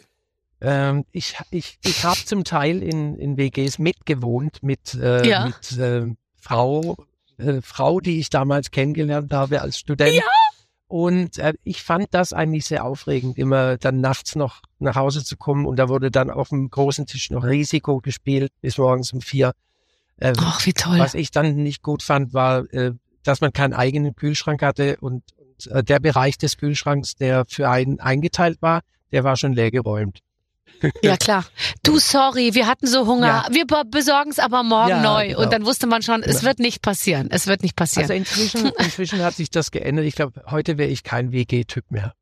Ähm, 0.62 1.06
ich 1.12 1.36
ich, 1.50 1.80
ich 1.84 2.04
habe 2.04 2.24
zum 2.24 2.44
Teil 2.44 2.84
in, 2.84 3.18
in 3.18 3.36
WGs 3.36 3.80
mitgewohnt 3.80 4.62
mit, 4.62 4.94
äh, 4.94 5.28
Ja. 5.28 5.46
mit 5.48 5.80
äh, 5.80 6.06
Frau, 6.40 6.98
äh, 7.40 7.62
Frau, 7.64 8.00
die 8.00 8.20
ich 8.20 8.30
damals 8.30 8.70
kennengelernt 8.70 9.34
habe 9.34 9.62
als 9.62 9.80
Student. 9.80 10.14
Ja. 10.14 10.22
Und 10.92 11.38
äh, 11.38 11.54
ich 11.64 11.84
fand 11.84 12.08
das 12.12 12.34
eigentlich 12.34 12.66
sehr 12.66 12.84
aufregend, 12.84 13.38
immer 13.38 13.78
dann 13.78 14.02
nachts 14.02 14.36
noch 14.36 14.62
nach 14.78 14.98
Hause 14.98 15.24
zu 15.24 15.38
kommen 15.38 15.66
und 15.66 15.78
da 15.78 15.88
wurde 15.88 16.12
dann 16.12 16.30
auf 16.30 16.50
dem 16.50 16.70
großen 16.70 17.06
Tisch 17.06 17.32
noch 17.32 17.46
Risiko 17.46 18.02
gespielt 18.02 18.52
bis 18.60 18.78
morgens 18.78 19.14
um 19.14 19.22
vier. 19.22 19.54
Äh, 20.18 20.34
Ach, 20.38 20.66
wie 20.66 20.74
toll. 20.74 21.00
was 21.00 21.14
ich 21.14 21.32
dann 21.32 21.56
nicht 21.56 21.82
gut 21.82 22.04
fand, 22.04 22.34
war, 22.34 22.66
äh, 22.74 22.92
dass 23.24 23.40
man 23.40 23.54
keinen 23.54 23.72
eigenen 23.72 24.18
Kühlschrank 24.18 24.62
hatte 24.62 24.98
und, 25.00 25.24
und 25.38 25.68
äh, 25.68 25.82
der 25.82 26.02
Bereich 26.02 26.38
des 26.38 26.58
Kühlschranks, 26.58 27.16
der 27.16 27.46
für 27.48 27.70
einen 27.70 28.02
eingeteilt 28.02 28.62
war, 28.62 28.82
der 29.14 29.24
war 29.24 29.38
schon 29.38 29.54
leergeräumt. 29.54 30.20
Ja, 31.02 31.18
klar. 31.18 31.46
Du, 31.84 32.00
sorry, 32.00 32.54
wir 32.54 32.68
hatten 32.68 32.88
so 32.88 33.06
Hunger. 33.06 33.46
Ja. 33.48 33.54
Wir 33.54 33.66
be- 33.66 33.84
besorgen 33.86 34.32
es 34.32 34.40
aber 34.40 34.64
morgen 34.64 34.90
Ja, 34.90 35.02
neu. 35.02 35.28
genau. 35.30 35.42
Und 35.42 35.54
dann 35.54 35.66
wusste 35.66 35.88
man 35.88 36.02
schon, 36.02 36.24
es 36.24 36.44
wird 36.44 36.60
nicht 36.60 36.82
passieren. 36.82 37.30
Es 37.32 37.48
wird 37.48 37.62
nicht 37.64 37.76
passieren. 37.76 38.04
Also 38.04 38.14
inzwischen, 38.14 38.72
inzwischen 38.78 39.24
hat 39.24 39.36
sich 39.36 39.50
das 39.50 39.72
geändert. 39.72 40.06
Ich 40.06 40.16
glaube, 40.16 40.44
heute 40.50 40.78
wäre 40.78 40.90
ich 40.90 41.04
kein 41.04 41.32
WG-Typ 41.32 41.90
mehr. 41.92 42.14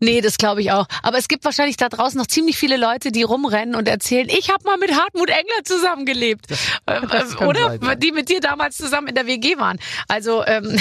Nee, 0.00 0.20
das 0.22 0.38
glaube 0.38 0.60
ich 0.60 0.72
auch. 0.72 0.86
Aber 1.02 1.18
es 1.18 1.28
gibt 1.28 1.44
wahrscheinlich 1.44 1.76
da 1.76 1.88
draußen 1.88 2.18
noch 2.18 2.26
ziemlich 2.26 2.56
viele 2.56 2.76
Leute, 2.76 3.12
die 3.12 3.22
rumrennen 3.22 3.74
und 3.74 3.86
erzählen, 3.88 4.28
ich 4.28 4.50
habe 4.50 4.64
mal 4.64 4.76
mit 4.78 4.92
Hartmut 4.92 5.28
Engler 5.28 5.64
zusammengelebt. 5.64 6.50
Das 6.50 6.60
ähm, 6.88 7.08
kann 7.08 7.46
oder 7.48 7.78
sein, 7.78 8.00
die 8.00 8.12
mit 8.12 8.28
dir 8.28 8.40
damals 8.40 8.76
zusammen 8.76 9.08
in 9.08 9.14
der 9.14 9.26
WG 9.26 9.58
waren. 9.58 9.78
Also 10.08 10.44
ähm, 10.46 10.76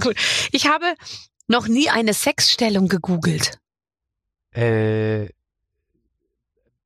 gut. 0.00 0.16
Ich 0.52 0.66
habe 0.68 0.94
noch 1.46 1.68
nie 1.68 1.88
eine 1.88 2.12
Sexstellung 2.14 2.88
gegoogelt. 2.88 3.58
Äh, 4.54 5.28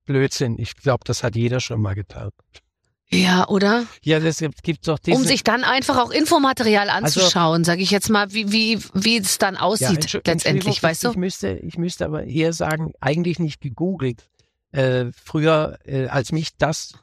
Blödsinn. 0.05 0.57
Ich 0.59 0.77
glaube, 0.77 1.03
das 1.05 1.23
hat 1.23 1.37
jeder 1.37 1.61
schon 1.61 1.81
mal 1.81 1.95
getan. 1.95 2.31
Ja, 3.11 3.47
oder? 3.49 3.85
Ja, 4.03 4.21
das 4.21 4.39
gibt 4.39 4.63
gibt 4.63 4.89
doch 4.89 4.99
diese. 4.99 5.19
Um 5.19 5.25
sich 5.25 5.45
dann 5.45 5.65
einfach 5.65 5.99
auch 5.99 6.11
Infomaterial 6.11 6.89
Also- 6.89 7.21
anzuschauen, 7.21 7.63
sage 7.63 7.83
ich 7.83 7.91
jetzt 7.91 8.09
mal, 8.09 8.33
wie, 8.33 8.51
wie, 8.53 8.79
wie 8.95 9.19
es 9.19 9.37
dann 9.37 9.57
Ja, 9.57 9.61
aussieht 9.61 10.05
Entschu- 10.07 10.23
letztendlich, 10.27 10.83
weißt 10.83 11.05
du? 11.05 11.11
Ich 11.11 11.17
müsste, 11.17 11.51
ich 11.59 11.77
müsste 11.77 12.07
aber 12.07 12.25
eher 12.25 12.53
sagen, 12.55 12.93
eigentlich 13.01 13.39
nicht 13.39 13.61
gegoogelt. 13.61 14.29
Äh, 14.73 15.07
früher, 15.23 15.79
äh, 15.85 16.07
als 16.07 16.33
mich 16.33 16.57
das 16.57 16.95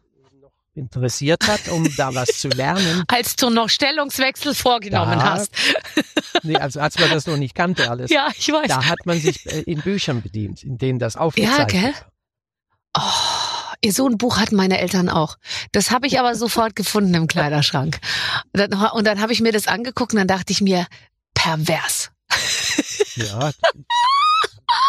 noch 0.42 0.52
interessiert 0.74 1.48
hat, 1.48 1.70
um 1.70 1.88
da 1.96 2.16
was 2.16 2.30
zu 2.30 2.48
lernen, 2.48 3.04
Als 3.08 3.36
du 3.36 3.52
noch 3.52 3.70
Stellungswechsel 3.70 4.56
vorgenommen 4.56 5.20
Da- 5.20 5.34
hast. 5.36 5.52
nee, 6.44 6.56
also 6.56 6.80
als 6.80 6.98
man 6.98 7.12
das 7.12 7.28
noch 7.28 7.38
nicht 7.38 7.54
kannte 7.54 7.88
alles, 7.92 8.10
Ja, 8.10 8.30
ich 8.36 8.52
weiß. 8.52 8.68
da 8.68 8.86
hat 8.88 9.06
man 9.06 9.20
sich 9.20 9.46
äh, 9.46 9.62
in 9.62 9.82
Büchern 9.82 10.24
bedient, 10.24 10.64
in 10.64 10.80
denen 10.80 10.98
das 10.98 11.16
aufgezeichnet 11.16 11.70
gell? 11.70 11.84
war. 11.84 12.12
Oh, 12.98 13.02
so 13.88 14.08
ein 14.08 14.18
Buch 14.18 14.38
hatten 14.38 14.56
meine 14.56 14.80
Eltern 14.80 15.10
auch. 15.10 15.38
Das 15.72 15.92
habe 15.92 16.08
ich 16.08 16.20
aber 16.20 16.36
sofort 16.36 16.76
gefunden 16.76 17.14
im 17.14 17.28
Kleiderschrank. 17.28 18.00
Und 18.54 18.60
dann, 18.60 18.92
und 18.92 19.06
dann 19.06 19.22
habe 19.22 19.32
ich 19.32 19.42
mir 19.42 19.52
das 19.52 19.68
angeguckt 19.68 20.14
und 20.14 20.20
dann 20.20 20.28
dachte 20.28 20.52
ich 20.52 20.62
mir, 20.62 20.86
pervers. 21.34 22.12
Ja. 23.16 23.52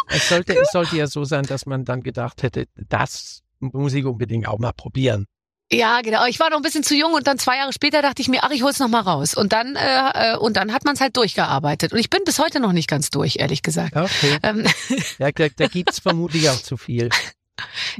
es, 0.08 0.28
sollte, 0.28 0.58
es 0.58 0.70
sollte 0.72 0.96
ja 0.96 1.06
so 1.06 1.24
sein, 1.24 1.44
dass 1.44 1.66
man 1.66 1.84
dann 1.84 2.02
gedacht 2.02 2.42
hätte, 2.42 2.66
das 2.88 3.42
muss 3.60 3.92
ich 3.94 4.04
unbedingt 4.04 4.48
auch 4.48 4.58
mal 4.58 4.72
probieren. 4.72 5.26
Ja, 5.72 6.00
genau. 6.00 6.26
Ich 6.26 6.40
war 6.40 6.50
noch 6.50 6.56
ein 6.56 6.62
bisschen 6.62 6.82
zu 6.82 6.96
jung 6.96 7.12
und 7.12 7.28
dann 7.28 7.38
zwei 7.38 7.56
Jahre 7.58 7.72
später 7.72 8.02
dachte 8.02 8.20
ich 8.22 8.28
mir, 8.28 8.42
ach, 8.42 8.50
ich 8.50 8.64
hol's 8.64 8.80
noch 8.80 8.88
mal 8.88 9.02
raus. 9.02 9.34
Und 9.34 9.52
dann 9.52 9.76
äh, 9.76 10.32
äh, 10.32 10.36
und 10.36 10.56
dann 10.56 10.72
hat 10.72 10.84
man 10.84 10.94
es 10.94 11.00
halt 11.00 11.16
durchgearbeitet. 11.16 11.92
Und 11.92 12.00
ich 12.00 12.10
bin 12.10 12.24
bis 12.24 12.40
heute 12.40 12.58
noch 12.58 12.72
nicht 12.72 12.88
ganz 12.88 13.10
durch, 13.10 13.36
ehrlich 13.38 13.62
gesagt. 13.62 13.94
Okay. 13.96 14.38
Ähm, 14.42 14.66
Ja, 15.18 15.30
da, 15.30 15.46
da 15.48 15.66
gibt's 15.68 16.00
vermutlich 16.00 16.48
auch 16.50 16.60
zu 16.60 16.76
viel. 16.76 17.10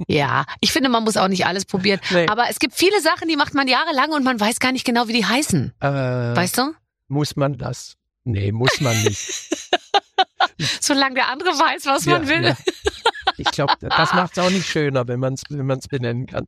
Ja, 0.07 0.45
ich 0.61 0.73
finde, 0.73 0.89
man 0.89 1.05
muss 1.05 1.17
auch 1.17 1.29
nicht 1.29 1.47
alles 1.47 1.65
probieren. 1.65 2.01
Nee. 2.11 2.27
Aber 2.29 2.49
es 2.51 2.59
gibt 2.59 2.75
viele 2.75 3.01
Sachen, 3.01 3.29
die 3.29 3.37
macht 3.37 3.55
man 3.55 3.69
jahrelang 3.69 4.11
und 4.11 4.25
man 4.25 4.39
weiß 4.39 4.61
gar 4.61 4.73
nicht 4.73 4.85
genau, 4.85 5.09
wie 5.09 5.13
die 5.13 5.27
heißen. 5.27 5.73
Äh, 5.81 5.87
Weißt 5.87 6.59
du? 6.59 6.75
Muss 7.09 7.37
man 7.37 7.59
das? 7.59 7.97
Nee, 8.25 8.53
muss 8.53 8.81
man 8.81 9.01
nicht. 9.03 9.51
Solange 10.81 11.15
der 11.15 11.29
andere 11.29 11.51
weiß, 11.51 11.87
was 11.87 12.07
man 12.07 12.29
will. 12.29 12.45
Ja. 12.45 12.57
Ich 13.37 13.51
glaube, 13.51 13.75
das 13.81 14.13
macht 14.13 14.33
es 14.37 14.45
auch 14.45 14.51
nicht 14.51 14.67
schöner, 14.67 15.09
wenn 15.09 15.21
man 15.21 15.35
es 15.35 15.43
wenn 15.49 15.67
man's 15.67 15.89
benennen 15.89 16.27
kann. 16.27 16.47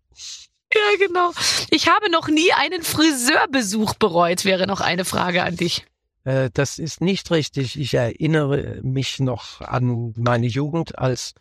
Ja, 0.74 1.06
genau. 1.06 1.32
Ich 1.70 1.88
habe 1.88 2.10
noch 2.10 2.28
nie 2.28 2.52
einen 2.52 2.82
Friseurbesuch 2.82 3.94
bereut, 3.94 4.44
wäre 4.44 4.66
noch 4.66 4.80
eine 4.80 5.04
Frage 5.04 5.42
an 5.42 5.56
dich. 5.56 5.84
Äh, 6.24 6.50
das 6.54 6.78
ist 6.78 7.00
nicht 7.00 7.30
richtig. 7.30 7.78
Ich 7.78 7.94
erinnere 7.94 8.80
mich 8.82 9.18
noch 9.18 9.60
an 9.60 10.14
meine 10.16 10.46
Jugend, 10.46 10.98
als 10.98 11.34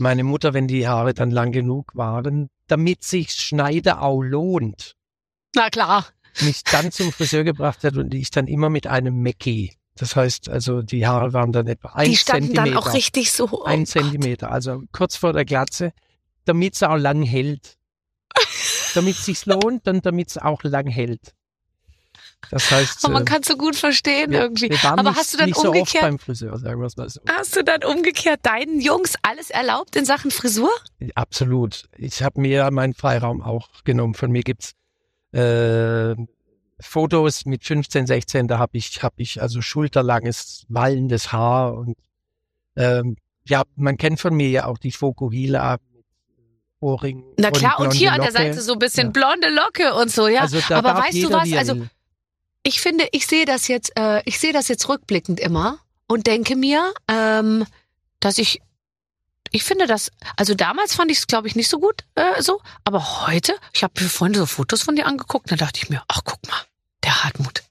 meine 0.00 0.24
Mutter, 0.24 0.54
wenn 0.54 0.68
die 0.68 0.86
Haare 0.88 1.14
dann 1.14 1.30
lang 1.30 1.52
genug 1.52 1.94
waren, 1.94 2.48
damit 2.66 3.02
sich 3.04 3.30
Schneiderau 3.32 4.22
lohnt, 4.22 4.94
Na 5.54 5.70
klar. 5.70 6.06
mich 6.40 6.62
dann 6.64 6.92
zum 6.92 7.12
Friseur 7.12 7.44
gebracht 7.44 7.82
hat 7.84 7.96
und 7.96 8.14
ich 8.14 8.30
dann 8.30 8.46
immer 8.46 8.70
mit 8.70 8.86
einem 8.86 9.22
Mackie. 9.22 9.72
Das 9.96 10.14
heißt, 10.14 10.48
also 10.48 10.82
die 10.82 11.06
Haare 11.06 11.32
waren 11.32 11.50
dann 11.52 11.66
etwa 11.66 11.88
ein 11.90 12.10
Die 12.10 12.16
standen 12.16 12.46
Zentimeter. 12.54 12.74
dann 12.74 12.76
auch 12.78 12.94
richtig 12.94 13.32
so. 13.32 13.48
Oh 13.50 13.64
ein 13.64 13.80
Gott. 13.80 13.88
Zentimeter, 13.88 14.50
also 14.52 14.82
kurz 14.92 15.16
vor 15.16 15.32
der 15.32 15.44
Glatze, 15.44 15.92
damit 16.44 16.74
es 16.76 16.82
auch 16.84 16.96
lang 16.96 17.22
hält. 17.22 17.76
damit 18.94 19.16
es 19.16 19.24
sich 19.24 19.46
lohnt 19.46 19.88
und 19.88 20.06
damit 20.06 20.28
es 20.28 20.38
auch 20.38 20.62
lang 20.62 20.86
hält. 20.86 21.32
Das 22.50 22.70
heißt, 22.70 23.04
Aber 23.04 23.14
man 23.14 23.22
äh, 23.22 23.26
kann 23.26 23.42
so 23.42 23.56
gut 23.56 23.76
verstehen 23.76 24.30
wir, 24.30 24.40
irgendwie. 24.40 24.70
wir 24.70 24.84
Aber 24.84 25.02
nicht, 25.02 25.16
hast 25.18 25.34
du 25.34 25.38
dann 25.38 25.52
so 25.52 25.68
umgekehrt, 25.68 26.02
beim 26.02 26.18
Friseur, 26.18 26.58
sagen 26.58 26.80
wir 26.80 26.86
es 26.86 26.96
mal 26.96 27.08
so. 27.08 27.20
hast 27.28 27.56
du 27.56 27.62
dann 27.64 27.84
umgekehrt 27.84 28.40
deinen 28.44 28.80
Jungs 28.80 29.14
alles 29.22 29.50
erlaubt 29.50 29.96
in 29.96 30.04
Sachen 30.04 30.30
Frisur? 30.30 30.70
Absolut. 31.14 31.88
Ich 31.96 32.22
habe 32.22 32.40
mir 32.40 32.70
meinen 32.70 32.94
Freiraum 32.94 33.42
auch 33.42 33.68
genommen. 33.84 34.14
Von 34.14 34.30
mir 34.30 34.42
gibt's 34.42 34.72
äh, 35.32 36.14
Fotos 36.80 37.44
mit 37.44 37.64
15, 37.64 38.06
16, 38.06 38.48
da 38.48 38.58
habe 38.58 38.78
ich, 38.78 39.02
hab 39.02 39.14
ich 39.16 39.42
also 39.42 39.60
schulterlanges, 39.60 40.64
wallendes 40.68 41.32
Haar 41.32 41.74
und 41.74 41.96
ähm, 42.76 43.16
ja, 43.44 43.62
man 43.76 43.96
kennt 43.96 44.20
von 44.20 44.34
mir 44.34 44.48
ja 44.48 44.66
auch 44.66 44.78
die 44.78 44.92
Fokuhila 44.92 45.78
mit 45.92 46.04
Ohrringen. 46.80 47.24
Na 47.36 47.50
klar, 47.50 47.80
und, 47.80 47.88
blonde 47.88 47.96
hier 47.96 48.12
an 48.12 48.20
der 48.20 48.30
Locke. 48.30 48.38
Seite 48.38 48.60
so 48.62 48.74
ein 48.74 48.78
bisschen 48.78 49.06
Ja. 49.08 49.10
blonde 49.12 49.48
Locke 49.50 49.94
und 49.94 50.10
so, 50.10 50.28
ja. 50.28 50.42
Also 50.42 50.58
Aber 50.72 50.94
weißt 50.94 51.22
du 51.24 51.32
was? 51.32 51.52
Also 51.52 51.76
will. 51.76 51.90
Ich 52.62 52.80
finde, 52.80 53.08
ich 53.12 53.26
sehe 53.26 53.44
das 53.44 53.68
jetzt, 53.68 53.92
äh, 53.98 54.22
ich 54.24 54.38
sehe 54.38 54.52
das 54.52 54.68
jetzt 54.68 54.88
rückblickend 54.88 55.40
immer 55.40 55.78
und 56.06 56.26
denke 56.26 56.56
mir, 56.56 56.92
ähm, 57.08 57.66
dass 58.20 58.38
ich, 58.38 58.60
ich 59.50 59.64
finde 59.64 59.86
das, 59.86 60.10
also 60.36 60.54
damals 60.54 60.94
fand 60.94 61.10
ich 61.10 61.18
es, 61.18 61.26
glaube 61.26 61.48
ich, 61.48 61.56
nicht 61.56 61.68
so 61.68 61.78
gut 61.78 62.04
äh, 62.14 62.42
so, 62.42 62.60
aber 62.84 63.26
heute, 63.26 63.54
ich 63.72 63.82
habe 63.82 63.94
mir 64.00 64.08
vorhin 64.08 64.34
so 64.34 64.46
Fotos 64.46 64.82
von 64.82 64.96
dir 64.96 65.06
angeguckt, 65.06 65.50
da 65.50 65.56
dachte 65.56 65.80
ich 65.82 65.88
mir, 65.88 66.02
ach 66.08 66.22
guck 66.24 66.46
mal, 66.48 66.60
der 67.04 67.24
Hartmut, 67.24 67.62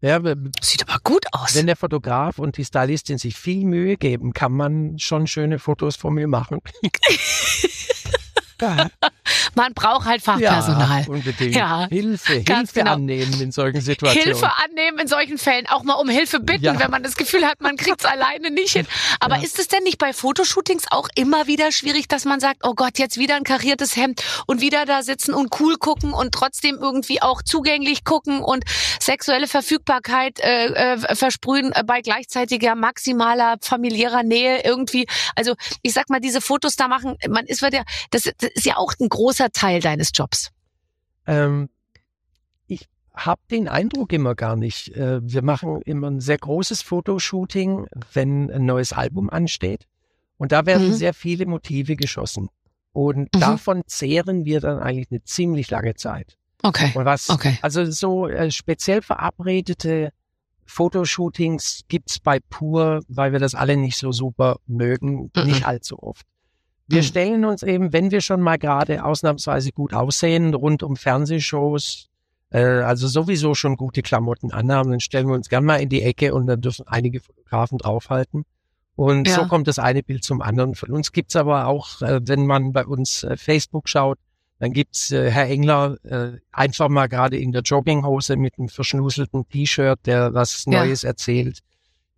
ja, 0.00 0.20
sieht 0.62 0.88
aber 0.88 1.00
gut 1.02 1.26
aus. 1.32 1.56
wenn 1.56 1.66
der 1.66 1.74
Fotograf 1.76 2.38
und 2.38 2.56
die 2.56 2.64
Stylistin 2.64 3.18
sich 3.18 3.36
viel 3.36 3.64
Mühe 3.64 3.96
geben, 3.96 4.32
kann 4.32 4.52
man 4.52 4.98
schon 5.00 5.26
schöne 5.26 5.58
Fotos 5.58 5.96
von 5.96 6.14
mir 6.14 6.28
machen. 6.28 6.60
Man 9.54 9.74
braucht 9.74 10.06
halt 10.06 10.22
Fachpersonal. 10.22 11.02
Ja, 11.02 11.08
unbedingt. 11.08 11.54
Ja, 11.54 11.86
Hilfe, 11.88 12.34
Hilfe 12.34 12.72
genau. 12.74 12.92
annehmen 12.94 13.40
in 13.40 13.52
solchen 13.52 13.80
Situationen. 13.80 14.24
Hilfe 14.28 14.50
annehmen 14.64 14.98
in 14.98 15.08
solchen 15.08 15.38
Fällen, 15.38 15.66
auch 15.68 15.82
mal 15.82 15.94
um 15.94 16.08
Hilfe 16.08 16.40
bitten, 16.40 16.64
Ja. 16.64 16.78
wenn 16.78 16.90
man 16.90 17.02
das 17.02 17.16
Gefühl 17.16 17.44
hat, 17.44 17.60
man 17.60 17.76
kriegt's 17.76 18.04
alleine 18.04 18.50
nicht 18.50 18.72
hin. 18.72 18.86
Aber 19.20 19.36
Ja. 19.36 19.42
ist 19.42 19.58
es 19.58 19.68
denn 19.68 19.82
nicht 19.82 19.98
bei 19.98 20.12
Fotoshootings 20.12 20.84
auch 20.90 21.08
immer 21.14 21.46
wieder 21.46 21.72
schwierig, 21.72 22.08
dass 22.08 22.24
man 22.24 22.40
sagt, 22.40 22.60
oh 22.64 22.74
Gott, 22.74 22.98
jetzt 22.98 23.18
wieder 23.18 23.36
ein 23.36 23.44
kariertes 23.44 23.96
Hemd 23.96 24.22
und 24.46 24.60
wieder 24.60 24.86
da 24.86 25.02
sitzen 25.02 25.34
und 25.34 25.58
cool 25.60 25.76
gucken 25.76 26.12
und 26.12 26.32
trotzdem 26.32 26.76
irgendwie 26.80 27.20
auch 27.22 27.42
zugänglich 27.42 28.04
gucken 28.04 28.40
und 28.40 28.64
sexuelle 29.00 29.46
Verfügbarkeit 29.48 30.40
äh, 30.40 30.66
äh, 30.94 31.14
versprühen 31.14 31.72
bei 31.86 32.00
gleichzeitiger 32.00 32.74
maximaler 32.74 33.56
familiärer 33.60 34.22
Nähe 34.22 34.62
irgendwie. 34.64 35.06
Also 35.36 35.54
ich 35.82 35.92
sag 35.92 36.10
mal, 36.10 36.20
diese 36.20 36.40
Fotos 36.40 36.76
da 36.76 36.88
machen, 36.88 37.16
man 37.28 37.46
ist 37.46 37.62
wieder, 37.62 37.84
das, 38.10 38.22
das 38.38 38.47
ist 38.54 38.66
ja 38.66 38.76
auch 38.76 38.92
ein 39.00 39.08
großer 39.08 39.50
Teil 39.50 39.80
deines 39.80 40.10
Jobs. 40.14 40.50
Ähm, 41.26 41.68
ich 42.66 42.86
habe 43.14 43.40
den 43.50 43.68
Eindruck 43.68 44.12
immer 44.12 44.34
gar 44.34 44.56
nicht. 44.56 44.94
Äh, 44.96 45.20
wir 45.22 45.42
machen 45.42 45.82
immer 45.82 46.10
ein 46.10 46.20
sehr 46.20 46.38
großes 46.38 46.82
Fotoshooting, 46.82 47.86
wenn 48.12 48.50
ein 48.50 48.64
neues 48.66 48.92
Album 48.92 49.28
ansteht. 49.30 49.86
Und 50.36 50.52
da 50.52 50.66
werden 50.66 50.88
Mhm. 50.88 50.94
sehr 50.94 51.14
viele 51.14 51.46
Motive 51.46 51.96
geschossen. 51.96 52.48
Und 52.92 53.34
Mhm. 53.34 53.40
davon 53.40 53.82
zehren 53.86 54.44
wir 54.44 54.60
dann 54.60 54.78
eigentlich 54.78 55.10
eine 55.10 55.22
ziemlich 55.24 55.70
lange 55.70 55.94
Zeit. 55.94 56.36
Okay. 56.62 56.90
Und 56.94 57.04
was, 57.04 57.28
Okay. 57.30 57.58
also 57.62 57.84
so 57.90 58.26
äh, 58.28 58.50
speziell 58.50 59.02
verabredete 59.02 60.12
Fotoshootings 60.64 61.82
gibt's 61.88 62.18
bei 62.20 62.40
Pur, 62.50 63.02
weil 63.08 63.32
wir 63.32 63.38
das 63.40 63.54
alle 63.54 63.76
nicht 63.76 63.96
so 63.96 64.12
super 64.12 64.58
mögen, 64.66 65.30
Mhm. 65.36 65.44
nicht 65.44 65.66
allzu 65.66 66.02
oft. 66.02 66.26
Wir 66.88 66.98
Mhm. 67.02 67.06
stellen 67.06 67.44
uns 67.44 67.62
eben, 67.62 67.92
wenn 67.92 68.10
wir 68.10 68.20
schon 68.22 68.40
mal 68.40 68.56
gerade 68.58 69.04
ausnahmsweise 69.04 69.72
gut 69.72 69.92
aussehen, 69.94 70.54
rund 70.54 70.82
um 70.82 70.96
Fernsehshows, 70.96 72.08
äh, 72.50 72.60
also 72.62 73.06
sowieso 73.08 73.54
schon 73.54 73.76
gute 73.76 74.02
Klamotten 74.02 74.52
anhaben, 74.52 74.90
dann 74.90 75.00
stellen 75.00 75.28
wir 75.28 75.34
uns 75.34 75.48
gern 75.48 75.64
mal 75.64 75.76
in 75.76 75.90
die 75.90 76.02
Ecke 76.02 76.34
und 76.34 76.46
dann 76.46 76.60
dürfen 76.62 76.86
einige 76.88 77.20
Fotografen 77.20 77.78
draufhalten. 77.78 78.44
Und 78.96 79.28
Ja. 79.28 79.34
so 79.34 79.44
kommt 79.46 79.68
das 79.68 79.78
eine 79.78 80.02
Bild 80.02 80.24
zum 80.24 80.40
anderen. 80.42 80.74
Von 80.74 80.90
uns 80.90 81.12
gibt's 81.12 81.36
aber 81.36 81.66
auch, 81.66 82.00
äh, 82.02 82.20
wenn 82.26 82.46
man 82.46 82.72
bei 82.72 82.84
uns 82.86 83.22
äh, 83.22 83.36
Facebook 83.36 83.88
schaut, 83.88 84.18
dann 84.58 84.72
gibt's 84.72 85.12
äh, 85.12 85.30
Herr 85.30 85.46
Engler 85.46 85.98
äh, 86.04 86.38
einfach 86.50 86.88
mal 86.88 87.06
gerade 87.06 87.36
in 87.36 87.52
der 87.52 87.62
Jogginghose 87.62 88.36
mit 88.36 88.58
einem 88.58 88.68
verschnuselten 88.68 89.46
T-Shirt, 89.48 90.00
der 90.06 90.34
was 90.34 90.64
Ja. 90.66 90.80
Neues 90.84 91.04
erzählt. 91.04 91.60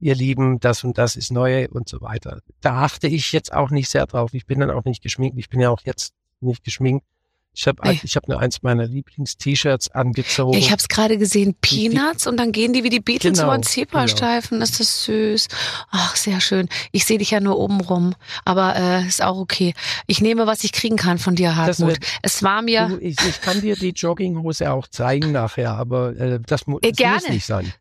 Ihr 0.01 0.14
Lieben, 0.14 0.61
das 0.61 0.82
und 0.84 0.96
das 0.98 1.16
ist 1.16 1.30
neu 1.30 1.68
und 1.70 1.88
so 1.88 2.01
weiter. 2.01 2.40
Da 2.61 2.82
achte 2.82 3.07
ich 3.07 3.32
jetzt 3.32 3.53
auch 3.53 3.70
nicht 3.70 3.88
sehr 3.90 4.07
drauf. 4.07 4.30
Ich 4.34 4.46
bin 4.46 4.61
dann 4.61 4.70
auch 4.70 4.84
nicht 4.84 5.03
geschminkt. 5.03 5.38
Ich 5.38 5.48
bin 5.51 5.61
ja 5.61 5.70
auch 5.70 5.82
jetzt 5.84 6.12
nicht 6.40 6.64
geschminkt. 6.64 7.05
Ich 7.53 7.66
habe 7.66 7.78
Nee. 7.86 8.01
ich 8.05 8.14
hab 8.14 8.28
nur 8.28 8.38
eins 8.38 8.62
meiner 8.62 8.86
Lieblings-T-Shirts 8.86 9.90
angezogen. 9.90 10.57
Ich 10.57 10.70
habe 10.70 10.78
es 10.78 10.86
gerade 10.88 11.18
gesehen, 11.18 11.57
Peanuts 11.61 12.28
und 12.28 12.36
dann 12.36 12.53
gehen 12.53 12.72
die 12.72 12.84
wie 12.84 12.90
die 12.90 13.01
Beatles 13.01 13.38
Genau, 13.38 13.48
über 13.48 13.59
den 13.59 13.64
Zebrastreifen. 13.64 14.61
Das 14.61 14.78
ist 14.78 15.03
süß. 15.05 15.48
Ach, 15.90 16.14
sehr 16.14 16.40
schön. 16.40 16.68
Ich 16.92 17.05
sehe 17.05 17.18
dich 17.18 17.32
ja 17.32 17.40
nur 17.40 17.59
oben 17.59 17.80
rum, 17.80 18.14
aber 18.44 18.76
äh, 18.76 19.05
ist 19.07 19.20
auch 19.20 19.36
okay. 19.36 19.74
Ich 20.07 20.20
nehme, 20.20 20.46
was 20.46 20.62
ich 20.62 20.70
kriegen 20.72 20.96
kann 20.96 21.18
von 21.18 21.34
dir, 21.34 21.48
Das 21.48 21.57
Hartmut. 21.80 21.88
wird- 21.88 22.07
Es 22.22 22.42
war 22.44 22.62
mir 22.62 22.86
Du, 22.86 22.98
ich, 22.98 23.16
ich 23.28 23.40
kann 23.40 23.61
dir 23.61 23.74
die 23.74 23.90
Jogginghose 23.90 24.70
auch 24.72 24.86
zeigen 24.86 25.32
nachher, 25.32 25.72
aber 25.74 26.11
äh, 26.16 26.16
das, 26.16 26.30
Äh, 26.30 26.40
das 26.46 26.66
muss 26.68 26.80
gerne. 26.82 27.30
nicht 27.30 27.46
sein. 27.46 27.72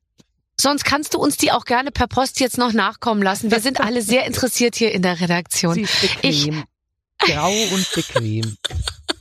Sonst 0.60 0.84
kannst 0.84 1.14
du 1.14 1.20
uns 1.20 1.38
die 1.38 1.54
auch 1.54 1.64
gerne 1.64 1.90
per 1.90 2.08
Post 2.08 2.42
jetzt 2.42 2.58
noch 2.58 2.74
nachkommen 2.74 3.22
lassen. 3.22 3.50
Wir 3.50 3.62
sind 3.62 3.80
alle 3.80 4.02
sehr 4.02 4.26
interessiert 4.28 4.76
hier 4.76 4.92
in 4.92 5.02
der 5.02 5.22
Redaktion. 5.22 5.76
Sie 5.76 5.82
ist 5.84 6.02
bequem. 6.02 6.64
Grau 7.20 7.52
und 7.52 7.92
bequem. 7.94 8.58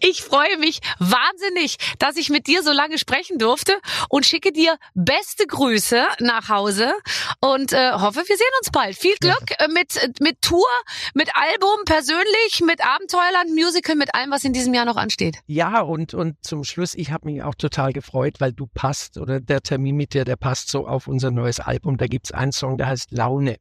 Ich 0.00 0.22
freue 0.22 0.58
mich 0.58 0.80
wahnsinnig, 0.98 1.76
dass 1.98 2.16
ich 2.16 2.30
mit 2.30 2.46
dir 2.46 2.62
so 2.62 2.72
lange 2.72 2.98
sprechen 2.98 3.38
durfte 3.38 3.74
und 4.08 4.26
schicke 4.26 4.52
dir 4.52 4.76
beste 4.94 5.46
Grüße 5.46 6.04
nach 6.20 6.48
Hause 6.48 6.92
und 7.40 7.72
äh, 7.72 7.92
hoffe, 7.92 8.22
wir 8.26 8.36
sehen 8.36 8.46
uns 8.60 8.70
bald. 8.72 8.96
Viel 8.96 9.14
Glück 9.20 9.52
äh, 9.58 9.68
mit, 9.68 10.20
mit 10.20 10.42
Tour, 10.42 10.66
mit 11.14 11.30
Album, 11.34 11.84
persönlich, 11.84 12.62
mit 12.64 12.84
Abenteuerland, 12.84 13.50
Musical, 13.54 13.94
mit 13.94 14.14
allem, 14.14 14.30
was 14.30 14.44
in 14.44 14.52
diesem 14.52 14.74
Jahr 14.74 14.84
noch 14.84 14.96
ansteht. 14.96 15.38
Ja, 15.46 15.80
und, 15.80 16.14
und 16.14 16.36
zum 16.44 16.64
Schluss, 16.64 16.94
ich 16.94 17.12
habe 17.12 17.30
mich 17.30 17.42
auch 17.42 17.54
total 17.54 17.92
gefreut, 17.92 18.40
weil 18.40 18.52
du 18.52 18.66
passt 18.66 19.18
oder 19.18 19.40
der 19.40 19.60
Termin 19.62 19.96
mit 19.96 20.14
dir, 20.14 20.24
der 20.24 20.36
passt 20.36 20.70
so 20.70 20.86
auf 20.86 21.06
unser 21.06 21.30
neues 21.30 21.60
Album. 21.60 21.98
Da 21.98 22.08
gibt's 22.08 22.32
einen 22.32 22.52
Song, 22.52 22.78
der 22.78 22.88
heißt 22.88 23.12
Laune. 23.12 23.56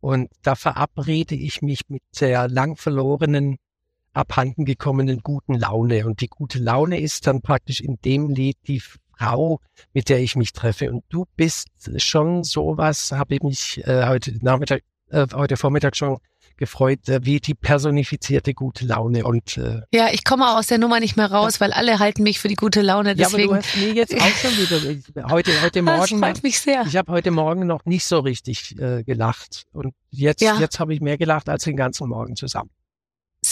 Und 0.00 0.30
da 0.42 0.54
verabrede 0.54 1.34
ich 1.34 1.62
mich 1.62 1.88
mit 1.88 2.02
der 2.20 2.46
lang 2.46 2.76
verlorenen, 2.76 3.56
abhanden 4.14 4.64
gekommenen 4.64 5.20
guten 5.22 5.54
Laune. 5.54 6.06
Und 6.06 6.20
die 6.20 6.28
gute 6.28 6.58
Laune 6.58 7.00
ist 7.00 7.26
dann 7.26 7.42
praktisch 7.42 7.80
in 7.80 7.98
dem 8.04 8.30
Lied 8.30 8.56
die 8.66 8.80
Frau, 9.18 9.60
mit 9.92 10.08
der 10.08 10.20
ich 10.20 10.36
mich 10.36 10.52
treffe. 10.52 10.90
Und 10.90 11.04
du 11.08 11.26
bist 11.36 11.68
schon 11.98 12.44
sowas, 12.44 13.12
habe 13.12 13.34
ich 13.34 13.42
mich 13.42 13.86
äh, 13.86 14.06
heute 14.06 14.32
Nachmittag, 14.44 14.82
äh, 15.10 15.26
heute 15.34 15.56
Vormittag 15.56 15.96
schon 15.96 16.18
gefreut, 16.56 17.08
äh, 17.08 17.20
wie 17.24 17.40
die 17.40 17.54
personifizierte 17.54 18.54
gute 18.54 18.86
Laune. 18.86 19.24
Und 19.24 19.56
äh, 19.56 19.80
Ja, 19.92 20.08
ich 20.12 20.24
komme 20.24 20.56
aus 20.56 20.68
der 20.68 20.78
Nummer 20.78 21.00
nicht 21.00 21.16
mehr 21.16 21.30
raus, 21.30 21.60
weil 21.60 21.72
alle 21.72 21.98
halten 21.98 22.22
mich 22.22 22.38
für 22.38 22.48
die 22.48 22.54
gute 22.54 22.80
Laune. 22.80 23.14
ja, 23.16 23.26
aber 23.26 23.36
Deswegen, 23.36 23.48
du 23.48 23.56
hast 23.56 23.76
mir 23.76 23.92
jetzt 23.92 24.14
auch 24.14 24.26
schon 24.28 24.50
wieder 24.52 25.30
heute 25.30 25.50
heute 25.62 25.82
das 25.82 25.96
Morgen 26.10 26.18
freut 26.20 26.42
mich 26.44 26.60
sehr. 26.60 26.84
ich 26.86 26.96
habe 26.96 27.10
heute 27.10 27.30
Morgen 27.32 27.66
noch 27.66 27.84
nicht 27.86 28.04
so 28.04 28.20
richtig 28.20 28.78
äh, 28.78 29.02
gelacht 29.02 29.64
und 29.72 29.94
jetzt 30.10 30.42
Ja. 30.42 30.58
jetzt 30.60 30.78
habe 30.78 30.94
ich 30.94 31.00
mehr 31.00 31.18
gelacht 31.18 31.48
als 31.48 31.64
den 31.64 31.76
ganzen 31.76 32.08
Morgen 32.08 32.36
zusammen. 32.36 32.70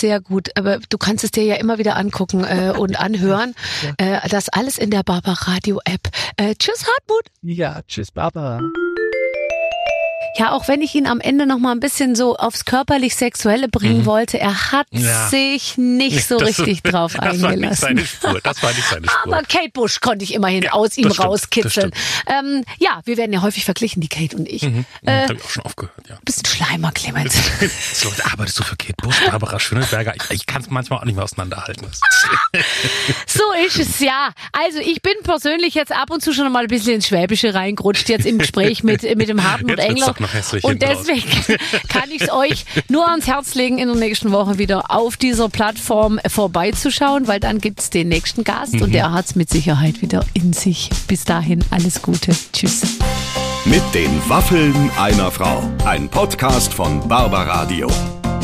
Sehr 0.02 0.20
gut, 0.20 0.50
aber 0.56 0.80
du 0.88 0.98
kannst 0.98 1.22
es 1.22 1.30
dir 1.30 1.44
ja 1.44 1.54
immer 1.54 1.78
wieder 1.78 1.94
angucken 1.94 2.42
äh, 2.42 2.74
und 2.76 2.98
anhören. 2.98 3.54
äh, 3.98 4.28
das 4.28 4.48
alles 4.48 4.76
in 4.76 4.90
der 4.90 5.04
Barbaradio 5.04 5.80
App. 5.84 6.08
Äh, 6.36 6.56
tschüss, 6.56 6.84
Hartmut. 6.88 7.26
Ja, 7.40 7.82
tschüss 7.86 8.10
Barbara. 8.10 8.60
Ja, 10.38 10.52
auch 10.52 10.66
wenn 10.66 10.80
ich 10.80 10.94
ihn 10.94 11.06
am 11.06 11.20
Ende 11.20 11.46
noch 11.46 11.58
mal 11.58 11.72
ein 11.72 11.80
bisschen 11.80 12.14
so 12.16 12.36
aufs 12.36 12.64
körperlich-sexuelle 12.64 13.68
bringen 13.68 14.00
Mhm. 14.00 14.06
wollte, 14.06 14.40
er 14.40 14.72
hat 14.72 14.86
Ja. 14.90 15.28
sich 15.28 15.76
nicht 15.76 16.26
so 16.26 16.38
Das- 16.38 16.48
richtig 16.58 16.82
drauf 16.82 17.12
Das 17.12 17.22
war 17.22 17.32
nicht 17.32 17.44
eingelassen. 17.44 17.80
seine 17.82 18.06
Spur. 18.06 18.40
Das 18.42 18.62
war 18.62 18.70
nicht 18.72 18.88
seine 18.88 19.06
Spur. 19.10 19.34
Aber 19.34 19.42
Kate 19.46 19.70
Bush 19.74 20.00
konnte 20.00 20.24
ich 20.24 20.32
immerhin 20.34 20.62
Ja, 20.62 20.72
aus 20.72 20.96
ihm 20.96 21.10
stimmt, 21.10 21.20
rauskitzeln. 21.20 21.90
Ähm, 22.26 22.64
ja, 22.78 23.00
wir 23.04 23.16
werden 23.18 23.32
ja 23.32 23.42
häufig 23.42 23.64
verglichen, 23.66 24.00
die 24.00 24.08
Kate 24.08 24.34
und 24.36 24.48
ich. 24.48 24.62
Mhm. 24.62 24.86
Äh, 25.04 25.24
Hab 25.28 25.32
ich 25.32 25.44
auch 25.44 25.50
schon 25.50 25.64
aufgehört, 25.64 25.94
ja. 26.08 26.18
Bisschen 26.24 26.46
Schleimer, 26.46 26.92
Clemens. 26.92 27.34
So, 27.92 28.10
arbeitest 28.30 28.58
du 28.58 28.62
für 28.62 28.76
Kate 28.76 28.94
Bush, 29.02 29.20
Barbara 29.30 29.60
Schöneberger? 29.60 30.14
Ich, 30.16 30.30
ich 30.30 30.46
kann 30.46 30.62
es 30.62 30.70
manchmal 30.70 31.00
auch 31.00 31.04
nicht 31.04 31.14
mehr 31.14 31.24
auseinanderhalten. 31.24 31.86
Ist- 31.86 32.02
So 33.26 33.42
ist 33.66 33.78
es, 33.78 34.00
ja. 34.00 34.30
Also 34.52 34.78
ich 34.78 35.02
bin 35.02 35.12
persönlich 35.24 35.74
jetzt 35.74 35.92
ab 35.92 36.10
und 36.10 36.22
zu 36.22 36.32
schon 36.32 36.50
mal 36.52 36.62
ein 36.62 36.68
bisschen 36.68 36.94
ins 36.94 37.08
Schwäbische 37.08 37.54
reingerutscht, 37.54 38.08
jetzt 38.08 38.26
im 38.26 38.38
Gespräch 38.38 38.82
mit, 38.82 39.02
mit 39.16 39.28
dem 39.28 39.42
Hartmut 39.42 39.78
Engler. 39.78 40.14
Noch 40.22 40.32
hässlich 40.34 40.64
Und 40.64 40.82
raus. 40.82 40.96
deswegen 41.06 41.28
kann 41.88 42.10
ich 42.10 42.22
es 42.22 42.32
euch 42.32 42.64
nur 42.88 43.08
ans 43.08 43.26
Herz 43.26 43.54
legen, 43.54 43.78
in 43.78 43.88
der 43.88 43.96
nächsten 43.96 44.32
Woche 44.32 44.58
wieder 44.58 44.90
auf 44.90 45.16
dieser 45.16 45.48
Plattform 45.48 46.18
vorbeizuschauen, 46.26 47.28
weil 47.28 47.40
dann 47.40 47.58
gibt 47.58 47.80
es 47.80 47.90
den 47.90 48.08
nächsten 48.08 48.44
Gast 48.44 48.74
Mhm. 48.74 48.82
und 48.82 48.92
der 48.94 49.12
hat 49.12 49.26
es 49.26 49.34
mit 49.34 49.50
Sicherheit 49.50 50.00
wieder 50.02 50.24
in 50.34 50.52
sich. 50.52 50.88
Bis 51.08 51.24
dahin, 51.24 51.64
alles 51.70 52.00
Gute. 52.02 52.32
Tschüss. 52.52 52.82
Mit 53.64 53.82
den 53.94 54.10
Waffeln 54.28 54.90
einer 54.98 55.30
Frau. 55.30 55.62
Ein 55.84 56.08
Podcast 56.08 56.72
von 56.74 57.06
Barbaradio. 57.08 57.88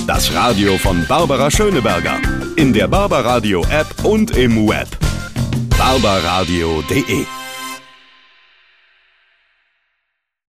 Das 0.07 0.33
Radio 0.33 0.79
von 0.79 1.05
Barbara 1.07 1.51
Schöneberger. 1.51 2.19
In 2.57 2.73
der 2.73 2.89
Barbaradio 2.89 3.63
App 3.71 4.05
und 4.05 4.37
im 4.37 4.69
Web. 4.69 4.89
barbaradio.de 5.77 7.38